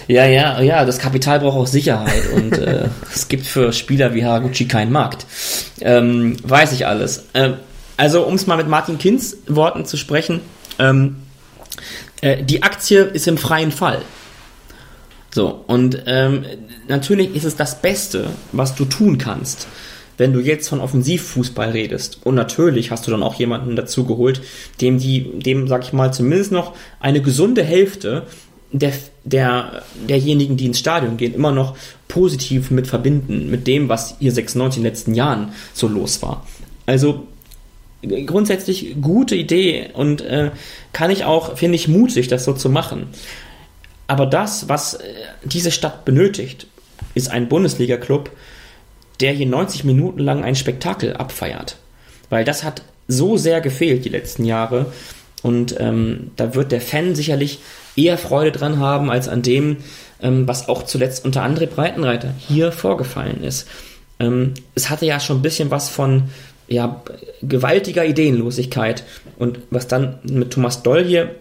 ja, 0.07 0.25
ja, 0.25 0.61
ja, 0.61 0.85
das 0.85 0.99
Kapital 0.99 1.39
braucht 1.39 1.57
auch 1.57 1.67
Sicherheit 1.67 2.29
und 2.33 2.57
äh, 2.57 2.89
es 3.13 3.27
gibt 3.27 3.45
für 3.45 3.71
Spieler 3.73 4.13
wie 4.13 4.25
Haraguchi 4.25 4.67
keinen 4.67 4.91
Markt. 4.91 5.25
Ähm, 5.81 6.37
weiß 6.43 6.73
ich 6.73 6.85
alles. 6.85 7.25
Ähm, 7.33 7.55
also, 7.97 8.25
um 8.25 8.35
es 8.35 8.47
mal 8.47 8.57
mit 8.57 8.67
Martin 8.67 8.97
Kinz 8.97 9.37
Worten 9.47 9.85
zu 9.85 9.97
sprechen, 9.97 10.41
ähm, 10.79 11.17
äh, 12.21 12.43
die 12.43 12.63
Aktie 12.63 13.03
ist 13.03 13.27
im 13.27 13.37
freien 13.37 13.71
Fall. 13.71 14.01
So, 15.31 15.63
und 15.67 16.03
ähm, 16.07 16.45
natürlich 16.87 17.35
ist 17.35 17.43
es 17.43 17.55
das 17.55 17.81
Beste, 17.81 18.27
was 18.51 18.75
du 18.75 18.85
tun 18.85 19.17
kannst 19.17 19.67
wenn 20.19 20.33
du 20.33 20.39
jetzt 20.41 20.67
von 20.67 20.81
Offensivfußball 20.81 21.71
redest. 21.71 22.19
Und 22.23 22.35
natürlich 22.35 22.91
hast 22.91 23.07
du 23.07 23.11
dann 23.11 23.23
auch 23.23 23.35
jemanden 23.35 23.75
dazu 23.75 24.05
geholt, 24.05 24.41
dem 24.81 24.99
die, 24.99 25.39
dem, 25.39 25.67
sag 25.67 25.83
ich 25.83 25.93
mal, 25.93 26.13
zumindest 26.13 26.51
noch 26.51 26.75
eine 26.99 27.21
gesunde 27.21 27.63
Hälfte 27.63 28.27
der, 28.71 28.93
der, 29.23 29.83
derjenigen, 30.07 30.57
die 30.57 30.67
ins 30.67 30.79
Stadion 30.79 31.17
gehen, 31.17 31.33
immer 31.33 31.51
noch 31.51 31.75
positiv 32.07 32.69
mit 32.69 32.87
verbinden, 32.87 33.49
mit 33.49 33.65
dem, 33.65 33.89
was 33.89 34.15
hier 34.19 34.31
96 34.31 34.77
in 34.77 34.83
den 34.83 34.91
letzten 34.91 35.13
Jahren 35.15 35.53
so 35.73 35.87
los 35.87 36.21
war. 36.21 36.45
Also 36.85 37.27
grundsätzlich 38.25 38.95
gute 39.01 39.35
Idee 39.35 39.89
und 39.93 40.21
äh, 40.21 40.51
kann 40.93 41.11
ich 41.11 41.25
auch, 41.25 41.57
finde 41.57 41.75
ich, 41.75 41.87
mutig, 41.87 42.27
das 42.27 42.45
so 42.45 42.53
zu 42.53 42.69
machen. 42.69 43.07
Aber 44.07 44.25
das, 44.25 44.69
was 44.69 44.95
äh, 44.95 45.03
diese 45.43 45.71
Stadt 45.71 46.05
benötigt, 46.05 46.67
ist 47.13 47.29
ein 47.29 47.49
Bundesliga-Club, 47.49 48.29
der 49.19 49.33
hier 49.33 49.47
90 49.47 49.83
Minuten 49.83 50.19
lang 50.19 50.43
ein 50.43 50.55
Spektakel 50.55 51.13
abfeiert. 51.13 51.77
Weil 52.29 52.45
das 52.45 52.63
hat 52.63 52.83
so 53.07 53.37
sehr 53.37 53.61
gefehlt 53.61 54.05
die 54.05 54.09
letzten 54.09 54.45
Jahre. 54.45 54.87
Und 55.41 55.79
ähm, 55.79 56.31
da 56.35 56.55
wird 56.55 56.71
der 56.71 56.81
Fan 56.81 57.15
sicherlich 57.15 57.59
eher 57.95 58.17
Freude 58.17 58.51
dran 58.51 58.79
haben, 58.79 59.09
als 59.09 59.27
an 59.27 59.41
dem, 59.41 59.77
ähm, 60.21 60.47
was 60.47 60.69
auch 60.69 60.83
zuletzt 60.83 61.25
unter 61.25 61.43
André 61.43 61.65
Breitenreiter 61.65 62.33
hier 62.37 62.71
vorgefallen 62.71 63.43
ist. 63.43 63.67
Ähm, 64.19 64.53
es 64.75 64.89
hatte 64.89 65.05
ja 65.05 65.19
schon 65.19 65.39
ein 65.39 65.41
bisschen 65.41 65.71
was 65.71 65.89
von 65.89 66.29
ja, 66.67 67.01
gewaltiger 67.41 68.05
Ideenlosigkeit. 68.05 69.03
Und 69.37 69.59
was 69.71 69.87
dann 69.87 70.19
mit 70.23 70.51
Thomas 70.51 70.83
Doll 70.83 71.03
hier 71.03 71.35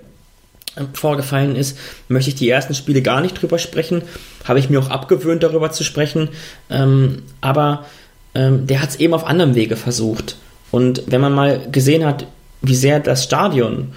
vorgefallen 0.93 1.57
ist, 1.57 1.79
möchte 2.09 2.31
ich 2.31 2.37
die 2.37 2.49
ersten 2.49 2.75
Spiele 2.75 3.03
gar 3.03 3.21
nicht 3.21 3.41
drüber 3.41 3.59
sprechen. 3.59 4.03
Habe 4.45 4.59
ich 4.59 4.71
mir 4.71 4.81
auch 4.81 4.91
abgewöhnt, 4.91 5.43
darüber 5.43 5.71
zu 5.71 5.85
sprechen. 5.85 6.29
Ähm, 6.71 7.23
aber 7.41 7.87
ähm, 8.35 8.67
der 8.67 8.83
hat 8.83 8.91
es 8.91 8.97
eben 8.97 9.15
auf 9.15 9.27
anderem 9.27 9.55
Wege 9.55 9.77
versucht. 9.77 10.37
Und 10.71 11.03
wenn 11.07 11.21
man 11.21 11.35
mal 11.35 11.67
gesehen 11.71 12.05
hat, 12.05 12.27
wie 12.63 12.75
sehr 12.75 13.01
das 13.01 13.25
Stadion 13.25 13.93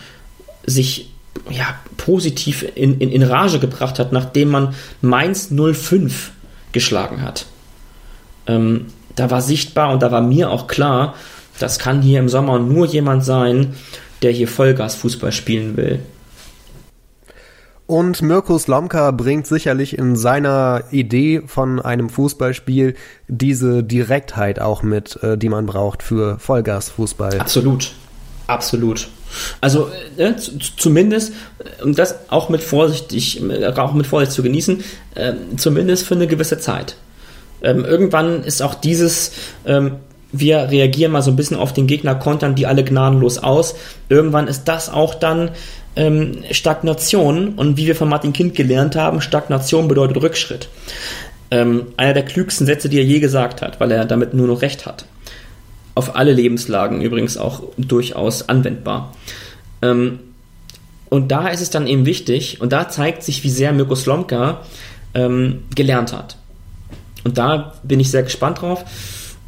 sich 0.65 1.11
ja, 1.49 1.75
positiv 1.97 2.65
in, 2.75 2.99
in, 2.99 3.11
in 3.11 3.23
Rage 3.23 3.59
gebracht 3.59 3.99
hat, 3.99 4.11
nachdem 4.11 4.49
man 4.49 4.73
Mainz 5.01 5.49
05 5.51 6.31
geschlagen 6.71 7.21
hat. 7.21 7.45
Ähm, 8.47 8.87
da 9.15 9.29
war 9.29 9.41
sichtbar 9.41 9.91
und 9.91 10.01
da 10.01 10.11
war 10.11 10.21
mir 10.21 10.49
auch 10.49 10.67
klar, 10.67 11.15
das 11.59 11.79
kann 11.79 12.01
hier 12.01 12.19
im 12.19 12.29
Sommer 12.29 12.59
nur 12.59 12.87
jemand 12.87 13.23
sein, 13.23 13.75
der 14.21 14.31
hier 14.31 14.47
Vollgas-Fußball 14.47 15.31
spielen 15.31 15.77
will. 15.77 15.99
Und 17.91 18.21
Mirko 18.21 18.57
Slomka 18.57 19.11
bringt 19.11 19.47
sicherlich 19.47 19.97
in 19.97 20.15
seiner 20.15 20.85
Idee 20.91 21.41
von 21.45 21.81
einem 21.81 22.09
Fußballspiel 22.09 22.95
diese 23.27 23.83
Direktheit 23.83 24.61
auch 24.61 24.81
mit, 24.81 25.21
äh, 25.21 25.37
die 25.37 25.49
man 25.49 25.65
braucht 25.65 26.01
für 26.01 26.39
Vollgasfußball. 26.39 27.37
Absolut. 27.41 27.91
Absolut. 28.47 29.09
Also 29.59 29.89
äh, 30.15 30.35
zumindest, 30.77 31.33
äh, 31.59 31.83
um 31.83 31.93
das 31.93 32.15
auch 32.29 32.47
mit 32.47 32.63
vorsichtig, 32.63 33.43
äh, 33.43 33.65
auch 33.65 33.91
mit 33.91 34.07
Vorsicht 34.07 34.31
zu 34.31 34.41
genießen, 34.41 34.81
äh, 35.15 35.33
zumindest 35.57 36.07
für 36.07 36.15
eine 36.15 36.27
gewisse 36.27 36.59
Zeit. 36.59 36.95
Ähm, 37.61 37.83
irgendwann 37.83 38.45
ist 38.45 38.61
auch 38.61 38.73
dieses, 38.73 39.33
ähm, 39.65 39.97
wir 40.31 40.69
reagieren 40.69 41.11
mal 41.11 41.23
so 41.23 41.31
ein 41.31 41.35
bisschen 41.35 41.57
auf 41.57 41.73
den 41.73 41.87
Gegner, 41.87 42.15
kontern 42.15 42.55
die 42.55 42.67
alle 42.67 42.85
gnadenlos 42.85 43.37
aus. 43.37 43.75
Irgendwann 44.07 44.47
ist 44.47 44.63
das 44.63 44.87
auch 44.87 45.13
dann 45.13 45.51
ähm, 45.95 46.43
Stagnation 46.51 47.55
und 47.55 47.77
wie 47.77 47.87
wir 47.87 47.95
von 47.95 48.09
Martin 48.09 48.33
Kind 48.33 48.55
gelernt 48.55 48.95
haben, 48.95 49.21
Stagnation 49.21 49.87
bedeutet 49.87 50.21
Rückschritt. 50.21 50.69
Ähm, 51.49 51.87
einer 51.97 52.13
der 52.13 52.23
klügsten 52.23 52.65
Sätze, 52.65 52.87
die 52.89 52.97
er 52.97 53.03
je 53.03 53.19
gesagt 53.19 53.61
hat, 53.61 53.79
weil 53.79 53.91
er 53.91 54.05
damit 54.05 54.33
nur 54.33 54.47
noch 54.47 54.61
recht 54.61 54.85
hat. 54.85 55.05
Auf 55.95 56.15
alle 56.15 56.31
Lebenslagen 56.31 57.01
übrigens 57.01 57.37
auch 57.37 57.63
durchaus 57.77 58.47
anwendbar. 58.47 59.13
Ähm, 59.81 60.19
und 61.09 61.29
da 61.29 61.49
ist 61.49 61.61
es 61.61 61.69
dann 61.69 61.87
eben 61.87 62.05
wichtig, 62.05 62.61
und 62.61 62.71
da 62.71 62.87
zeigt 62.87 63.23
sich, 63.23 63.43
wie 63.43 63.49
sehr 63.49 63.73
Mirko 63.73 63.95
Slomka 63.95 64.61
ähm, 65.13 65.63
gelernt 65.75 66.13
hat. 66.13 66.37
Und 67.25 67.37
da 67.37 67.73
bin 67.83 67.99
ich 67.99 68.09
sehr 68.09 68.23
gespannt 68.23 68.61
drauf. 68.61 68.85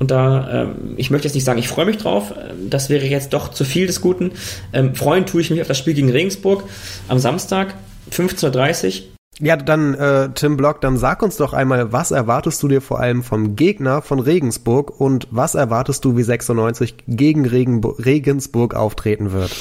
Und 0.04 0.12
da, 0.12 0.64
ähm, 0.64 0.95
ich 0.97 1.12
möchte 1.12 1.30
jetzt 1.30 1.34
nicht 1.34 1.45
sagen, 1.45 1.60
ich 1.60 1.70
freue 1.70 1.86
mich 1.86 1.95
drauf, 1.95 2.34
ähm, 2.38 2.70
das 2.70 2.89
wäre 2.89 3.06
jetzt 3.06 3.32
doch 3.32 3.47
zu 3.47 3.64
viel 3.64 3.88
des 3.88 4.01
Guten. 4.01 4.32
Ähm, 4.74 4.95
freuen 4.95 5.26
tue 5.26 5.39
ich 5.39 5.49
mich 5.49 5.62
auf 5.62 5.68
das 5.70 5.78
Spiel 5.78 5.93
gegen 5.93 6.12
Regensburg 6.12 6.66
am 7.08 7.20
Samstag, 7.20 7.74
15.30 8.12 8.86
Uhr. 8.86 9.04
Ja, 9.39 9.56
dann 9.56 9.93
äh, 9.93 10.28
Tim 10.36 10.58
Block, 10.58 10.82
dann 10.82 10.97
sag 10.97 11.24
uns 11.24 11.38
doch 11.38 11.54
einmal, 11.54 11.93
was 11.93 12.12
erwartest 12.12 12.62
du 12.62 12.68
dir 12.68 12.82
vor 12.82 12.99
allem 12.99 13.24
vom 13.24 13.56
Gegner 13.56 14.01
von 14.01 14.20
Regensburg 14.20 14.99
und 14.99 15.26
was 15.32 15.56
erwartest 15.56 16.04
du, 16.04 16.18
wie 16.18 16.24
96 16.24 16.95
gegen 17.08 17.45
Regenbo 17.45 17.91
Regensburg 17.91 18.76
auftreten 18.76 19.32
wird? 19.32 19.56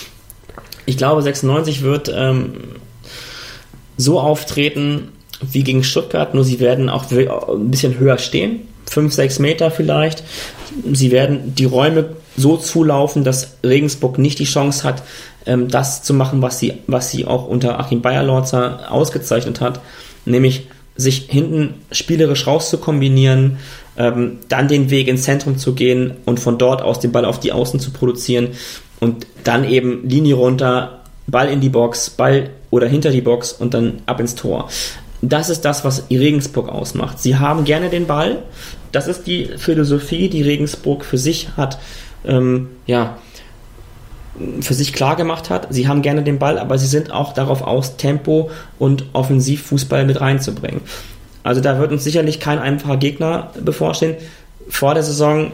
Ich 0.86 0.96
glaube, 0.96 1.22
96 1.22 1.82
wird 1.82 2.12
ähm, 2.12 2.54
so 3.96 4.18
auftreten 4.18 5.10
wie 5.40 5.62
gegen 5.62 5.84
Stuttgart, 5.84 6.34
nur 6.34 6.42
sie 6.42 6.58
werden 6.58 6.88
auch 6.88 7.08
ein 7.12 7.70
bisschen 7.70 8.00
höher 8.00 8.18
stehen. 8.18 8.71
5, 8.86 9.12
6 9.12 9.38
Meter 9.38 9.70
vielleicht. 9.70 10.22
Sie 10.92 11.10
werden 11.10 11.54
die 11.54 11.64
Räume 11.64 12.16
so 12.36 12.56
zulaufen, 12.56 13.24
dass 13.24 13.56
Regensburg 13.64 14.18
nicht 14.18 14.38
die 14.38 14.44
Chance 14.44 14.84
hat, 14.84 15.02
ähm, 15.46 15.68
das 15.68 16.02
zu 16.02 16.14
machen, 16.14 16.42
was 16.42 16.58
sie, 16.58 16.74
was 16.86 17.10
sie 17.10 17.26
auch 17.26 17.46
unter 17.46 17.78
Achim 17.78 18.00
Bayerlorzer 18.00 18.90
ausgezeichnet 18.90 19.60
hat, 19.60 19.80
nämlich 20.24 20.68
sich 20.96 21.26
hinten 21.28 21.74
spielerisch 21.90 22.46
rauszukombinieren, 22.46 23.58
ähm, 23.96 24.38
dann 24.48 24.68
den 24.68 24.90
Weg 24.90 25.08
ins 25.08 25.22
Zentrum 25.24 25.58
zu 25.58 25.74
gehen 25.74 26.12
und 26.24 26.40
von 26.40 26.58
dort 26.58 26.82
aus 26.82 27.00
den 27.00 27.12
Ball 27.12 27.24
auf 27.24 27.40
die 27.40 27.52
Außen 27.52 27.80
zu 27.80 27.92
produzieren 27.92 28.48
und 29.00 29.26
dann 29.44 29.68
eben 29.68 30.08
Linie 30.08 30.34
runter, 30.34 31.00
Ball 31.26 31.48
in 31.48 31.60
die 31.60 31.68
Box, 31.68 32.10
Ball 32.10 32.50
oder 32.70 32.86
hinter 32.86 33.10
die 33.10 33.20
Box 33.20 33.52
und 33.52 33.74
dann 33.74 34.02
ab 34.06 34.20
ins 34.20 34.34
Tor. 34.34 34.68
Das 35.22 35.48
ist 35.48 35.64
das, 35.64 35.84
was 35.84 36.04
Regensburg 36.10 36.68
ausmacht. 36.68 37.20
Sie 37.20 37.36
haben 37.36 37.64
gerne 37.64 37.88
den 37.90 38.06
Ball. 38.06 38.42
Das 38.90 39.06
ist 39.06 39.26
die 39.26 39.50
Philosophie, 39.56 40.28
die 40.28 40.42
Regensburg 40.42 41.04
für 41.04 41.16
sich 41.16 41.50
hat, 41.56 41.78
ähm, 42.24 42.70
ja, 42.86 43.16
für 44.60 44.74
sich 44.74 44.92
klar 44.92 45.14
gemacht 45.14 45.48
hat. 45.48 45.68
Sie 45.70 45.86
haben 45.86 46.02
gerne 46.02 46.24
den 46.24 46.40
Ball, 46.40 46.58
aber 46.58 46.76
sie 46.76 46.86
sind 46.86 47.12
auch 47.12 47.34
darauf 47.34 47.62
aus, 47.62 47.96
Tempo 47.96 48.50
und 48.78 49.04
Offensivfußball 49.12 50.04
mit 50.04 50.20
reinzubringen. 50.20 50.80
Also 51.44 51.60
da 51.60 51.78
wird 51.78 51.92
uns 51.92 52.02
sicherlich 52.02 52.40
kein 52.40 52.58
einfacher 52.58 52.96
Gegner 52.96 53.50
bevorstehen. 53.60 54.16
Vor 54.68 54.94
der 54.94 55.02
Saison 55.02 55.52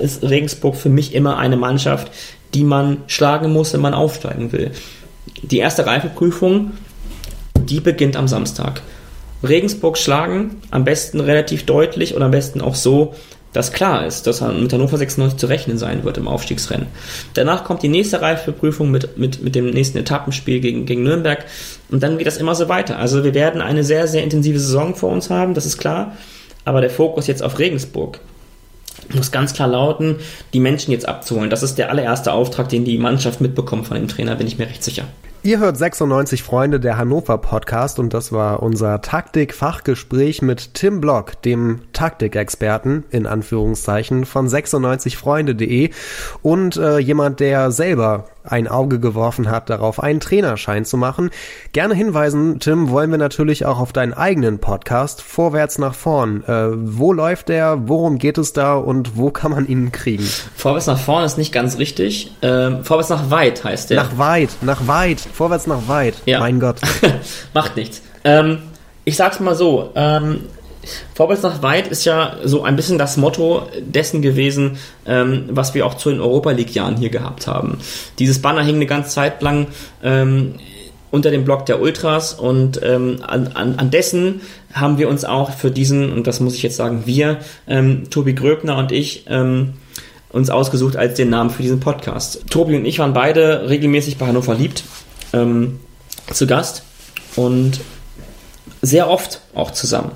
ist 0.00 0.22
Regensburg 0.22 0.76
für 0.76 0.90
mich 0.90 1.14
immer 1.14 1.38
eine 1.38 1.56
Mannschaft, 1.56 2.10
die 2.54 2.64
man 2.64 2.98
schlagen 3.06 3.52
muss, 3.52 3.72
wenn 3.72 3.80
man 3.80 3.94
aufsteigen 3.94 4.52
will. 4.52 4.70
Die 5.42 5.58
erste 5.58 5.86
Reifeprüfung, 5.86 6.72
die 7.56 7.80
beginnt 7.80 8.16
am 8.16 8.28
Samstag. 8.28 8.82
Regensburg 9.42 9.98
schlagen, 9.98 10.62
am 10.70 10.84
besten 10.84 11.20
relativ 11.20 11.64
deutlich 11.64 12.14
und 12.14 12.22
am 12.22 12.30
besten 12.30 12.60
auch 12.60 12.74
so, 12.74 13.14
dass 13.52 13.72
klar 13.72 14.06
ist, 14.06 14.26
dass 14.26 14.40
mit 14.40 14.72
Hannover 14.72 14.98
96 14.98 15.38
zu 15.38 15.46
rechnen 15.46 15.78
sein 15.78 16.04
wird 16.04 16.18
im 16.18 16.28
Aufstiegsrennen. 16.28 16.86
Danach 17.34 17.64
kommt 17.64 17.82
die 17.82 17.88
nächste 17.88 18.20
Reifeprüfung 18.20 18.90
mit, 18.90 19.16
mit, 19.16 19.42
mit 19.42 19.54
dem 19.54 19.70
nächsten 19.70 19.98
Etappenspiel 19.98 20.60
gegen, 20.60 20.84
gegen 20.84 21.02
Nürnberg 21.02 21.44
und 21.90 22.02
dann 22.02 22.18
geht 22.18 22.26
das 22.26 22.36
immer 22.36 22.54
so 22.54 22.68
weiter. 22.68 22.98
Also 22.98 23.24
wir 23.24 23.34
werden 23.34 23.62
eine 23.62 23.84
sehr, 23.84 24.06
sehr 24.06 24.22
intensive 24.22 24.58
Saison 24.58 24.94
vor 24.94 25.10
uns 25.10 25.30
haben, 25.30 25.54
das 25.54 25.66
ist 25.66 25.78
klar, 25.78 26.16
aber 26.64 26.80
der 26.80 26.90
Fokus 26.90 27.26
jetzt 27.26 27.42
auf 27.42 27.58
Regensburg 27.58 28.20
muss 29.14 29.30
ganz 29.30 29.54
klar 29.54 29.68
lauten, 29.68 30.16
die 30.52 30.60
Menschen 30.60 30.92
jetzt 30.92 31.08
abzuholen. 31.08 31.48
Das 31.48 31.62
ist 31.62 31.78
der 31.78 31.90
allererste 31.90 32.32
Auftrag, 32.32 32.68
den 32.68 32.84
die 32.84 32.98
Mannschaft 32.98 33.40
mitbekommt 33.40 33.86
von 33.86 33.96
dem 33.96 34.08
Trainer, 34.08 34.34
bin 34.34 34.46
ich 34.46 34.58
mir 34.58 34.66
recht 34.66 34.84
sicher. 34.84 35.04
Ihr 35.44 35.60
hört 35.60 35.76
96 35.76 36.42
Freunde 36.42 36.80
der 36.80 36.98
Hannover 36.98 37.38
Podcast 37.38 38.00
und 38.00 38.12
das 38.12 38.32
war 38.32 38.60
unser 38.60 39.00
Taktik-Fachgespräch 39.00 40.42
mit 40.42 40.74
Tim 40.74 41.00
Block, 41.00 41.40
dem 41.42 41.82
Taktikexperten 41.92 43.04
in 43.10 43.24
Anführungszeichen 43.24 44.26
von 44.26 44.48
96freunde.de 44.48 45.90
und 46.42 46.76
äh, 46.76 46.98
jemand, 46.98 47.38
der 47.38 47.70
selber 47.70 48.24
ein 48.48 48.68
Auge 48.68 49.00
geworfen 49.00 49.50
hat, 49.50 49.70
darauf 49.70 50.02
einen 50.02 50.20
Trainerschein 50.20 50.84
zu 50.84 50.96
machen. 50.96 51.30
Gerne 51.72 51.94
hinweisen, 51.94 52.60
Tim, 52.60 52.90
wollen 52.90 53.10
wir 53.10 53.18
natürlich 53.18 53.66
auch 53.66 53.78
auf 53.78 53.92
deinen 53.92 54.14
eigenen 54.14 54.58
Podcast, 54.58 55.22
Vorwärts 55.22 55.78
nach 55.78 55.94
vorn. 55.94 56.44
Äh, 56.44 56.68
wo 56.72 57.12
läuft 57.12 57.48
der, 57.48 57.88
worum 57.88 58.18
geht 58.18 58.38
es 58.38 58.52
da 58.52 58.74
und 58.74 59.16
wo 59.16 59.30
kann 59.30 59.50
man 59.50 59.66
ihn 59.66 59.92
kriegen? 59.92 60.28
Vorwärts 60.56 60.86
nach 60.86 60.98
vorn 60.98 61.24
ist 61.24 61.38
nicht 61.38 61.52
ganz 61.52 61.78
richtig. 61.78 62.34
Ähm, 62.42 62.84
vorwärts 62.84 63.10
nach 63.10 63.30
weit 63.30 63.64
heißt 63.64 63.90
der. 63.90 64.02
Nach 64.02 64.18
weit, 64.18 64.50
nach 64.62 64.86
weit, 64.86 65.20
vorwärts 65.20 65.66
nach 65.66 65.88
weit. 65.88 66.14
Ja. 66.26 66.40
Mein 66.40 66.60
Gott. 66.60 66.80
Macht 67.54 67.76
nichts. 67.76 68.02
Ähm, 68.24 68.58
ich 69.04 69.16
sag's 69.16 69.40
mal 69.40 69.54
so, 69.54 69.90
ähm, 69.94 70.40
Vorwärts 71.14 71.42
nach 71.42 71.62
weit 71.62 71.88
ist 71.88 72.04
ja 72.04 72.36
so 72.44 72.62
ein 72.62 72.76
bisschen 72.76 72.98
das 72.98 73.16
Motto 73.16 73.68
dessen 73.80 74.22
gewesen, 74.22 74.78
ähm, 75.06 75.44
was 75.50 75.74
wir 75.74 75.86
auch 75.86 75.94
zu 75.94 76.10
den 76.10 76.20
Europa 76.20 76.50
League-Jahren 76.50 76.96
hier 76.96 77.10
gehabt 77.10 77.46
haben. 77.46 77.78
Dieses 78.18 78.40
Banner 78.40 78.62
hing 78.62 78.76
eine 78.76 78.86
ganze 78.86 79.10
Zeit 79.10 79.42
lang 79.42 79.66
ähm, 80.02 80.54
unter 81.10 81.30
dem 81.30 81.44
Block 81.44 81.66
der 81.66 81.80
Ultras 81.80 82.34
und 82.34 82.80
ähm, 82.82 83.20
an, 83.26 83.48
an, 83.48 83.76
an 83.76 83.90
dessen 83.90 84.42
haben 84.72 84.98
wir 84.98 85.08
uns 85.08 85.24
auch 85.24 85.52
für 85.52 85.70
diesen, 85.70 86.12
und 86.12 86.26
das 86.26 86.40
muss 86.40 86.54
ich 86.54 86.62
jetzt 86.62 86.76
sagen, 86.76 87.02
wir, 87.06 87.38
ähm, 87.66 88.10
Tobi 88.10 88.34
Gröbner 88.34 88.76
und 88.76 88.92
ich, 88.92 89.24
ähm, 89.28 89.74
uns 90.30 90.50
ausgesucht 90.50 90.96
als 90.96 91.14
den 91.14 91.30
Namen 91.30 91.50
für 91.50 91.62
diesen 91.62 91.80
Podcast. 91.80 92.44
Tobi 92.50 92.76
und 92.76 92.84
ich 92.84 92.98
waren 92.98 93.14
beide 93.14 93.68
regelmäßig 93.68 94.18
bei 94.18 94.26
Hannover 94.26 94.54
liebt 94.54 94.84
ähm, 95.32 95.80
zu 96.32 96.46
Gast 96.46 96.82
und 97.36 97.80
sehr 98.82 99.08
oft 99.08 99.40
auch 99.54 99.70
zusammen. 99.70 100.12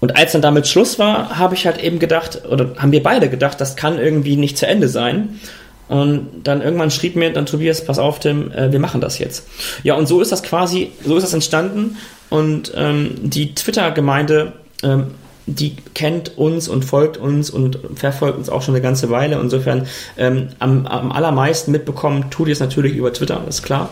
Und 0.00 0.16
als 0.16 0.32
dann 0.32 0.42
damit 0.42 0.66
Schluss 0.66 0.98
war, 0.98 1.38
habe 1.38 1.54
ich 1.54 1.66
halt 1.66 1.78
eben 1.82 1.98
gedacht, 1.98 2.42
oder 2.50 2.70
haben 2.78 2.92
wir 2.92 3.02
beide 3.02 3.28
gedacht, 3.28 3.60
das 3.60 3.76
kann 3.76 3.98
irgendwie 3.98 4.36
nicht 4.36 4.56
zu 4.56 4.66
Ende 4.66 4.88
sein. 4.88 5.40
Und 5.88 6.28
dann 6.44 6.62
irgendwann 6.62 6.90
schrieb 6.90 7.16
mir 7.16 7.32
dann 7.32 7.46
Tobias, 7.46 7.84
pass 7.84 7.98
auf, 7.98 8.20
Tim, 8.20 8.52
äh, 8.52 8.72
wir 8.72 8.78
machen 8.78 9.00
das 9.00 9.18
jetzt. 9.18 9.46
Ja, 9.82 9.94
und 9.94 10.06
so 10.06 10.20
ist 10.20 10.32
das 10.32 10.42
quasi, 10.42 10.92
so 11.04 11.16
ist 11.16 11.24
das 11.24 11.34
entstanden. 11.34 11.96
Und 12.30 12.72
ähm, 12.76 13.16
die 13.22 13.54
Twitter-Gemeinde, 13.54 14.52
ähm, 14.82 15.08
die 15.50 15.76
kennt 15.94 16.38
uns 16.38 16.68
und 16.68 16.84
folgt 16.84 17.16
uns 17.16 17.50
und 17.50 17.78
verfolgt 17.94 18.38
uns 18.38 18.48
auch 18.48 18.62
schon 18.62 18.74
eine 18.74 18.82
ganze 18.82 19.10
Weile. 19.10 19.38
Insofern 19.40 19.86
ähm, 20.16 20.48
am, 20.58 20.86
am 20.86 21.12
allermeisten 21.12 21.72
mitbekommen 21.72 22.30
tut 22.30 22.48
ihr 22.48 22.52
es 22.52 22.60
natürlich 22.60 22.94
über 22.94 23.12
Twitter, 23.12 23.42
ist 23.48 23.62
klar. 23.62 23.90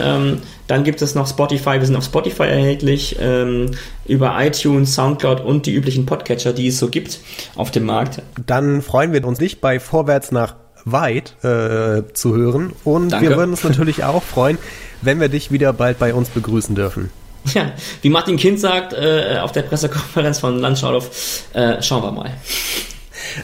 Ähm, 0.00 0.38
dann 0.68 0.84
gibt 0.84 1.02
es 1.02 1.14
noch 1.14 1.26
Spotify, 1.26 1.72
wir 1.72 1.86
sind 1.86 1.96
auf 1.96 2.04
Spotify 2.04 2.44
erhältlich, 2.44 3.16
ähm, 3.20 3.72
über 4.06 4.36
iTunes, 4.38 4.94
Soundcloud 4.94 5.40
und 5.40 5.66
die 5.66 5.74
üblichen 5.74 6.06
Podcatcher, 6.06 6.52
die 6.52 6.68
es 6.68 6.78
so 6.78 6.88
gibt 6.88 7.20
auf 7.56 7.70
dem 7.70 7.84
Markt. 7.84 8.22
Dann 8.46 8.80
freuen 8.80 9.12
wir 9.12 9.26
uns 9.26 9.40
nicht 9.40 9.60
bei 9.60 9.80
Vorwärts 9.80 10.32
nach 10.32 10.54
weit 10.84 11.36
äh, 11.44 12.02
zu 12.12 12.34
hören 12.34 12.72
und 12.84 13.10
Danke. 13.10 13.30
wir 13.30 13.36
würden 13.36 13.50
uns 13.50 13.64
natürlich 13.64 14.04
auch 14.04 14.22
freuen, 14.22 14.58
wenn 15.00 15.20
wir 15.20 15.28
dich 15.28 15.50
wieder 15.50 15.72
bald 15.72 15.98
bei 15.98 16.14
uns 16.14 16.28
begrüßen 16.30 16.74
dürfen. 16.74 17.10
Ja, 17.54 17.72
wie 18.02 18.08
Martin 18.08 18.36
Kind 18.36 18.60
sagt 18.60 18.92
äh, 18.92 19.38
auf 19.40 19.52
der 19.52 19.62
Pressekonferenz 19.62 20.38
von 20.38 20.58
Landschaulof, 20.60 21.44
äh, 21.54 21.82
schauen 21.82 22.02
wir 22.02 22.12
mal. 22.12 22.36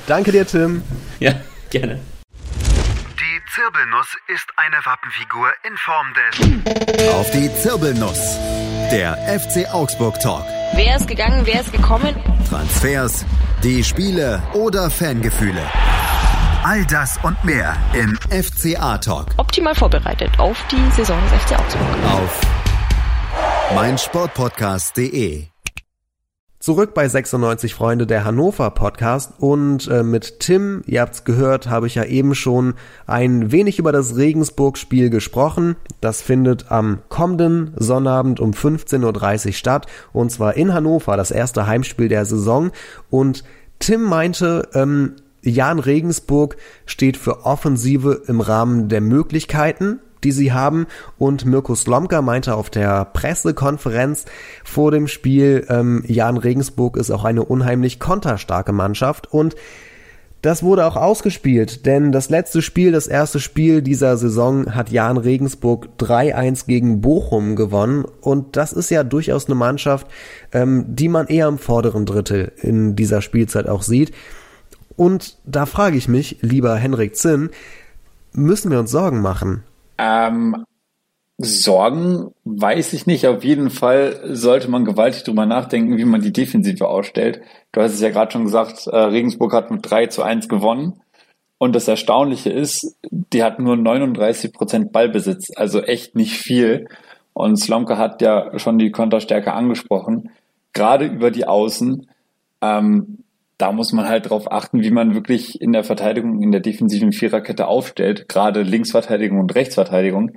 Danke 0.06 0.32
dir, 0.32 0.46
Tim. 0.46 0.82
Ja, 1.20 1.32
gerne. 1.70 2.00
Die 3.18 3.40
Zirbelnuss 3.54 4.06
ist 4.28 4.46
eine 4.56 4.76
Wappenfigur 4.84 5.48
in 5.66 5.76
Form 5.76 6.06
des 6.14 7.14
Auf 7.14 7.30
die 7.32 7.50
Zirbelnuss. 7.60 8.38
Der 8.92 9.16
FC 9.38 9.68
Augsburg 9.74 10.18
Talk. 10.20 10.44
Wer 10.74 10.96
ist 10.96 11.06
gegangen, 11.08 11.42
wer 11.44 11.60
ist 11.60 11.72
gekommen? 11.72 12.14
Transfers, 12.48 13.24
die 13.62 13.82
Spiele 13.84 14.42
oder 14.54 14.90
Fangefühle. 14.90 15.62
All 16.62 16.84
das 16.86 17.18
und 17.22 17.42
mehr 17.44 17.76
im 17.94 18.18
FCA 18.30 18.98
Talk 18.98 19.26
Optimal 19.36 19.74
vorbereitet 19.74 20.30
auf 20.38 20.56
die 20.70 20.90
Saison 20.96 21.18
des 21.30 21.42
FC 21.42 21.58
Augsburg. 21.58 21.86
auf 22.04 22.40
meinsportpodcast.de. 23.74 25.44
Zurück 26.58 26.94
bei 26.94 27.06
96 27.06 27.74
Freunde 27.74 28.06
der 28.06 28.24
Hannover 28.24 28.70
Podcast 28.70 29.34
und 29.38 29.86
äh, 29.88 30.02
mit 30.02 30.40
Tim, 30.40 30.82
ihr 30.86 31.02
habt's 31.02 31.24
gehört, 31.24 31.68
habe 31.68 31.86
ich 31.86 31.94
ja 31.94 32.04
eben 32.04 32.34
schon 32.34 32.74
ein 33.06 33.52
wenig 33.52 33.78
über 33.78 33.92
das 33.92 34.16
Regensburg-Spiel 34.16 35.10
gesprochen. 35.10 35.76
Das 36.00 36.22
findet 36.22 36.72
am 36.72 37.00
kommenden 37.08 37.72
Sonnabend 37.76 38.40
um 38.40 38.52
15.30 38.52 39.46
Uhr 39.46 39.52
statt 39.52 39.86
und 40.12 40.32
zwar 40.32 40.56
in 40.56 40.72
Hannover, 40.72 41.16
das 41.16 41.30
erste 41.30 41.66
Heimspiel 41.66 42.08
der 42.08 42.24
Saison. 42.24 42.70
Und 43.10 43.44
Tim 43.78 44.02
meinte, 44.02 44.68
ähm, 44.74 45.16
Jan 45.42 45.78
Regensburg 45.78 46.56
steht 46.86 47.16
für 47.16 47.44
Offensive 47.44 48.22
im 48.26 48.40
Rahmen 48.40 48.88
der 48.88 49.00
Möglichkeiten 49.00 50.00
die 50.24 50.32
sie 50.32 50.52
haben. 50.52 50.86
Und 51.18 51.44
Mirko 51.44 51.74
Slomka 51.74 52.22
meinte 52.22 52.54
auf 52.54 52.70
der 52.70 53.04
Pressekonferenz 53.06 54.24
vor 54.64 54.90
dem 54.90 55.08
Spiel, 55.08 55.66
ähm, 55.68 56.04
Jan 56.06 56.36
Regensburg 56.36 56.96
ist 56.96 57.10
auch 57.10 57.24
eine 57.24 57.44
unheimlich 57.44 58.00
konterstarke 58.00 58.72
Mannschaft 58.72 59.32
und 59.32 59.56
das 60.40 60.62
wurde 60.62 60.86
auch 60.86 60.94
ausgespielt, 60.94 61.84
denn 61.84 62.12
das 62.12 62.30
letzte 62.30 62.62
Spiel, 62.62 62.92
das 62.92 63.08
erste 63.08 63.40
Spiel 63.40 63.82
dieser 63.82 64.16
Saison 64.16 64.72
hat 64.72 64.88
Jan 64.90 65.16
Regensburg 65.16 65.88
3-1 65.98 66.66
gegen 66.66 67.00
Bochum 67.00 67.56
gewonnen 67.56 68.04
und 68.20 68.56
das 68.56 68.72
ist 68.72 68.88
ja 68.90 69.02
durchaus 69.02 69.46
eine 69.46 69.56
Mannschaft, 69.56 70.06
ähm, 70.52 70.84
die 70.88 71.08
man 71.08 71.26
eher 71.26 71.48
im 71.48 71.58
vorderen 71.58 72.06
Drittel 72.06 72.52
in 72.62 72.94
dieser 72.94 73.20
Spielzeit 73.20 73.68
auch 73.68 73.82
sieht. 73.82 74.12
Und 74.94 75.38
da 75.44 75.66
frage 75.66 75.96
ich 75.96 76.06
mich, 76.06 76.38
lieber 76.40 76.76
Henrik 76.76 77.16
Zinn, 77.16 77.50
müssen 78.32 78.70
wir 78.70 78.78
uns 78.78 78.92
Sorgen 78.92 79.20
machen? 79.20 79.64
Ähm, 79.98 80.64
Sorgen 81.40 82.32
weiß 82.44 82.92
ich 82.94 83.06
nicht. 83.06 83.26
Auf 83.26 83.44
jeden 83.44 83.70
Fall 83.70 84.20
sollte 84.24 84.68
man 84.68 84.84
gewaltig 84.84 85.22
drüber 85.22 85.46
nachdenken, 85.46 85.96
wie 85.96 86.04
man 86.04 86.20
die 86.20 86.32
Defensive 86.32 86.88
ausstellt. 86.88 87.40
Du 87.70 87.80
hast 87.80 87.92
es 87.92 88.00
ja 88.00 88.10
gerade 88.10 88.32
schon 88.32 88.44
gesagt, 88.44 88.88
äh, 88.88 88.96
Regensburg 88.96 89.52
hat 89.52 89.70
mit 89.70 89.88
3 89.88 90.06
zu 90.06 90.22
1 90.22 90.48
gewonnen. 90.48 91.00
Und 91.58 91.74
das 91.74 91.88
Erstaunliche 91.88 92.50
ist, 92.50 92.96
die 93.10 93.42
hat 93.42 93.58
nur 93.60 93.76
39 93.76 94.52
Prozent 94.52 94.92
Ballbesitz, 94.92 95.50
also 95.56 95.80
echt 95.80 96.16
nicht 96.16 96.36
viel. 96.36 96.88
Und 97.34 97.56
Slomka 97.56 97.98
hat 97.98 98.20
ja 98.20 98.58
schon 98.58 98.78
die 98.78 98.90
Konterstärke 98.90 99.52
angesprochen. 99.52 100.30
Gerade 100.72 101.06
über 101.06 101.30
die 101.30 101.46
Außen, 101.46 102.08
ähm, 102.62 103.18
da 103.58 103.72
muss 103.72 103.92
man 103.92 104.08
halt 104.08 104.30
drauf 104.30 104.50
achten, 104.50 104.82
wie 104.82 104.90
man 104.90 105.14
wirklich 105.14 105.60
in 105.60 105.72
der 105.72 105.84
Verteidigung, 105.84 106.42
in 106.42 106.52
der 106.52 106.60
defensiven 106.60 107.12
Viererkette 107.12 107.66
aufstellt, 107.66 108.28
gerade 108.28 108.62
Linksverteidigung 108.62 109.40
und 109.40 109.54
Rechtsverteidigung, 109.54 110.32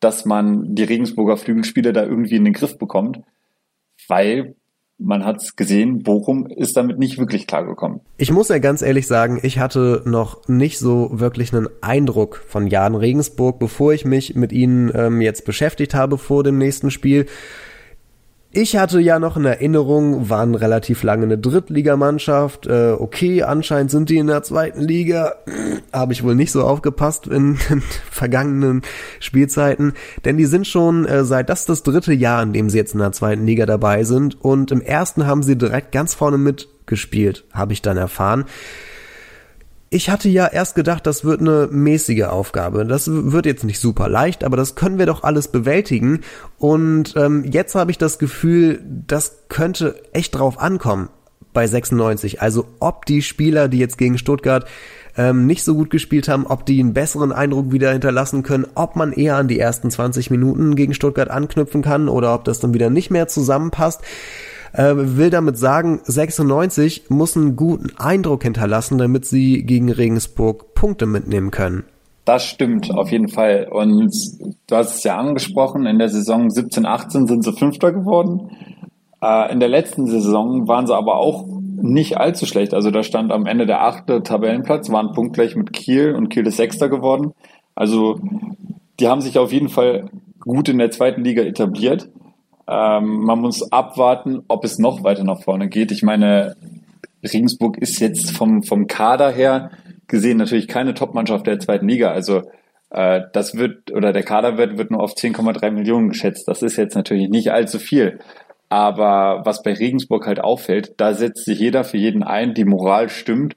dass 0.00 0.26
man 0.26 0.74
die 0.74 0.84
Regensburger 0.84 1.38
Flügelspieler 1.38 1.92
da 1.92 2.04
irgendwie 2.04 2.36
in 2.36 2.44
den 2.44 2.52
Griff 2.52 2.78
bekommt, 2.78 3.20
weil 4.06 4.54
man 4.98 5.24
hat 5.24 5.40
es 5.40 5.54
gesehen, 5.54 6.02
Bochum 6.02 6.46
ist 6.48 6.76
damit 6.76 6.98
nicht 6.98 7.18
wirklich 7.18 7.46
klargekommen. 7.46 8.00
Ich 8.16 8.32
muss 8.32 8.48
ja 8.48 8.58
ganz 8.58 8.82
ehrlich 8.82 9.06
sagen, 9.06 9.38
ich 9.42 9.58
hatte 9.58 10.02
noch 10.04 10.46
nicht 10.48 10.78
so 10.78 11.08
wirklich 11.12 11.54
einen 11.54 11.68
Eindruck 11.80 12.42
von 12.48 12.66
Jan 12.66 12.96
Regensburg, 12.96 13.60
bevor 13.60 13.92
ich 13.92 14.04
mich 14.04 14.34
mit 14.34 14.52
ihnen 14.52 14.90
ähm, 14.94 15.20
jetzt 15.20 15.44
beschäftigt 15.44 15.94
habe 15.94 16.18
vor 16.18 16.42
dem 16.42 16.58
nächsten 16.58 16.90
Spiel. 16.90 17.26
Ich 18.50 18.76
hatte 18.76 18.98
ja 18.98 19.18
noch 19.18 19.36
in 19.36 19.44
Erinnerung, 19.44 20.30
waren 20.30 20.54
relativ 20.54 21.02
lange 21.02 21.24
eine 21.24 21.36
Drittligamannschaft. 21.36 22.66
Äh, 22.66 22.92
okay, 22.98 23.42
anscheinend 23.42 23.90
sind 23.90 24.08
die 24.08 24.16
in 24.16 24.26
der 24.26 24.42
zweiten 24.42 24.80
Liga. 24.80 25.34
Habe 25.92 26.14
ich 26.14 26.22
wohl 26.22 26.34
nicht 26.34 26.50
so 26.52 26.62
aufgepasst 26.62 27.26
in 27.26 27.58
den 27.68 27.82
vergangenen 28.10 28.82
Spielzeiten. 29.20 29.92
Denn 30.24 30.38
die 30.38 30.46
sind 30.46 30.66
schon 30.66 31.04
äh, 31.04 31.24
seit 31.24 31.50
das 31.50 31.66
das 31.66 31.82
dritte 31.82 32.14
Jahr, 32.14 32.42
in 32.42 32.54
dem 32.54 32.70
sie 32.70 32.78
jetzt 32.78 32.94
in 32.94 33.00
der 33.00 33.12
zweiten 33.12 33.44
Liga 33.44 33.66
dabei 33.66 34.04
sind. 34.04 34.42
Und 34.42 34.70
im 34.70 34.80
ersten 34.80 35.26
haben 35.26 35.42
sie 35.42 35.56
direkt 35.56 35.92
ganz 35.92 36.14
vorne 36.14 36.38
mitgespielt, 36.38 37.44
habe 37.52 37.74
ich 37.74 37.82
dann 37.82 37.98
erfahren. 37.98 38.46
Ich 39.90 40.10
hatte 40.10 40.28
ja 40.28 40.46
erst 40.46 40.74
gedacht, 40.74 41.06
das 41.06 41.24
wird 41.24 41.40
eine 41.40 41.68
mäßige 41.70 42.24
Aufgabe. 42.24 42.84
Das 42.84 43.08
wird 43.08 43.46
jetzt 43.46 43.64
nicht 43.64 43.80
super 43.80 44.08
leicht, 44.08 44.44
aber 44.44 44.56
das 44.56 44.74
können 44.74 44.98
wir 44.98 45.06
doch 45.06 45.22
alles 45.24 45.48
bewältigen. 45.48 46.20
Und 46.58 47.14
ähm, 47.16 47.44
jetzt 47.50 47.74
habe 47.74 47.90
ich 47.90 47.96
das 47.96 48.18
Gefühl, 48.18 48.82
das 48.84 49.44
könnte 49.48 50.02
echt 50.12 50.34
drauf 50.34 50.60
ankommen 50.60 51.08
bei 51.54 51.66
96. 51.66 52.42
Also 52.42 52.66
ob 52.80 53.06
die 53.06 53.22
Spieler, 53.22 53.68
die 53.68 53.78
jetzt 53.78 53.96
gegen 53.96 54.18
Stuttgart 54.18 54.66
ähm, 55.16 55.46
nicht 55.46 55.64
so 55.64 55.74
gut 55.74 55.88
gespielt 55.88 56.28
haben, 56.28 56.46
ob 56.46 56.66
die 56.66 56.80
einen 56.80 56.92
besseren 56.92 57.32
Eindruck 57.32 57.72
wieder 57.72 57.90
hinterlassen 57.90 58.42
können, 58.42 58.66
ob 58.74 58.94
man 58.94 59.12
eher 59.12 59.36
an 59.36 59.48
die 59.48 59.58
ersten 59.58 59.90
20 59.90 60.30
Minuten 60.30 60.76
gegen 60.76 60.92
Stuttgart 60.92 61.30
anknüpfen 61.30 61.80
kann 61.80 62.10
oder 62.10 62.34
ob 62.34 62.44
das 62.44 62.60
dann 62.60 62.74
wieder 62.74 62.90
nicht 62.90 63.10
mehr 63.10 63.26
zusammenpasst. 63.26 64.02
Äh, 64.78 64.94
will 64.94 65.28
damit 65.28 65.58
sagen, 65.58 65.98
96 66.04 67.10
muss 67.10 67.36
einen 67.36 67.56
guten 67.56 67.98
Eindruck 67.98 68.44
hinterlassen, 68.44 68.96
damit 68.96 69.26
sie 69.26 69.64
gegen 69.64 69.90
Regensburg 69.90 70.72
Punkte 70.74 71.04
mitnehmen 71.04 71.50
können. 71.50 71.82
Das 72.24 72.44
stimmt, 72.44 72.94
auf 72.94 73.10
jeden 73.10 73.26
Fall. 73.26 73.66
Und 73.68 74.14
du 74.68 74.76
hast 74.76 74.94
es 74.94 75.02
ja 75.02 75.18
angesprochen, 75.18 75.84
in 75.86 75.98
der 75.98 76.08
Saison 76.08 76.48
17, 76.48 76.86
18 76.86 77.26
sind 77.26 77.42
sie 77.42 77.52
Fünfter 77.54 77.90
geworden. 77.90 78.52
Äh, 79.20 79.50
in 79.52 79.58
der 79.58 79.68
letzten 79.68 80.06
Saison 80.06 80.68
waren 80.68 80.86
sie 80.86 80.94
aber 80.94 81.16
auch 81.16 81.44
nicht 81.48 82.16
allzu 82.18 82.46
schlecht. 82.46 82.72
Also 82.72 82.92
da 82.92 83.02
stand 83.02 83.32
am 83.32 83.46
Ende 83.46 83.66
der 83.66 83.82
achte 83.82 84.22
Tabellenplatz, 84.22 84.90
waren 84.90 85.10
punktgleich 85.10 85.56
mit 85.56 85.72
Kiel 85.72 86.14
und 86.14 86.28
Kiel 86.28 86.46
ist 86.46 86.56
Sechster 86.56 86.88
geworden. 86.88 87.32
Also 87.74 88.20
die 89.00 89.08
haben 89.08 89.22
sich 89.22 89.38
auf 89.38 89.50
jeden 89.50 89.70
Fall 89.70 90.08
gut 90.38 90.68
in 90.68 90.78
der 90.78 90.92
zweiten 90.92 91.24
Liga 91.24 91.42
etabliert. 91.42 92.10
Ähm, 92.68 93.20
man 93.20 93.40
muss 93.40 93.72
abwarten, 93.72 94.42
ob 94.48 94.64
es 94.64 94.78
noch 94.78 95.02
weiter 95.02 95.24
nach 95.24 95.42
vorne 95.42 95.68
geht. 95.68 95.90
Ich 95.90 96.02
meine, 96.02 96.56
Regensburg 97.22 97.78
ist 97.78 97.98
jetzt 98.00 98.30
vom, 98.30 98.62
vom 98.62 98.86
Kader 98.86 99.30
her 99.30 99.70
gesehen 100.06 100.38
natürlich 100.38 100.68
keine 100.68 100.94
Topmannschaft 100.94 101.46
der 101.46 101.58
zweiten 101.58 101.88
Liga. 101.88 102.10
Also 102.10 102.42
äh, 102.90 103.22
das 103.32 103.56
wird, 103.56 103.90
oder 103.92 104.12
der 104.12 104.22
Kaderwert 104.22 104.78
wird 104.78 104.90
nur 104.90 105.02
auf 105.02 105.14
10,3 105.14 105.70
Millionen 105.70 106.10
geschätzt. 106.10 106.46
Das 106.46 106.62
ist 106.62 106.76
jetzt 106.76 106.94
natürlich 106.94 107.28
nicht 107.28 107.52
allzu 107.52 107.78
viel. 107.78 108.18
Aber 108.68 109.42
was 109.44 109.62
bei 109.62 109.72
Regensburg 109.72 110.26
halt 110.26 110.40
auffällt, 110.40 110.94
da 110.98 111.14
setzt 111.14 111.46
sich 111.46 111.58
jeder 111.58 111.84
für 111.84 111.96
jeden 111.96 112.22
ein, 112.22 112.52
die 112.52 112.66
Moral 112.66 113.08
stimmt 113.08 113.56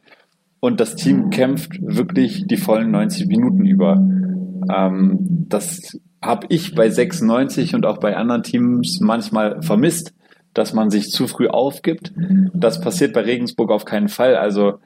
und 0.61 0.79
das 0.79 0.95
Team 0.95 1.29
kämpft 1.31 1.79
wirklich 1.81 2.45
die 2.47 2.57
vollen 2.57 2.91
90 2.91 3.27
Minuten 3.27 3.65
über. 3.65 3.95
Ähm, 4.73 5.17
das 5.49 5.99
habe 6.21 6.47
ich 6.49 6.75
bei 6.75 6.89
96 6.89 7.75
und 7.75 7.85
auch 7.85 7.97
bei 7.97 8.15
anderen 8.15 8.43
Teams 8.43 8.99
manchmal 9.01 9.61
vermisst, 9.61 10.13
dass 10.53 10.73
man 10.73 10.89
sich 10.89 11.09
zu 11.09 11.27
früh 11.27 11.47
aufgibt. 11.47 12.13
Das 12.53 12.81
passiert 12.81 13.13
bei 13.13 13.21
Regensburg 13.21 13.71
auf 13.71 13.85
keinen 13.85 14.09
Fall. 14.09 14.35
Also 14.35 14.79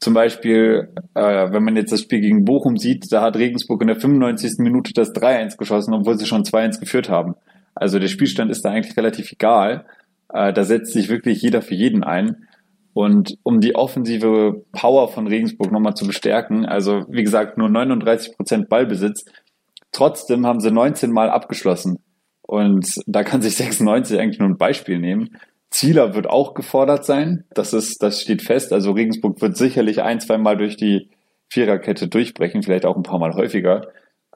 zum 0.00 0.14
Beispiel, 0.14 0.88
äh, 1.14 1.52
wenn 1.52 1.62
man 1.62 1.76
jetzt 1.76 1.92
das 1.92 2.00
Spiel 2.00 2.20
gegen 2.20 2.46
Bochum 2.46 2.78
sieht, 2.78 3.12
da 3.12 3.20
hat 3.20 3.36
Regensburg 3.36 3.82
in 3.82 3.88
der 3.88 4.00
95. 4.00 4.54
Minute 4.58 4.92
das 4.94 5.12
3-1 5.12 5.58
geschossen, 5.58 5.92
obwohl 5.92 6.18
sie 6.18 6.26
schon 6.26 6.42
2-1 6.42 6.80
geführt 6.80 7.10
haben. 7.10 7.34
Also 7.74 7.98
der 7.98 8.08
Spielstand 8.08 8.50
ist 8.50 8.64
da 8.64 8.70
eigentlich 8.70 8.96
relativ 8.96 9.30
egal. 9.30 9.84
Äh, 10.32 10.54
da 10.54 10.64
setzt 10.64 10.94
sich 10.94 11.10
wirklich 11.10 11.42
jeder 11.42 11.60
für 11.60 11.74
jeden 11.74 12.02
ein. 12.02 12.46
Und 12.94 13.36
um 13.42 13.60
die 13.60 13.76
offensive 13.76 14.64
Power 14.72 15.08
von 15.08 15.26
Regensburg 15.26 15.70
nochmal 15.70 15.94
zu 15.94 16.06
bestärken, 16.06 16.64
also 16.64 17.04
wie 17.08 17.22
gesagt, 17.22 17.56
nur 17.56 17.68
39 17.68 18.36
Prozent 18.36 18.68
Ballbesitz, 18.68 19.26
trotzdem 19.92 20.46
haben 20.46 20.60
sie 20.60 20.70
19 20.70 21.10
Mal 21.10 21.30
abgeschlossen. 21.30 21.98
Und 22.42 22.88
da 23.06 23.22
kann 23.22 23.42
sich 23.42 23.56
96 23.56 24.18
eigentlich 24.18 24.38
nur 24.38 24.48
ein 24.48 24.58
Beispiel 24.58 24.98
nehmen. 24.98 25.36
Zieler 25.70 26.14
wird 26.14 26.28
auch 26.28 26.54
gefordert 26.54 27.04
sein. 27.04 27.44
Das 27.54 27.72
ist, 27.72 28.02
das 28.02 28.20
steht 28.20 28.42
fest. 28.42 28.72
Also 28.72 28.92
Regensburg 28.92 29.40
wird 29.40 29.56
sicherlich 29.56 30.02
ein, 30.02 30.20
zwei 30.20 30.36
Mal 30.36 30.56
durch 30.56 30.76
die 30.76 31.10
Viererkette 31.48 32.08
durchbrechen, 32.08 32.62
vielleicht 32.62 32.86
auch 32.86 32.96
ein 32.96 33.02
paar 33.02 33.18
Mal 33.18 33.34
häufiger. 33.34 33.88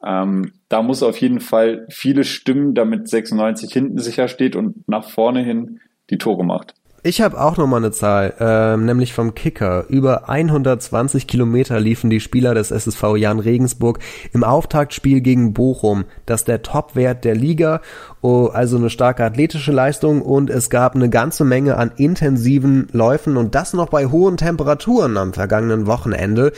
Ähm, 0.03 0.53
da 0.69 0.81
muss 0.81 1.03
auf 1.03 1.17
jeden 1.19 1.39
Fall 1.39 1.87
viele 1.89 2.23
stimmen, 2.23 2.73
damit 2.73 3.09
96 3.09 3.71
hinten 3.71 3.97
sicher 3.97 4.27
steht 4.27 4.55
und 4.55 4.87
nach 4.87 5.09
vorne 5.09 5.43
hin 5.43 5.79
die 6.09 6.17
Tore 6.17 6.45
macht. 6.45 6.73
Ich 7.07 7.21
habe 7.21 7.39
auch 7.39 7.55
noch 7.57 7.67
mal 7.67 7.77
eine 7.77 7.91
Zahl, 7.91 8.33
äh, 8.39 8.77
nämlich 8.77 9.13
vom 9.13 9.35
Kicker. 9.35 9.85
Über 9.89 10.27
120 10.27 11.27
Kilometer 11.27 11.79
liefen 11.79 12.09
die 12.09 12.19
Spieler 12.19 12.55
des 12.55 12.71
SSV 12.71 13.15
Jan 13.15 13.37
Regensburg 13.37 13.99
im 14.33 14.43
Auftaktspiel 14.43 15.21
gegen 15.21 15.53
Bochum. 15.53 16.05
Das 16.25 16.41
ist 16.41 16.47
der 16.47 16.63
Topwert 16.63 17.23
der 17.23 17.35
Liga, 17.35 17.81
oh, 18.21 18.49
also 18.51 18.77
eine 18.77 18.89
starke 18.89 19.23
athletische 19.23 19.71
Leistung 19.71 20.23
und 20.23 20.49
es 20.49 20.71
gab 20.71 20.95
eine 20.95 21.11
ganze 21.11 21.45
Menge 21.45 21.77
an 21.77 21.91
intensiven 21.95 22.87
Läufen 22.91 23.37
und 23.37 23.53
das 23.53 23.73
noch 23.73 23.89
bei 23.89 24.07
hohen 24.07 24.37
Temperaturen 24.37 25.17
am 25.17 25.31
vergangenen 25.31 25.85
Wochenende. 25.85 26.53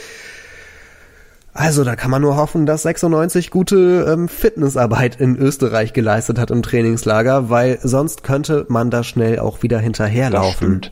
Also 1.58 1.82
da 1.82 1.96
kann 1.96 2.12
man 2.12 2.22
nur 2.22 2.36
hoffen, 2.36 2.66
dass 2.66 2.82
96 2.82 3.50
gute 3.50 4.06
ähm, 4.08 4.28
Fitnessarbeit 4.28 5.20
in 5.20 5.34
Österreich 5.36 5.92
geleistet 5.92 6.38
hat 6.38 6.52
im 6.52 6.62
Trainingslager, 6.62 7.50
weil 7.50 7.80
sonst 7.82 8.22
könnte 8.22 8.64
man 8.68 8.92
da 8.92 9.02
schnell 9.02 9.40
auch 9.40 9.60
wieder 9.64 9.80
hinterherlaufen. 9.80 10.82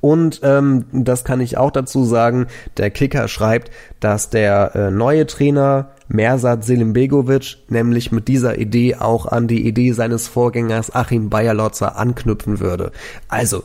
Und 0.00 0.40
ähm, 0.42 0.86
das 0.90 1.22
kann 1.22 1.38
ich 1.38 1.56
auch 1.56 1.70
dazu 1.70 2.04
sagen, 2.04 2.48
der 2.78 2.90
Kicker 2.90 3.28
schreibt, 3.28 3.70
dass 4.00 4.28
der 4.28 4.74
äh, 4.74 4.90
neue 4.90 5.26
Trainer 5.26 5.90
Mersat 6.08 6.64
Selimbegovic 6.64 7.58
nämlich 7.68 8.10
mit 8.10 8.26
dieser 8.26 8.58
Idee 8.58 8.96
auch 8.96 9.26
an 9.26 9.46
die 9.46 9.68
Idee 9.68 9.92
seines 9.92 10.26
Vorgängers 10.26 10.92
Achim 10.92 11.30
Bayerlotzer 11.30 11.96
anknüpfen 11.96 12.58
würde. 12.58 12.90
Also, 13.28 13.62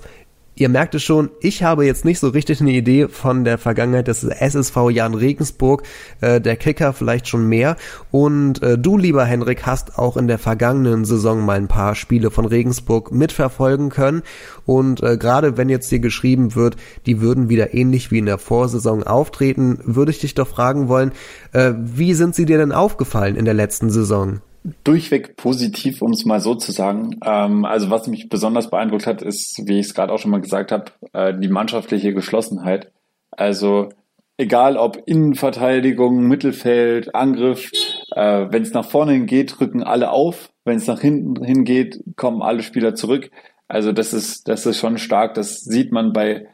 Ihr 0.58 0.70
merkt 0.70 0.96
es 0.96 1.04
schon, 1.04 1.32
ich 1.42 1.64
habe 1.64 1.86
jetzt 1.86 2.06
nicht 2.06 2.20
so 2.20 2.30
richtig 2.30 2.62
eine 2.62 2.72
Idee 2.72 3.10
von 3.10 3.44
der 3.44 3.58
Vergangenheit 3.58 4.08
des 4.08 4.24
SSV 4.24 4.90
Jan 4.90 5.14
Regensburg, 5.14 5.84
äh, 6.22 6.40
der 6.40 6.56
Kicker 6.56 6.94
vielleicht 6.94 7.28
schon 7.28 7.50
mehr. 7.50 7.76
Und 8.10 8.64
äh, 8.64 8.78
du, 8.78 8.98
lieber 8.98 9.26
Henrik, 9.26 9.66
hast 9.66 10.00
auch 10.00 10.16
in 10.16 10.30
der 10.30 10.40
vergangenen 10.40 11.04
Saison 11.04 11.44
mal 11.44 11.58
ein 11.58 11.68
paar 11.68 11.94
Spiele 11.94 12.32
von 12.32 12.46
Regensburg 12.46 13.12
mitverfolgen 13.12 13.90
können. 13.90 14.24
Und 14.66 15.04
äh, 15.04 15.18
gerade 15.18 15.58
wenn 15.58 15.68
jetzt 15.68 15.90
hier 15.90 16.00
geschrieben 16.00 16.56
wird, 16.56 16.78
die 17.06 17.20
würden 17.20 17.50
wieder 17.50 17.74
ähnlich 17.74 18.12
wie 18.12 18.20
in 18.20 18.26
der 18.26 18.38
Vorsaison 18.38 19.04
auftreten, 19.04 19.80
würde 19.84 20.12
ich 20.12 20.20
dich 20.20 20.36
doch 20.36 20.48
fragen 20.48 20.88
wollen, 20.88 21.12
äh, 21.52 21.74
wie 21.76 22.14
sind 22.14 22.34
sie 22.34 22.46
dir 22.46 22.60
denn 22.60 22.72
aufgefallen 22.72 23.36
in 23.36 23.44
der 23.44 23.54
letzten 23.54 23.90
Saison? 23.90 24.40
Durchweg 24.84 25.38
positiv, 25.38 26.02
um 26.02 26.12
es 26.12 26.26
mal 26.26 26.40
so 26.40 26.56
zu 26.56 26.72
sagen. 26.72 27.20
Ähm, 27.24 27.66
also 27.66 27.90
was 27.90 28.08
mich 28.08 28.30
besonders 28.30 28.70
beeindruckt 28.70 29.06
hat, 29.06 29.22
ist, 29.22 29.62
wie 29.66 29.80
ich 29.80 29.88
es 29.88 29.94
gerade 29.94 30.12
auch 30.12 30.20
schon 30.20 30.32
mal 30.32 30.42
gesagt 30.42 30.72
habe, 30.72 30.86
äh, 31.14 31.34
die 31.38 31.48
mannschaftliche 31.48 32.14
Geschlossenheit. 32.14 32.92
Also 33.32 33.90
egal 34.38 34.78
ob 34.78 35.04
Innenverteidigung, 35.06 36.28
Mittelfeld, 36.28 37.14
Angriff, 37.14 37.72
äh, 38.16 38.48
wenn 38.50 38.64
es 38.64 38.74
nach 38.74 38.86
vorne 38.86 39.14
hingeht, 39.14 39.60
rücken 39.62 39.84
alle 39.84 40.10
auf. 40.10 40.50
Wenn 40.64 40.78
es 40.78 40.88
nach 40.88 41.00
hinten 41.00 41.44
hingeht, 41.44 42.04
kommen 42.16 42.42
alle 42.42 42.64
Spieler 42.64 42.96
zurück. 42.96 43.30
Also 43.68 43.92
das 43.92 44.14
ist, 44.14 44.48
das 44.48 44.66
ist 44.66 44.80
schon 44.80 44.98
stark. 44.98 45.36
Das 45.36 45.62
sieht 45.62 45.92
man 45.92 46.12
bei, 46.12 46.48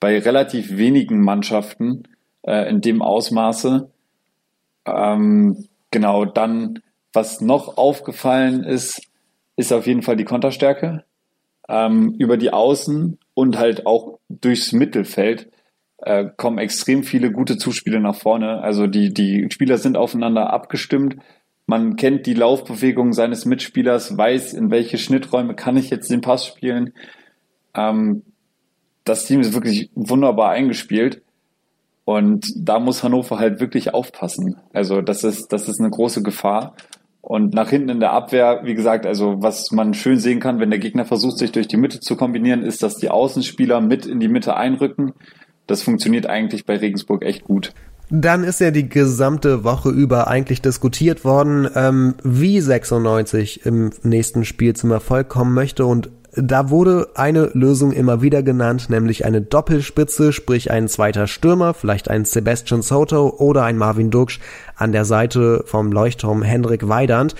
bei 0.00 0.18
relativ 0.18 0.76
wenigen 0.76 1.22
Mannschaften 1.22 2.02
äh, 2.42 2.68
in 2.68 2.82
dem 2.82 3.00
Ausmaße. 3.00 3.90
Ähm, 4.84 5.66
genau, 5.90 6.26
dann 6.26 6.80
was 7.14 7.40
noch 7.40 7.76
aufgefallen 7.76 8.64
ist, 8.64 9.00
ist 9.56 9.72
auf 9.72 9.86
jeden 9.86 10.02
Fall 10.02 10.16
die 10.16 10.24
Konterstärke. 10.24 11.04
Ähm, 11.68 12.14
über 12.18 12.36
die 12.36 12.52
Außen 12.52 13.18
und 13.32 13.58
halt 13.58 13.86
auch 13.86 14.18
durchs 14.28 14.72
Mittelfeld 14.72 15.48
äh, 15.98 16.26
kommen 16.36 16.58
extrem 16.58 17.02
viele 17.02 17.32
gute 17.32 17.56
Zuspiele 17.56 18.00
nach 18.00 18.16
vorne. 18.16 18.60
Also 18.60 18.86
die, 18.86 19.14
die 19.14 19.48
Spieler 19.50 19.78
sind 19.78 19.96
aufeinander 19.96 20.52
abgestimmt. 20.52 21.16
Man 21.66 21.96
kennt 21.96 22.26
die 22.26 22.34
Laufbewegung 22.34 23.14
seines 23.14 23.46
Mitspielers, 23.46 24.18
weiß, 24.18 24.52
in 24.52 24.70
welche 24.70 24.98
Schnitträume 24.98 25.54
kann 25.54 25.78
ich 25.78 25.88
jetzt 25.88 26.10
den 26.10 26.20
Pass 26.20 26.46
spielen. 26.46 26.92
Ähm, 27.74 28.22
das 29.04 29.24
Team 29.24 29.40
ist 29.40 29.54
wirklich 29.54 29.90
wunderbar 29.94 30.50
eingespielt. 30.50 31.22
Und 32.04 32.52
da 32.54 32.80
muss 32.80 33.02
Hannover 33.02 33.38
halt 33.38 33.60
wirklich 33.60 33.94
aufpassen. 33.94 34.56
Also 34.74 35.00
das 35.00 35.24
ist, 35.24 35.48
das 35.52 35.68
ist 35.68 35.80
eine 35.80 35.88
große 35.88 36.22
Gefahr. 36.22 36.74
Und 37.24 37.54
nach 37.54 37.70
hinten 37.70 37.88
in 37.88 38.00
der 38.00 38.12
Abwehr, 38.12 38.60
wie 38.64 38.74
gesagt, 38.74 39.06
also 39.06 39.36
was 39.38 39.70
man 39.70 39.94
schön 39.94 40.18
sehen 40.18 40.40
kann, 40.40 40.60
wenn 40.60 40.68
der 40.68 40.78
Gegner 40.78 41.06
versucht, 41.06 41.38
sich 41.38 41.52
durch 41.52 41.66
die 41.66 41.78
Mitte 41.78 41.98
zu 42.00 42.16
kombinieren, 42.16 42.62
ist, 42.62 42.82
dass 42.82 42.96
die 42.96 43.08
Außenspieler 43.08 43.80
mit 43.80 44.04
in 44.04 44.20
die 44.20 44.28
Mitte 44.28 44.58
einrücken. 44.58 45.14
Das 45.66 45.80
funktioniert 45.80 46.26
eigentlich 46.26 46.66
bei 46.66 46.76
Regensburg 46.76 47.24
echt 47.24 47.44
gut. 47.44 47.72
Dann 48.10 48.44
ist 48.44 48.60
ja 48.60 48.70
die 48.70 48.90
gesamte 48.90 49.64
Woche 49.64 49.88
über 49.88 50.28
eigentlich 50.28 50.60
diskutiert 50.60 51.24
worden, 51.24 51.66
ähm, 51.74 52.14
wie 52.22 52.60
96 52.60 53.64
im 53.64 53.90
nächsten 54.02 54.44
Spiel 54.44 54.76
zum 54.76 54.90
Erfolg 54.90 55.30
kommen 55.30 55.54
möchte 55.54 55.86
und 55.86 56.10
da 56.36 56.70
wurde 56.70 57.08
eine 57.14 57.50
Lösung 57.54 57.92
immer 57.92 58.22
wieder 58.22 58.42
genannt, 58.42 58.90
nämlich 58.90 59.24
eine 59.24 59.40
Doppelspitze, 59.40 60.32
sprich 60.32 60.70
ein 60.70 60.88
zweiter 60.88 61.26
Stürmer, 61.26 61.74
vielleicht 61.74 62.10
ein 62.10 62.24
Sebastian 62.24 62.82
Soto 62.82 63.34
oder 63.38 63.64
ein 63.64 63.76
Marvin 63.76 64.10
Duksch 64.10 64.40
an 64.76 64.92
der 64.92 65.04
Seite 65.04 65.62
vom 65.66 65.92
Leuchtturm 65.92 66.42
Hendrik 66.42 66.88
Weidand. 66.88 67.34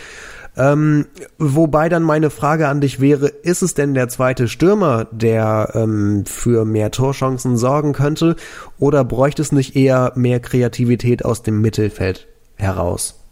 Ähm, 0.57 1.07
wobei 1.39 1.89
dann 1.89 2.05
meine 2.05 2.31
Frage 2.31 2.69
an 2.69 2.81
dich 2.81 3.01
wäre, 3.01 3.27
ist 3.27 3.63
es 3.63 3.75
denn 3.75 3.95
der 3.95 4.09
zweite 4.09 4.47
Stürmer, 4.47 5.09
der 5.11 5.73
ähm, 5.75 6.25
für 6.27 6.65
mehr 6.65 6.93
Torchancen 6.93 7.57
sorgen 7.57 7.93
könnte, 7.93 8.37
oder 8.79 9.05
bräuchte 9.05 9.43
es 9.43 9.51
nicht 9.51 9.75
eher 9.75 10.13
mehr 10.15 10.39
Kreativität 10.39 11.25
aus 11.25 11.43
dem 11.43 11.61
Mittelfeld 11.61 12.29
heraus? 12.55 13.24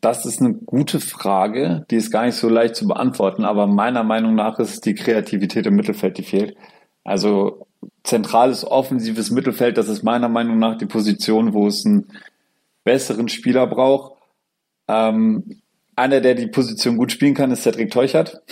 Das 0.00 0.24
ist 0.24 0.40
eine 0.40 0.54
gute 0.54 1.00
Frage, 1.00 1.84
die 1.90 1.96
ist 1.96 2.10
gar 2.10 2.24
nicht 2.24 2.36
so 2.36 2.48
leicht 2.48 2.76
zu 2.76 2.86
beantworten, 2.86 3.44
aber 3.44 3.66
meiner 3.66 4.04
Meinung 4.04 4.34
nach 4.34 4.58
ist 4.58 4.74
es 4.74 4.80
die 4.80 4.94
Kreativität 4.94 5.66
im 5.66 5.74
Mittelfeld, 5.74 6.18
die 6.18 6.22
fehlt. 6.22 6.56
Also 7.04 7.66
zentrales 8.04 8.64
offensives 8.64 9.30
Mittelfeld, 9.30 9.76
das 9.76 9.88
ist 9.88 10.02
meiner 10.02 10.28
Meinung 10.28 10.58
nach 10.58 10.78
die 10.78 10.86
Position, 10.86 11.52
wo 11.52 11.66
es 11.66 11.84
einen 11.84 12.06
besseren 12.84 13.28
Spieler 13.28 13.66
braucht. 13.66 14.14
Ähm, 14.88 15.60
einer, 15.94 16.20
der 16.20 16.34
die 16.34 16.46
Position 16.46 16.96
gut 16.96 17.12
spielen 17.12 17.34
kann, 17.34 17.50
ist 17.50 17.62
Cedric 17.62 17.90
Teuchert. 17.90 18.42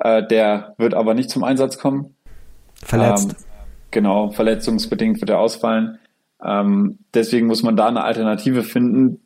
Äh, 0.00 0.28
der 0.28 0.76
wird 0.78 0.94
aber 0.94 1.12
nicht 1.12 1.28
zum 1.28 1.42
Einsatz 1.42 1.76
kommen. 1.76 2.14
Verletzt. 2.84 3.30
Ähm, 3.30 3.36
genau, 3.90 4.30
verletzungsbedingt 4.30 5.20
wird 5.20 5.30
er 5.30 5.40
ausfallen. 5.40 5.98
Ähm, 6.40 7.00
deswegen 7.14 7.48
muss 7.48 7.64
man 7.64 7.76
da 7.76 7.88
eine 7.88 8.04
Alternative 8.04 8.62
finden, 8.62 9.20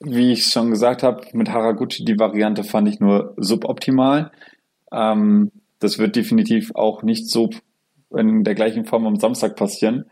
wie 0.00 0.32
ich 0.32 0.46
schon 0.46 0.70
gesagt 0.70 1.02
habe, 1.02 1.22
mit 1.32 1.50
Haraguchi 1.50 2.04
die 2.04 2.18
Variante 2.18 2.64
fand 2.64 2.88
ich 2.88 3.00
nur 3.00 3.34
suboptimal. 3.36 4.30
Ähm, 4.92 5.50
das 5.78 5.98
wird 5.98 6.16
definitiv 6.16 6.72
auch 6.74 7.02
nicht 7.02 7.28
so 7.28 7.50
in 8.14 8.44
der 8.44 8.54
gleichen 8.54 8.84
Form 8.84 9.06
am 9.06 9.16
Samstag 9.16 9.56
passieren. 9.56 10.06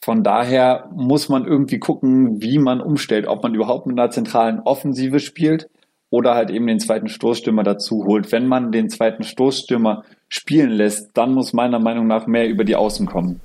Von 0.00 0.22
daher 0.22 0.88
muss 0.94 1.28
man 1.28 1.46
irgendwie 1.46 1.78
gucken, 1.78 2.40
wie 2.42 2.58
man 2.58 2.80
umstellt, 2.80 3.26
ob 3.26 3.42
man 3.42 3.54
überhaupt 3.54 3.86
mit 3.86 3.98
einer 3.98 4.10
zentralen 4.10 4.60
Offensive 4.60 5.18
spielt 5.18 5.68
oder 6.10 6.34
halt 6.34 6.50
eben 6.50 6.66
den 6.66 6.78
zweiten 6.78 7.08
Stoßstürmer 7.08 7.64
dazu 7.64 8.04
holt. 8.04 8.30
Wenn 8.30 8.46
man 8.46 8.70
den 8.70 8.88
zweiten 8.88 9.24
Stoßstürmer 9.24 10.04
spielen 10.28 10.70
lässt, 10.70 11.10
dann 11.14 11.32
muss 11.32 11.52
meiner 11.52 11.80
Meinung 11.80 12.06
nach 12.06 12.26
mehr 12.26 12.48
über 12.48 12.64
die 12.64 12.76
Außen 12.76 13.06
kommen. 13.06 13.40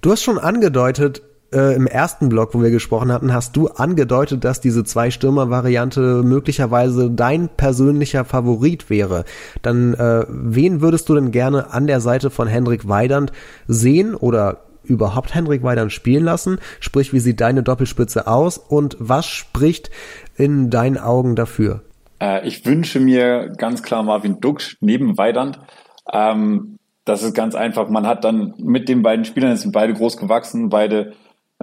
Du 0.00 0.10
hast 0.10 0.22
schon 0.22 0.38
angedeutet, 0.38 1.22
äh, 1.54 1.74
im 1.74 1.86
ersten 1.86 2.28
Blog, 2.28 2.54
wo 2.54 2.62
wir 2.62 2.70
gesprochen 2.70 3.12
hatten, 3.12 3.32
hast 3.32 3.56
du 3.56 3.68
angedeutet, 3.68 4.44
dass 4.44 4.60
diese 4.60 4.84
Zwei-Stürmer-Variante 4.84 6.22
möglicherweise 6.24 7.10
dein 7.10 7.48
persönlicher 7.48 8.24
Favorit 8.24 8.90
wäre. 8.90 9.24
Dann 9.62 9.94
äh, 9.94 10.24
wen 10.28 10.80
würdest 10.80 11.08
du 11.08 11.14
denn 11.14 11.30
gerne 11.30 11.72
an 11.72 11.86
der 11.86 12.00
Seite 12.00 12.30
von 12.30 12.48
Hendrik 12.48 12.88
Weidand 12.88 13.32
sehen 13.68 14.14
oder 14.14 14.64
überhaupt 14.82 15.34
Hendrik 15.34 15.62
Weidand 15.62 15.92
spielen 15.92 16.24
lassen? 16.24 16.58
Sprich, 16.80 17.12
wie 17.12 17.20
sieht 17.20 17.40
deine 17.40 17.62
Doppelspitze 17.62 18.26
aus 18.26 18.58
und 18.58 18.96
was 18.98 19.26
spricht 19.26 19.90
in 20.36 20.70
deinen 20.70 20.98
Augen 20.98 21.36
dafür? 21.36 21.82
Äh, 22.20 22.46
ich 22.46 22.66
wünsche 22.66 23.00
mir 23.00 23.52
ganz 23.56 23.82
klar 23.82 24.02
Marvin 24.02 24.40
Duksch 24.40 24.76
neben 24.80 25.16
Weidand. 25.18 25.58
Ähm, 26.12 26.78
das 27.04 27.22
ist 27.22 27.34
ganz 27.34 27.54
einfach. 27.54 27.88
Man 27.88 28.06
hat 28.06 28.24
dann 28.24 28.54
mit 28.58 28.88
den 28.88 29.02
beiden 29.02 29.24
Spielern, 29.24 29.52
es 29.52 29.62
sind 29.62 29.72
beide 29.72 29.92
groß 29.92 30.16
gewachsen, 30.16 30.70
beide 30.70 31.12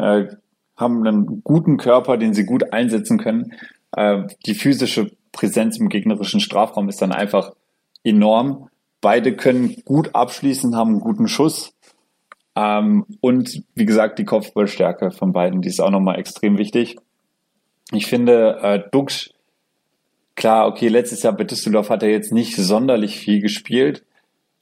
äh, 0.02 0.28
haben 0.76 1.06
einen 1.06 1.44
guten 1.44 1.78
Körper, 1.78 2.18
den 2.18 2.34
sie 2.34 2.46
gut 2.46 2.74
einsetzen 2.74 3.18
können. 3.18 3.54
Äh, 3.96 4.24
die 4.46 4.56
physische 4.56 5.12
Präsenz 5.32 5.78
im 5.78 5.90
gegnerischen 5.90 6.40
Strafraum 6.40 6.90
ist 6.90 7.02
dann 7.02 7.12
einfach 7.12 7.54
enorm. 8.04 8.70
Beide 9.00 9.36
können 9.36 9.76
gut 9.86 10.14
abschließen, 10.14 10.76
haben 10.76 10.92
einen 10.92 11.00
guten 11.00 11.28
Schuss. 11.28 11.74
Ähm, 12.56 13.06
und 13.22 13.64
wie 13.76 13.86
gesagt, 13.86 14.20
die 14.20 14.26
Kopfballstärke 14.26 15.12
von 15.12 15.32
beiden, 15.32 15.62
die 15.62 15.70
ist 15.70 15.80
auch 15.80 15.90
nochmal 15.90 16.20
extrem 16.20 16.58
wichtig. 16.58 16.98
Ich 17.94 18.08
finde, 18.08 18.60
äh, 18.62 18.84
Dux, 18.92 19.32
klar, 20.36 20.68
okay, 20.68 20.88
letztes 20.88 21.24
Jahr 21.24 21.34
bei 21.34 21.44
Düsseldorf 21.44 21.90
hat 21.90 22.04
er 22.04 22.10
jetzt 22.10 22.32
nicht 22.32 22.56
sonderlich 22.56 23.18
viel 23.18 23.42
gespielt. 23.42 24.04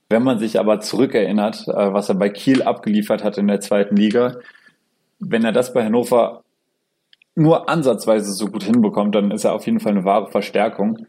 Wenn 0.08 0.24
man 0.24 0.40
sich 0.40 0.60
aber 0.60 0.80
zurückerinnert, 0.80 1.68
äh, 1.68 1.94
was 1.94 2.10
er 2.10 2.16
bei 2.16 2.30
Kiel 2.30 2.64
abgeliefert 2.64 3.24
hat 3.24 3.38
in 3.38 3.48
der 3.48 3.60
zweiten 3.60 3.96
Liga, 3.96 4.38
wenn 5.20 5.44
er 5.44 5.52
das 5.52 5.74
bei 5.74 5.84
Hannover 5.84 6.44
nur 7.36 7.70
ansatzweise 7.70 8.32
so 8.34 8.48
gut 8.48 8.64
hinbekommt, 8.64 9.16
dann 9.16 9.32
ist 9.32 9.46
er 9.46 9.54
auf 9.54 9.66
jeden 9.66 9.80
Fall 9.80 9.94
eine 9.94 10.06
wahre 10.06 10.30
Verstärkung. 10.30 11.06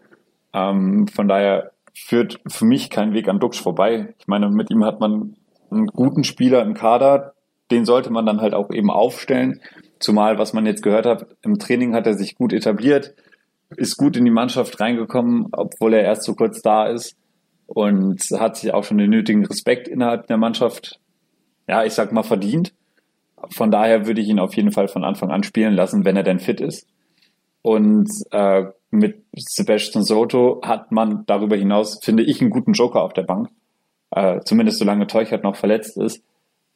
Ähm, 0.52 1.08
von 1.08 1.28
daher 1.28 1.72
führt 1.94 2.40
für 2.46 2.64
mich 2.64 2.90
kein 2.90 3.12
Weg 3.12 3.28
an 3.28 3.40
Dux 3.40 3.58
vorbei. 3.58 4.14
Ich 4.18 4.28
meine, 4.28 4.48
mit 4.48 4.70
ihm 4.70 4.84
hat 4.84 5.00
man 5.00 5.36
einen 5.70 5.86
guten 5.86 6.24
Spieler 6.24 6.62
im 6.62 6.74
Kader, 6.74 7.34
den 7.70 7.84
sollte 7.84 8.10
man 8.10 8.26
dann 8.26 8.40
halt 8.40 8.54
auch 8.54 8.70
eben 8.70 8.90
aufstellen. 8.90 9.60
Zumal, 9.98 10.38
was 10.38 10.52
man 10.52 10.66
jetzt 10.66 10.82
gehört 10.82 11.06
hat, 11.06 11.26
im 11.42 11.58
Training 11.58 11.94
hat 11.94 12.06
er 12.06 12.14
sich 12.14 12.36
gut 12.36 12.52
etabliert, 12.52 13.14
ist 13.76 13.96
gut 13.96 14.16
in 14.16 14.24
die 14.24 14.30
Mannschaft 14.30 14.80
reingekommen, 14.80 15.48
obwohl 15.52 15.94
er 15.94 16.02
erst 16.02 16.24
so 16.24 16.34
kurz 16.34 16.62
da 16.62 16.86
ist 16.86 17.16
und 17.66 18.20
hat 18.32 18.56
sich 18.56 18.72
auch 18.74 18.84
schon 18.84 18.98
den 18.98 19.10
nötigen 19.10 19.44
Respekt 19.44 19.86
innerhalb 19.86 20.26
der 20.26 20.36
Mannschaft, 20.36 20.98
ja, 21.68 21.84
ich 21.84 21.92
sag 21.92 22.12
mal, 22.12 22.24
verdient. 22.24 22.72
Von 23.48 23.70
daher 23.70 24.06
würde 24.06 24.20
ich 24.20 24.28
ihn 24.28 24.38
auf 24.38 24.54
jeden 24.54 24.72
Fall 24.72 24.88
von 24.88 25.04
Anfang 25.04 25.30
an 25.30 25.42
spielen 25.42 25.74
lassen, 25.74 26.04
wenn 26.04 26.16
er 26.16 26.22
denn 26.22 26.40
fit 26.40 26.60
ist. 26.60 26.86
Und 27.62 28.10
äh, 28.30 28.64
mit 28.90 29.22
Sebastian 29.36 30.04
Soto 30.04 30.60
hat 30.64 30.92
man 30.92 31.24
darüber 31.26 31.56
hinaus, 31.56 32.00
finde 32.02 32.22
ich, 32.22 32.40
einen 32.40 32.50
guten 32.50 32.72
Joker 32.72 33.02
auf 33.02 33.12
der 33.12 33.22
Bank. 33.22 33.48
Äh, 34.10 34.40
zumindest 34.44 34.78
solange 34.78 35.06
Teuchert 35.06 35.44
noch 35.44 35.56
verletzt 35.56 35.96
ist. 35.96 36.22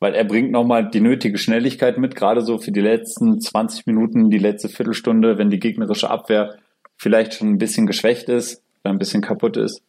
Weil 0.01 0.15
er 0.15 0.25
bringt 0.25 0.51
nochmal 0.51 0.91
die 0.91 1.01
nötige 1.01 1.39
Schnelligkeit 1.39 1.99
mit, 1.99 2.15
gerade 2.15 2.43
so 2.43 2.59
für 2.59 2.73
die 2.73 2.81
letzten 2.81 3.41
20 3.41 3.87
Minuten, 3.87 4.31
die 4.31 4.39
letzte 4.39 4.69
Viertelstunde, 4.69 5.39
wenn 5.39 5.51
die 5.51 5.61
gegnerische 5.61 6.11
Abwehr 6.11 6.57
vielleicht 6.97 7.35
schon 7.35 7.49
ein 7.49 7.59
bisschen 7.59 7.87
geschwächt 7.87 8.29
ist, 8.29 8.63
oder 8.85 8.93
ein 8.93 8.99
bisschen 8.99 9.23
kaputt 9.23 9.57
ist. 9.57 9.83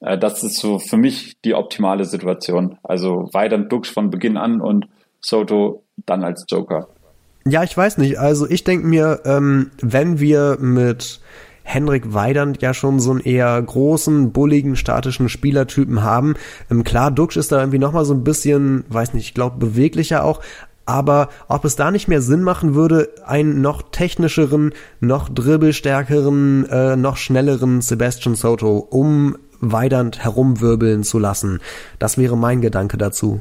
Äh, 0.00 0.18
das 0.18 0.42
ist 0.42 0.58
so 0.58 0.78
für 0.78 0.96
mich 0.96 1.40
die 1.44 1.54
optimale 1.54 2.04
Situation. 2.04 2.78
Also 2.82 3.28
weiter 3.32 3.58
Dux 3.58 3.88
von 3.88 4.10
Beginn 4.10 4.36
an 4.36 4.60
und 4.60 4.86
Soto 5.24 5.84
dann 6.06 6.22
als 6.24 6.44
Joker. 6.48 6.88
Ja, 7.46 7.62
ich 7.62 7.76
weiß 7.76 7.98
nicht. 7.98 8.18
Also 8.18 8.48
ich 8.48 8.64
denke 8.64 8.86
mir, 8.86 9.20
ähm, 9.24 9.70
wenn 9.80 10.18
wir 10.18 10.56
mit 10.60 11.20
Henrik 11.62 12.12
Weidand 12.12 12.60
ja 12.62 12.74
schon 12.74 13.00
so 13.00 13.10
einen 13.10 13.20
eher 13.20 13.60
großen, 13.60 14.32
bulligen, 14.32 14.76
statischen 14.76 15.28
Spielertypen 15.28 16.02
haben. 16.02 16.34
Ähm, 16.70 16.84
klar, 16.84 17.10
Duxch 17.10 17.36
ist 17.36 17.52
da 17.52 17.58
irgendwie 17.58 17.78
nochmal 17.78 18.04
so 18.04 18.14
ein 18.14 18.22
bisschen, 18.22 18.84
weiß 18.88 19.14
nicht, 19.14 19.26
ich 19.28 19.34
glaube 19.34 19.58
beweglicher 19.58 20.24
auch, 20.24 20.40
aber 20.86 21.30
ob 21.48 21.64
es 21.64 21.76
da 21.76 21.90
nicht 21.90 22.08
mehr 22.08 22.20
Sinn 22.20 22.42
machen 22.42 22.74
würde, 22.74 23.08
einen 23.24 23.62
noch 23.62 23.82
technischeren, 23.90 24.74
noch 25.00 25.30
dribbelstärkeren, 25.30 26.68
äh, 26.68 26.96
noch 26.96 27.16
schnelleren 27.16 27.80
Sebastian 27.80 28.34
Soto 28.34 28.76
um 28.78 29.36
Weidand 29.60 30.22
herumwirbeln 30.22 31.02
zu 31.04 31.18
lassen. 31.18 31.60
Das 31.98 32.18
wäre 32.18 32.36
mein 32.36 32.60
Gedanke 32.60 32.98
dazu. 32.98 33.40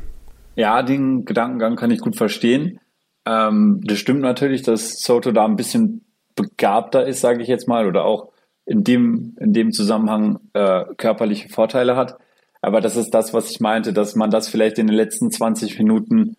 Ja, 0.56 0.84
den 0.84 1.26
Gedankengang 1.26 1.76
kann 1.76 1.92
ich 1.92 2.00
gut 2.00 2.16
verstehen. 2.16 2.80
Ähm, 3.26 3.82
das 3.84 4.00
stimmt 4.00 4.22
natürlich, 4.22 4.62
dass 4.62 5.00
Soto 5.00 5.32
da 5.32 5.46
ein 5.46 5.56
bisschen 5.56 6.06
begabter 6.36 7.06
ist, 7.06 7.22
sage 7.22 7.42
ich 7.42 7.48
jetzt 7.48 7.68
mal, 7.68 7.88
oder 7.88 8.06
auch 8.06 8.32
in 8.66 8.84
dem, 8.84 9.36
in 9.40 9.54
dem 9.54 9.72
Zusammenhang 9.72 10.40
äh, 10.54 10.86
körperliche 10.98 11.50
Vorteile 11.50 11.96
hat. 11.96 12.18
Aber 12.62 12.82
das 12.82 12.96
ist 12.96 13.12
das, 13.12 13.34
was 13.34 13.52
ich 13.52 13.60
meinte, 13.60 13.94
dass 13.94 14.16
man 14.16 14.30
das 14.30 14.48
vielleicht 14.48 14.80
in 14.80 14.88
den 14.88 14.96
letzten 14.96 15.32
20 15.32 15.78
Minuten, 15.80 16.38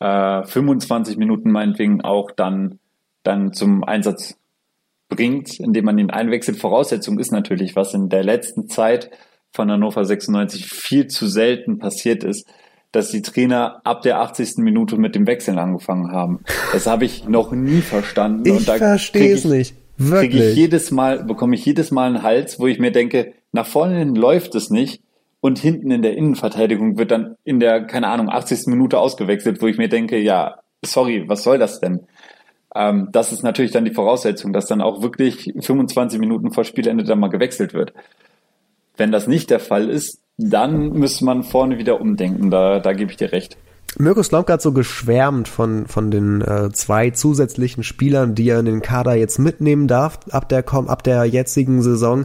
äh, 0.00 0.42
25 0.44 1.16
Minuten 1.16 1.50
meinetwegen 1.50 2.00
auch 2.00 2.30
dann, 2.30 2.78
dann 3.22 3.52
zum 3.52 3.84
Einsatz 3.84 4.36
bringt, 5.08 5.60
indem 5.60 5.84
man 5.84 5.98
ihn 5.98 6.10
einwechselt. 6.10 6.58
Voraussetzung 6.58 7.18
ist 7.18 7.30
natürlich, 7.30 7.76
was 7.76 7.94
in 7.94 8.08
der 8.08 8.24
letzten 8.24 8.68
Zeit 8.68 9.10
von 9.52 9.70
Hannover 9.70 10.04
96 10.04 10.66
viel 10.66 11.06
zu 11.06 11.26
selten 11.26 11.78
passiert 11.78 12.24
ist, 12.24 12.48
dass 12.92 13.10
die 13.10 13.22
Trainer 13.22 13.80
ab 13.84 14.02
der 14.02 14.20
80. 14.20 14.58
Minute 14.58 14.96
mit 14.96 15.14
dem 15.14 15.26
Wechseln 15.26 15.58
angefangen 15.58 16.12
haben. 16.12 16.40
Das 16.72 16.86
habe 16.86 17.06
ich 17.06 17.26
noch 17.26 17.52
nie 17.52 17.80
verstanden. 17.80 18.46
Ich 18.46 18.64
verstehe 18.64 19.34
es 19.34 19.44
nicht. 19.44 19.74
Wirklich. 19.96 20.30
Kriege 20.30 20.50
ich 20.50 20.56
jedes 20.56 20.90
Mal, 20.90 21.24
bekomme 21.24 21.54
ich 21.54 21.64
jedes 21.64 21.90
Mal 21.90 22.08
einen 22.08 22.22
Hals, 22.22 22.58
wo 22.58 22.66
ich 22.66 22.78
mir 22.78 22.92
denke, 22.92 23.32
nach 23.52 23.66
vorne 23.66 23.98
hin 23.98 24.14
läuft 24.14 24.54
es 24.54 24.70
nicht 24.70 25.02
und 25.40 25.58
hinten 25.58 25.90
in 25.90 26.02
der 26.02 26.16
Innenverteidigung 26.16 26.98
wird 26.98 27.10
dann 27.10 27.36
in 27.44 27.60
der, 27.60 27.84
keine 27.86 28.08
Ahnung, 28.08 28.28
80. 28.28 28.66
Minute 28.66 28.98
ausgewechselt, 28.98 29.60
wo 29.60 29.66
ich 29.66 29.78
mir 29.78 29.88
denke, 29.88 30.18
ja, 30.18 30.60
sorry, 30.84 31.24
was 31.28 31.42
soll 31.42 31.58
das 31.58 31.80
denn? 31.80 32.00
Ähm, 32.74 33.08
das 33.12 33.32
ist 33.32 33.42
natürlich 33.42 33.72
dann 33.72 33.84
die 33.84 33.94
Voraussetzung, 33.94 34.52
dass 34.52 34.66
dann 34.66 34.80
auch 34.80 35.02
wirklich 35.02 35.52
25 35.60 36.18
Minuten 36.18 36.52
vor 36.52 36.64
Spielende 36.64 37.04
dann 37.04 37.20
mal 37.20 37.28
gewechselt 37.28 37.74
wird. 37.74 37.92
Wenn 38.96 39.12
das 39.12 39.26
nicht 39.26 39.50
der 39.50 39.60
Fall 39.60 39.90
ist, 39.90 40.21
dann 40.38 40.92
müsste 40.92 41.24
man 41.24 41.44
vorne 41.44 41.78
wieder 41.78 42.00
umdenken, 42.00 42.50
da, 42.50 42.80
da 42.80 42.92
gebe 42.92 43.10
ich 43.10 43.16
dir 43.16 43.32
recht. 43.32 43.56
Mirko 43.98 44.22
Slomka 44.22 44.54
hat 44.54 44.62
so 44.62 44.72
geschwärmt 44.72 45.48
von, 45.48 45.86
von 45.86 46.10
den 46.10 46.40
äh, 46.40 46.70
zwei 46.72 47.10
zusätzlichen 47.10 47.82
Spielern, 47.84 48.34
die 48.34 48.48
er 48.48 48.60
in 48.60 48.64
den 48.64 48.80
Kader 48.80 49.14
jetzt 49.14 49.38
mitnehmen 49.38 49.86
darf, 49.86 50.20
ab 50.30 50.48
der, 50.48 50.64
ab 50.72 51.02
der 51.02 51.26
jetzigen 51.26 51.82
Saison. 51.82 52.24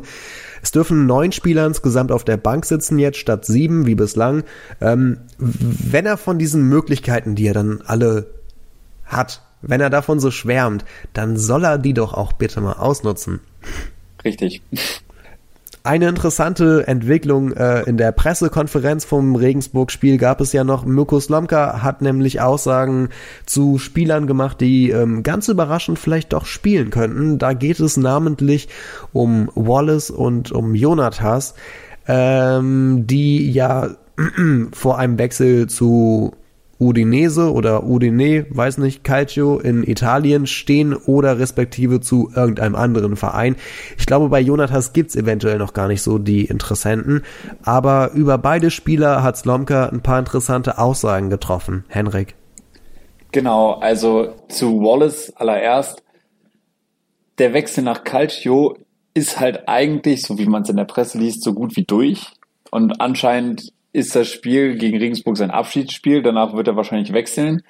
Es 0.62 0.72
dürfen 0.72 1.05
neun 1.05 1.34
Spieler 1.34 1.66
insgesamt 1.66 2.14
auf 2.14 2.24
der 2.24 2.38
Bank 2.38 2.66
sitzen 2.66 2.99
jetzt, 2.99 3.18
statt 3.18 3.45
sieben, 3.45 3.86
wie 3.86 3.95
bislang. 3.95 4.43
Ähm, 4.80 5.18
wenn 5.38 6.05
er 6.05 6.16
von 6.16 6.39
diesen 6.39 6.64
Möglichkeiten, 6.70 7.36
die 7.36 7.47
er 7.47 7.53
dann 7.53 7.82
alle 7.86 8.28
hat, 9.03 9.41
wenn 9.62 9.82
er 9.82 9.89
davon 9.89 10.22
so 10.22 10.32
schwärmt, 10.32 10.86
dann 11.12 11.38
soll 11.38 11.66
er 11.66 11.78
die 11.78 11.93
doch 11.93 12.14
auch 12.14 12.32
bitte 12.32 12.62
mal 12.62 12.74
ausnutzen. 12.74 13.41
Richtig. 14.24 14.62
Eine 15.88 16.09
interessante 16.09 16.85
Entwicklung 16.85 17.53
äh, 17.53 17.83
in 17.83 17.95
der 17.95 18.11
Pressekonferenz 18.11 19.05
vom 19.05 19.38
Regensburg-Spiel 19.38 20.17
gab 20.17 20.41
es 20.41 20.51
ja 20.51 20.65
noch. 20.65 20.83
Mirko 20.83 21.17
Slomka 21.17 21.81
hat 21.81 22.01
nämlich 22.01 22.41
Aussagen 22.41 23.07
zu 23.45 23.77
Spielern 23.77 24.27
gemacht, 24.27 24.59
die 24.59 24.89
ähm, 24.89 25.23
ganz 25.23 25.47
überraschend 25.47 25.97
vielleicht 25.97 26.33
doch 26.33 26.45
spielen 26.45 26.89
könnten. 26.89 27.38
Da 27.38 27.53
geht 27.53 27.79
es 27.79 27.95
namentlich 27.95 28.67
um 29.13 29.49
Wallace 29.55 30.09
und 30.09 30.51
um 30.51 30.75
Jonathas, 30.75 31.55
ähm, 32.05 33.07
die 33.07 33.49
ja 33.49 33.91
vor 34.73 34.99
einem 34.99 35.17
Wechsel 35.17 35.67
zu 35.67 36.33
Udinese 36.80 37.51
oder 37.51 37.84
Udine, 37.86 38.45
weiß 38.49 38.78
nicht, 38.78 39.03
Calcio 39.03 39.59
in 39.59 39.84
Italien 39.84 40.47
stehen 40.47 40.93
oder 40.93 41.39
respektive 41.39 42.01
zu 42.01 42.32
irgendeinem 42.36 42.75
anderen 42.75 43.15
Verein. 43.15 43.55
Ich 43.97 44.05
glaube, 44.05 44.30
bei 44.30 44.39
Jonathas 44.39 44.93
gibt's 44.93 45.15
eventuell 45.15 45.57
noch 45.57 45.73
gar 45.73 45.88
nicht 45.88 46.01
so 46.01 46.17
die 46.17 46.45
Interessenten, 46.45 47.23
aber 47.63 48.11
über 48.13 48.38
beide 48.38 48.71
Spieler 48.71 49.23
hat 49.23 49.38
Slomka 49.38 49.88
ein 49.88 50.01
paar 50.01 50.19
interessante 50.19 50.78
Aussagen 50.78 51.30
getroffen. 51.30 51.86
Henrik. 51.88 52.36
Genau, 53.32 53.73
also 53.73 54.36
zu 54.47 54.82
Wallace 54.82 55.34
allererst. 55.36 56.03
Der 57.39 57.53
Wechsel 57.53 57.84
nach 57.84 58.03
Calcio 58.03 58.78
ist 59.13 59.39
halt 59.39 59.67
eigentlich, 59.67 60.21
so 60.21 60.38
wie 60.38 60.45
man 60.45 60.61
es 60.61 60.69
in 60.69 60.78
der 60.78 60.86
Presse 60.86 61.17
liest, 61.17 61.43
so 61.43 61.53
gut 61.53 61.75
wie 61.75 61.84
durch. 61.84 62.32
Und 62.71 63.01
anscheinend 63.01 63.73
ist 63.93 64.15
das 64.15 64.27
Spiel 64.27 64.77
gegen 64.77 64.97
Regensburg 64.97 65.38
sein 65.38 65.51
Abschiedsspiel. 65.51 66.21
Danach 66.21 66.53
wird 66.53 66.67
er 66.67 66.75
wahrscheinlich 66.75 67.13
wechseln. 67.13 67.63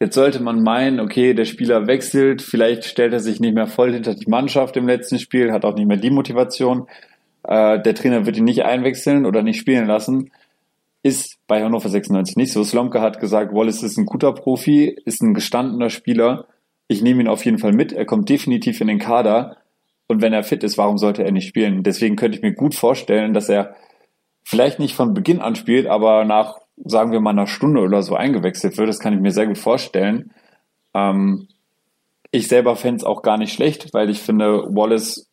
Jetzt 0.00 0.14
sollte 0.14 0.42
man 0.42 0.62
meinen, 0.62 1.00
okay, 1.00 1.34
der 1.34 1.44
Spieler 1.44 1.86
wechselt, 1.86 2.42
vielleicht 2.42 2.84
stellt 2.84 3.12
er 3.12 3.20
sich 3.20 3.40
nicht 3.40 3.54
mehr 3.54 3.66
voll 3.66 3.92
hinter 3.92 4.14
die 4.14 4.28
Mannschaft 4.28 4.76
im 4.76 4.88
letzten 4.88 5.18
Spiel, 5.18 5.52
hat 5.52 5.64
auch 5.64 5.76
nicht 5.76 5.86
mehr 5.86 5.96
die 5.96 6.10
Motivation. 6.10 6.88
Äh, 7.44 7.80
der 7.80 7.94
Trainer 7.94 8.26
wird 8.26 8.36
ihn 8.36 8.44
nicht 8.44 8.64
einwechseln 8.64 9.24
oder 9.24 9.42
nicht 9.42 9.58
spielen 9.58 9.86
lassen. 9.86 10.30
Ist 11.02 11.36
bei 11.46 11.62
Hannover 11.62 11.88
96 11.88 12.36
nicht 12.36 12.52
so. 12.52 12.64
Slomka 12.64 13.00
hat 13.00 13.20
gesagt, 13.20 13.54
Wallace 13.54 13.82
ist 13.82 13.96
ein 13.96 14.06
guter 14.06 14.32
Profi, 14.32 14.96
ist 15.04 15.22
ein 15.22 15.34
gestandener 15.34 15.90
Spieler. 15.90 16.46
Ich 16.88 17.02
nehme 17.02 17.22
ihn 17.22 17.28
auf 17.28 17.44
jeden 17.44 17.58
Fall 17.58 17.72
mit. 17.72 17.92
Er 17.92 18.04
kommt 18.04 18.28
definitiv 18.28 18.80
in 18.80 18.88
den 18.88 18.98
Kader. 18.98 19.58
Und 20.06 20.22
wenn 20.22 20.32
er 20.32 20.42
fit 20.42 20.64
ist, 20.64 20.76
warum 20.76 20.98
sollte 20.98 21.24
er 21.24 21.32
nicht 21.32 21.48
spielen? 21.48 21.82
Deswegen 21.82 22.16
könnte 22.16 22.36
ich 22.36 22.42
mir 22.42 22.52
gut 22.52 22.74
vorstellen, 22.74 23.32
dass 23.32 23.48
er 23.48 23.74
vielleicht 24.44 24.78
nicht 24.78 24.94
von 24.94 25.14
Beginn 25.14 25.40
an 25.40 25.56
spielt, 25.56 25.86
aber 25.86 26.24
nach 26.24 26.56
sagen 26.76 27.12
wir 27.12 27.20
mal, 27.20 27.30
einer 27.30 27.46
Stunde 27.46 27.80
oder 27.80 28.02
so 28.02 28.16
eingewechselt 28.16 28.76
wird. 28.78 28.88
Das 28.88 28.98
kann 28.98 29.14
ich 29.14 29.20
mir 29.20 29.30
sehr 29.30 29.46
gut 29.46 29.58
vorstellen. 29.58 30.32
Ähm, 30.92 31.48
ich 32.30 32.48
selber 32.48 32.76
fände 32.76 32.96
es 32.96 33.04
auch 33.04 33.22
gar 33.22 33.36
nicht 33.36 33.52
schlecht, 33.52 33.94
weil 33.94 34.10
ich 34.10 34.20
finde, 34.20 34.64
Wallace, 34.74 35.28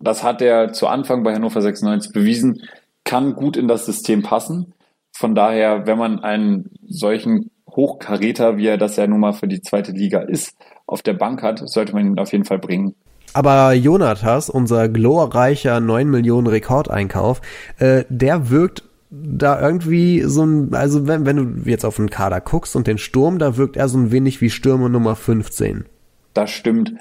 das 0.00 0.22
hat 0.22 0.42
er 0.42 0.72
zu 0.72 0.88
Anfang 0.88 1.22
bei 1.22 1.34
Hannover 1.34 1.60
96 1.60 2.12
bewiesen, 2.12 2.62
kann 3.04 3.34
gut 3.34 3.56
in 3.56 3.68
das 3.68 3.86
System 3.86 4.22
passen. 4.22 4.74
Von 5.12 5.34
daher, 5.34 5.86
wenn 5.86 5.98
man 5.98 6.20
einen 6.20 6.70
solchen 6.88 7.50
Hochkaräter, 7.68 8.56
wie 8.56 8.66
er 8.66 8.78
das 8.78 8.96
ja 8.96 9.06
nun 9.06 9.20
mal 9.20 9.32
für 9.32 9.46
die 9.46 9.60
zweite 9.60 9.92
Liga 9.92 10.20
ist, 10.20 10.56
auf 10.86 11.02
der 11.02 11.14
Bank 11.14 11.42
hat, 11.42 11.60
sollte 11.68 11.92
man 11.92 12.06
ihn 12.06 12.18
auf 12.18 12.32
jeden 12.32 12.44
Fall 12.44 12.58
bringen. 12.58 12.96
Aber 13.32 13.72
Jonathas, 13.74 14.50
unser 14.50 14.88
glorreicher 14.88 15.80
9 15.80 16.08
Millionen 16.08 16.46
Rekordeinkauf, 16.46 17.40
äh, 17.78 18.04
der 18.08 18.50
wirkt 18.50 18.84
da 19.10 19.60
irgendwie 19.60 20.22
so 20.22 20.44
ein, 20.44 20.74
also 20.74 21.06
wenn, 21.06 21.26
wenn 21.26 21.36
du 21.36 21.70
jetzt 21.70 21.84
auf 21.84 21.96
den 21.96 22.10
Kader 22.10 22.40
guckst 22.40 22.76
und 22.76 22.86
den 22.86 22.98
Sturm, 22.98 23.38
da 23.38 23.56
wirkt 23.56 23.76
er 23.76 23.88
so 23.88 23.98
ein 23.98 24.12
wenig 24.12 24.40
wie 24.40 24.50
Stürmer 24.50 24.88
Nummer 24.88 25.16
15. 25.16 25.86
Das 26.32 26.50
stimmt. 26.50 26.94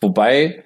Wobei, 0.00 0.64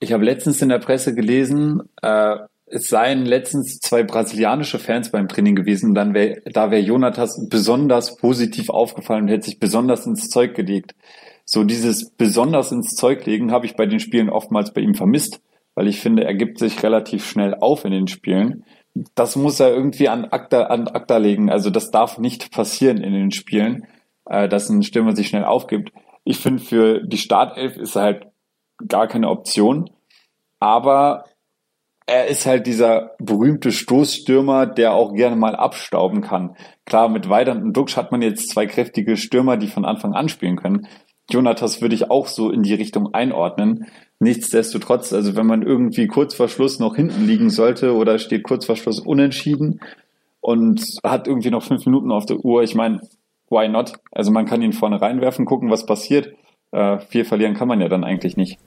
ich 0.00 0.12
habe 0.12 0.24
letztens 0.24 0.60
in 0.60 0.68
der 0.68 0.80
Presse 0.80 1.14
gelesen, 1.14 1.82
äh, 2.02 2.36
es 2.66 2.88
seien 2.88 3.26
letztens 3.26 3.78
zwei 3.80 4.02
brasilianische 4.02 4.78
Fans 4.78 5.10
beim 5.10 5.28
Training 5.28 5.54
gewesen, 5.54 5.94
dann 5.94 6.14
wär, 6.14 6.40
da 6.46 6.70
wäre 6.70 6.80
Jonatas 6.80 7.46
besonders 7.48 8.16
positiv 8.16 8.70
aufgefallen 8.70 9.24
und 9.24 9.28
hätte 9.28 9.44
sich 9.44 9.60
besonders 9.60 10.06
ins 10.06 10.30
Zeug 10.30 10.54
gelegt. 10.54 10.94
So 11.44 11.64
dieses 11.64 12.10
besonders 12.10 12.72
ins 12.72 12.94
Zeug 12.94 13.24
legen 13.26 13.52
habe 13.52 13.66
ich 13.66 13.76
bei 13.76 13.86
den 13.86 14.00
Spielen 14.00 14.30
oftmals 14.30 14.72
bei 14.72 14.80
ihm 14.80 14.94
vermisst, 14.94 15.40
weil 15.74 15.88
ich 15.88 16.00
finde, 16.00 16.24
er 16.24 16.34
gibt 16.34 16.58
sich 16.58 16.82
relativ 16.82 17.26
schnell 17.26 17.54
auf 17.54 17.84
in 17.84 17.92
den 17.92 18.08
Spielen 18.08 18.64
das 19.14 19.36
muss 19.36 19.60
er 19.60 19.70
irgendwie 19.70 20.08
an 20.08 20.26
Akta, 20.26 20.64
an 20.64 20.88
Akta 20.88 21.16
legen. 21.16 21.50
Also 21.50 21.70
das 21.70 21.90
darf 21.90 22.18
nicht 22.18 22.52
passieren 22.52 22.98
in 22.98 23.12
den 23.12 23.30
Spielen, 23.30 23.86
äh, 24.26 24.48
dass 24.48 24.68
ein 24.68 24.82
Stürmer 24.82 25.16
sich 25.16 25.28
schnell 25.28 25.44
aufgibt. 25.44 25.92
Ich 26.24 26.38
finde, 26.38 26.62
für 26.62 27.00
die 27.00 27.18
Startelf 27.18 27.76
ist 27.76 27.96
er 27.96 28.02
halt 28.02 28.26
gar 28.86 29.08
keine 29.08 29.28
Option. 29.28 29.90
Aber 30.60 31.24
er 32.06 32.26
ist 32.26 32.46
halt 32.46 32.66
dieser 32.66 33.12
berühmte 33.18 33.72
Stoßstürmer, 33.72 34.66
der 34.66 34.92
auch 34.92 35.14
gerne 35.14 35.36
mal 35.36 35.56
abstauben 35.56 36.20
kann. 36.20 36.56
Klar, 36.84 37.08
mit 37.08 37.28
Weidand 37.28 37.62
und 37.62 37.76
Duxch 37.76 37.96
hat 37.96 38.12
man 38.12 38.22
jetzt 38.22 38.50
zwei 38.50 38.66
kräftige 38.66 39.16
Stürmer, 39.16 39.56
die 39.56 39.68
von 39.68 39.84
Anfang 39.84 40.12
an 40.14 40.28
spielen 40.28 40.56
können. 40.56 40.86
Jonathas 41.32 41.80
würde 41.80 41.94
ich 41.94 42.10
auch 42.10 42.26
so 42.26 42.50
in 42.50 42.62
die 42.62 42.74
Richtung 42.74 43.14
einordnen. 43.14 43.86
Nichtsdestotrotz, 44.20 45.12
also 45.12 45.34
wenn 45.36 45.46
man 45.46 45.62
irgendwie 45.62 46.06
kurz 46.06 46.34
vor 46.34 46.48
Schluss 46.48 46.78
noch 46.78 46.96
hinten 46.96 47.26
liegen 47.26 47.50
sollte 47.50 47.94
oder 47.94 48.18
steht 48.18 48.44
kurz 48.44 48.66
vor 48.66 48.76
Schluss 48.76 49.00
unentschieden 49.00 49.80
und 50.40 50.98
hat 51.02 51.26
irgendwie 51.26 51.50
noch 51.50 51.62
fünf 51.62 51.86
Minuten 51.86 52.12
auf 52.12 52.26
der 52.26 52.38
Uhr, 52.38 52.62
ich 52.62 52.74
meine, 52.74 53.00
why 53.48 53.68
not? 53.68 53.94
Also 54.10 54.30
man 54.30 54.46
kann 54.46 54.62
ihn 54.62 54.72
vorne 54.72 55.00
reinwerfen, 55.00 55.44
gucken, 55.44 55.70
was 55.70 55.86
passiert. 55.86 56.34
Äh, 56.70 56.98
viel 57.00 57.24
verlieren 57.24 57.54
kann 57.54 57.68
man 57.68 57.80
ja 57.80 57.88
dann 57.88 58.04
eigentlich 58.04 58.36
nicht. 58.36 58.58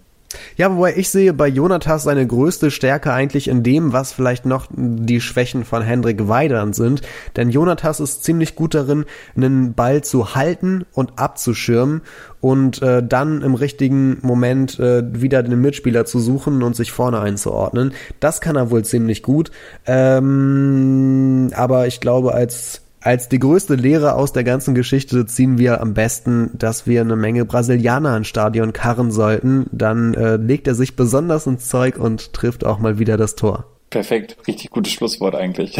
Ja, 0.57 0.75
wobei 0.75 0.95
ich 0.95 1.09
sehe 1.09 1.33
bei 1.33 1.47
Jonathas 1.47 2.03
seine 2.03 2.25
größte 2.25 2.71
Stärke 2.71 3.11
eigentlich 3.11 3.47
in 3.47 3.63
dem, 3.63 3.93
was 3.93 4.13
vielleicht 4.13 4.45
noch 4.45 4.67
die 4.71 5.21
Schwächen 5.21 5.65
von 5.65 5.81
Hendrik 5.81 6.27
Weidand 6.27 6.75
sind. 6.75 7.01
Denn 7.35 7.49
Jonathas 7.49 7.99
ist 7.99 8.23
ziemlich 8.23 8.55
gut 8.55 8.73
darin, 8.73 9.05
einen 9.35 9.73
Ball 9.73 10.03
zu 10.03 10.35
halten 10.35 10.85
und 10.93 11.17
abzuschirmen 11.17 12.01
und 12.41 12.81
äh, 12.81 13.01
dann 13.01 13.41
im 13.41 13.55
richtigen 13.55 14.19
Moment 14.21 14.79
äh, 14.79 15.03
wieder 15.19 15.41
den 15.41 15.59
Mitspieler 15.59 16.05
zu 16.05 16.19
suchen 16.19 16.61
und 16.63 16.75
sich 16.75 16.91
vorne 16.91 17.19
einzuordnen. 17.19 17.93
Das 18.19 18.39
kann 18.39 18.55
er 18.55 18.69
wohl 18.71 18.85
ziemlich 18.85 19.23
gut. 19.23 19.51
Ähm, 19.85 21.49
aber 21.55 21.87
ich 21.87 21.99
glaube, 21.99 22.33
als 22.33 22.84
als 23.05 23.29
die 23.29 23.37
größte 23.37 23.75
Lehre 23.75 24.15
aus 24.15 24.33
der 24.33 24.43
ganzen 24.43 24.73
Geschichte 24.73 25.27
ziehen 25.27 25.59
wir 25.59 25.79
am 25.79 25.93
besten, 25.93 26.49
dass 26.57 26.87
wir 26.87 27.01
eine 27.01 27.15
Menge 27.15 27.45
Brasilianer 27.45 28.13
ans 28.13 28.27
Stadion 28.27 28.73
karren 28.73 29.11
sollten. 29.11 29.67
Dann 29.71 30.15
äh, 30.15 30.37
legt 30.37 30.67
er 30.67 30.73
sich 30.73 30.95
besonders 30.95 31.45
ins 31.45 31.67
Zeug 31.67 31.99
und 31.99 32.33
trifft 32.33 32.65
auch 32.65 32.79
mal 32.79 32.97
wieder 32.97 33.15
das 33.15 33.35
Tor. 33.35 33.65
Perfekt, 33.91 34.37
richtig 34.47 34.71
gutes 34.71 34.91
Schlusswort 34.91 35.35
eigentlich. 35.35 35.79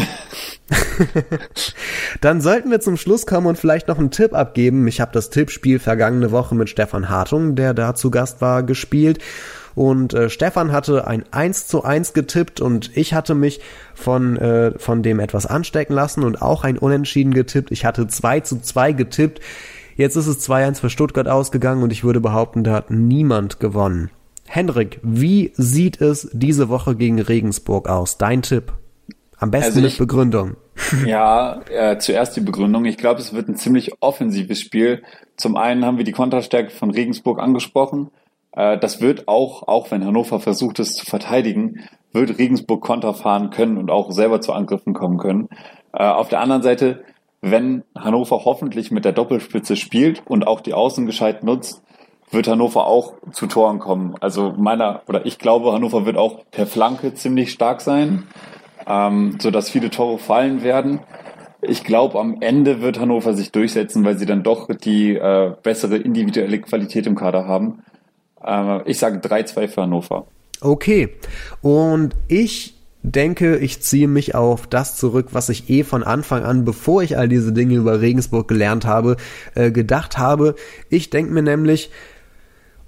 Dann 2.20 2.40
sollten 2.40 2.70
wir 2.70 2.78
zum 2.78 2.96
Schluss 2.96 3.26
kommen 3.26 3.48
und 3.48 3.58
vielleicht 3.58 3.88
noch 3.88 3.98
einen 3.98 4.12
Tipp 4.12 4.32
abgeben. 4.32 4.86
Ich 4.86 5.00
habe 5.00 5.10
das 5.12 5.28
Tippspiel 5.28 5.80
vergangene 5.80 6.30
Woche 6.30 6.54
mit 6.54 6.70
Stefan 6.70 7.08
Hartung, 7.08 7.56
der 7.56 7.74
da 7.74 7.96
zu 7.96 8.12
Gast 8.12 8.40
war, 8.40 8.62
gespielt. 8.62 9.18
Und 9.76 10.14
äh, 10.14 10.30
Stefan 10.30 10.72
hatte 10.72 11.06
ein 11.06 11.24
1 11.30 11.66
zu 11.68 11.84
1 11.84 12.14
getippt 12.14 12.62
und 12.62 12.96
ich 12.96 13.12
hatte 13.12 13.34
mich 13.34 13.60
von, 13.94 14.38
äh, 14.38 14.76
von 14.78 15.02
dem 15.02 15.20
etwas 15.20 15.44
anstecken 15.44 15.92
lassen 15.94 16.24
und 16.24 16.40
auch 16.40 16.64
ein 16.64 16.78
Unentschieden 16.78 17.34
getippt. 17.34 17.70
Ich 17.70 17.84
hatte 17.84 18.08
2 18.08 18.40
zu 18.40 18.60
2 18.60 18.92
getippt. 18.92 19.40
Jetzt 19.94 20.16
ist 20.16 20.26
es 20.26 20.48
2-1 20.48 20.80
für 20.80 20.90
Stuttgart 20.90 21.28
ausgegangen 21.28 21.82
und 21.82 21.92
ich 21.92 22.04
würde 22.04 22.20
behaupten, 22.20 22.64
da 22.64 22.72
hat 22.72 22.90
niemand 22.90 23.60
gewonnen. 23.60 24.10
Hendrik, 24.46 24.98
wie 25.02 25.52
sieht 25.56 26.00
es 26.00 26.30
diese 26.32 26.70
Woche 26.70 26.96
gegen 26.96 27.20
Regensburg 27.20 27.86
aus? 27.88 28.16
Dein 28.16 28.40
Tipp. 28.40 28.72
Am 29.38 29.50
besten 29.50 29.76
also 29.76 29.86
ich, 29.86 29.98
mit 29.98 30.08
Begründung. 30.08 30.56
Ja, 31.06 31.60
äh, 31.70 31.98
zuerst 31.98 32.36
die 32.36 32.40
Begründung. 32.40 32.86
Ich 32.86 32.96
glaube, 32.96 33.20
es 33.20 33.34
wird 33.34 33.48
ein 33.48 33.56
ziemlich 33.56 33.92
offensives 34.00 34.60
Spiel. 34.60 35.02
Zum 35.36 35.56
einen 35.56 35.84
haben 35.84 35.98
wir 35.98 36.04
die 36.04 36.12
Konterstärke 36.12 36.70
von 36.70 36.90
Regensburg 36.90 37.40
angesprochen. 37.40 38.10
Äh, 38.56 38.78
das 38.78 39.00
wird 39.00 39.28
auch, 39.28 39.68
auch 39.68 39.90
wenn 39.92 40.04
Hannover 40.04 40.40
versucht 40.40 40.80
es 40.80 40.94
zu 40.94 41.06
verteidigen, 41.06 41.84
wird 42.12 42.38
Regensburg 42.38 42.82
Konter 42.82 43.14
fahren 43.14 43.50
können 43.50 43.78
und 43.78 43.90
auch 43.90 44.10
selber 44.10 44.40
zu 44.40 44.52
Angriffen 44.52 44.94
kommen 44.94 45.18
können. 45.18 45.48
Äh, 45.92 46.04
auf 46.04 46.28
der 46.28 46.40
anderen 46.40 46.62
Seite, 46.62 47.04
wenn 47.42 47.84
Hannover 47.96 48.44
hoffentlich 48.44 48.90
mit 48.90 49.04
der 49.04 49.12
Doppelspitze 49.12 49.76
spielt 49.76 50.22
und 50.26 50.46
auch 50.46 50.60
die 50.60 50.74
Außen 50.74 51.06
gescheit 51.06 51.44
nutzt, 51.44 51.82
wird 52.30 52.48
Hannover 52.48 52.86
auch 52.86 53.14
zu 53.32 53.46
Toren 53.46 53.78
kommen. 53.78 54.16
Also 54.20 54.52
meiner 54.56 55.02
oder 55.06 55.26
ich 55.26 55.38
glaube, 55.38 55.72
Hannover 55.72 56.06
wird 56.06 56.16
auch 56.16 56.44
per 56.50 56.66
Flanke 56.66 57.14
ziemlich 57.14 57.52
stark 57.52 57.80
sein, 57.80 58.24
ähm, 58.86 59.36
so 59.40 59.50
dass 59.50 59.70
viele 59.70 59.90
Tore 59.90 60.18
fallen 60.18 60.64
werden. 60.64 61.00
Ich 61.62 61.84
glaube, 61.84 62.18
am 62.18 62.38
Ende 62.40 62.82
wird 62.82 63.00
Hannover 63.00 63.32
sich 63.34 63.52
durchsetzen, 63.52 64.04
weil 64.04 64.18
sie 64.18 64.26
dann 64.26 64.42
doch 64.42 64.68
die 64.74 65.14
äh, 65.14 65.52
bessere 65.62 65.96
individuelle 65.96 66.60
Qualität 66.60 67.06
im 67.06 67.14
Kader 67.14 67.46
haben. 67.46 67.82
Äh, 68.46 68.90
ich 68.90 68.98
sage 68.98 69.18
3-2 69.18 69.68
für 69.68 69.82
Hannover. 69.82 70.26
Okay. 70.60 71.10
Und 71.60 72.14
ich 72.28 72.74
denke, 73.02 73.56
ich 73.58 73.82
ziehe 73.82 74.08
mich 74.08 74.34
auf 74.34 74.66
das 74.66 74.96
zurück, 74.96 75.28
was 75.32 75.48
ich 75.48 75.70
eh 75.70 75.84
von 75.84 76.02
Anfang 76.02 76.44
an, 76.44 76.64
bevor 76.64 77.02
ich 77.02 77.16
all 77.16 77.28
diese 77.28 77.52
Dinge 77.52 77.76
über 77.76 78.00
Regensburg 78.00 78.48
gelernt 78.48 78.84
habe, 78.84 79.16
äh, 79.54 79.70
gedacht 79.70 80.18
habe. 80.18 80.56
Ich 80.88 81.10
denke 81.10 81.32
mir 81.32 81.42
nämlich, 81.42 81.90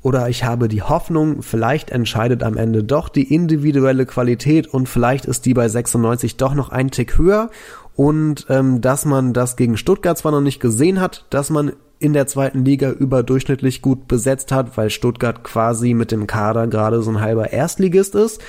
oder 0.03 0.29
ich 0.29 0.45
habe 0.45 0.69
die 0.69 0.83
Hoffnung, 0.83 1.43
vielleicht 1.43 1.91
entscheidet 1.91 2.43
am 2.43 2.57
Ende 2.57 2.83
doch 2.83 3.09
die 3.09 3.33
individuelle 3.33 4.07
Qualität 4.07 4.67
und 4.67 4.89
vielleicht 4.89 5.25
ist 5.25 5.47
die 5.47 5.55
bei 5.55 5.69
96 5.69 6.37
doch 6.37 6.55
noch 6.55 6.71
ein 6.71 6.91
Tick 6.91 7.19
höher 7.19 7.51
und 7.95 8.47
ähm, 8.49 8.81
dass 8.81 9.05
man 9.05 9.33
das 9.33 9.57
gegen 9.57 9.77
Stuttgart 9.77 10.17
zwar 10.17 10.33
noch 10.33 10.41
nicht 10.41 10.61
gesehen 10.61 11.01
hat, 11.01 11.27
dass 11.31 11.51
man 11.51 11.73
in 11.99 12.13
der 12.13 12.27
zweiten 12.27 12.65
Liga 12.65 12.91
überdurchschnittlich 12.91 13.83
gut 13.83 14.09
besetzt 14.09 14.53
hat, 14.53 14.77
weil 14.77 14.91
Stuttgart 14.91 15.43
quasi 15.43 15.95
mit 15.95 16.13
dem 16.13 16.27
Kader 16.27 16.67
gerade 16.67 17.03
so 17.03 17.11
ein 17.11 17.21
halber 17.21 17.53
Erstligist 17.53 18.15
ist. 18.15 18.41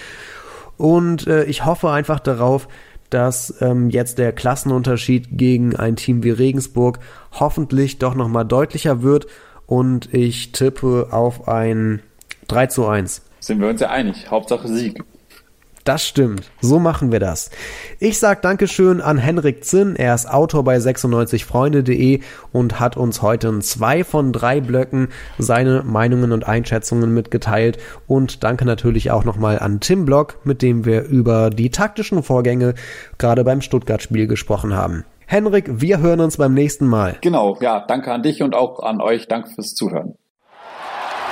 Und 0.78 1.28
äh, 1.28 1.44
ich 1.46 1.66
hoffe 1.66 1.90
einfach 1.90 2.20
darauf, 2.20 2.68
dass 3.10 3.62
ähm, 3.62 3.90
jetzt 3.90 4.18
der 4.18 4.32
Klassenunterschied 4.32 5.30
gegen 5.32 5.76
ein 5.76 5.96
Team 5.96 6.24
wie 6.24 6.30
Regensburg 6.30 7.00
hoffentlich 7.32 7.98
doch 7.98 8.14
nochmal 8.14 8.46
deutlicher 8.46 9.02
wird 9.02 9.28
und 9.66 10.14
ich 10.14 10.52
tippe 10.52 11.08
auf 11.12 11.48
ein 11.48 12.02
3 12.48 12.68
zu 12.68 12.88
1. 12.88 13.24
Sind 13.40 13.62
wir 13.62 13.68
uns 13.68 13.82
ja 13.82 13.90
einig. 13.90 14.30
Hauptsache 14.30 14.68
Sieg. 14.68 15.04
Das 15.90 16.06
stimmt. 16.06 16.52
So 16.62 16.78
machen 16.78 17.12
wir 17.12 17.20
das. 17.20 17.50
Ich 17.98 18.20
sag 18.20 18.44
Dankeschön 18.44 19.02
an 19.02 19.18
Henrik 19.18 19.66
Zinn. 19.66 19.96
Er 19.96 20.14
ist 20.14 20.30
Autor 20.30 20.64
bei 20.64 20.78
96freunde.de 20.78 22.20
und 22.52 22.80
hat 22.80 22.96
uns 22.96 23.24
heute 23.24 23.48
in 23.48 23.62
zwei 23.62 24.04
von 24.04 24.32
drei 24.32 24.62
Blöcken 24.62 25.08
seine 25.40 25.82
Meinungen 25.82 26.32
und 26.32 26.48
Einschätzungen 26.48 27.12
mitgeteilt. 27.12 27.80
Und 28.06 28.44
danke 28.44 28.66
natürlich 28.66 29.10
auch 29.10 29.26
nochmal 29.26 29.58
an 29.58 29.80
Tim 29.80 30.06
Block, 30.06 30.38
mit 30.44 30.62
dem 30.62 30.86
wir 30.86 31.06
über 31.06 31.50
die 31.50 31.72
taktischen 31.72 32.22
Vorgänge 32.22 32.76
gerade 33.18 33.44
beim 33.44 33.60
Stuttgart-Spiel 33.60 34.28
gesprochen 34.28 34.76
haben. 34.76 35.06
Henrik, 35.26 35.82
wir 35.82 36.02
hören 36.02 36.20
uns 36.20 36.38
beim 36.38 36.54
nächsten 36.54 36.86
Mal. 36.86 37.18
Genau, 37.22 37.58
ja, 37.62 37.84
danke 37.88 38.12
an 38.12 38.22
dich 38.22 38.44
und 38.44 38.54
auch 38.54 38.84
an 38.84 39.02
euch. 39.02 39.28
Danke 39.28 39.50
fürs 39.56 39.74
Zuhören. 39.74 40.19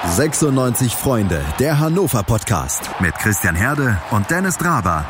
96 0.06 0.96
Freunde, 0.96 1.44
der 1.60 1.80
Hannover 1.80 2.24
Podcast 2.24 2.90
mit 3.00 3.16
Christian 3.16 3.56
Herde 3.56 3.98
und 4.12 4.30
Dennis 4.30 4.58
Draber. 4.58 5.06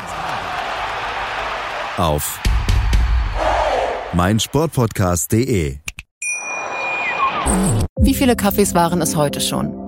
Auf 1.96 2.40
meinsportpodcast.de. 4.12 5.78
Wie 8.00 8.14
viele 8.14 8.34
Kaffees 8.34 8.74
waren 8.74 9.00
es 9.02 9.14
heute 9.14 9.40
schon? 9.40 9.87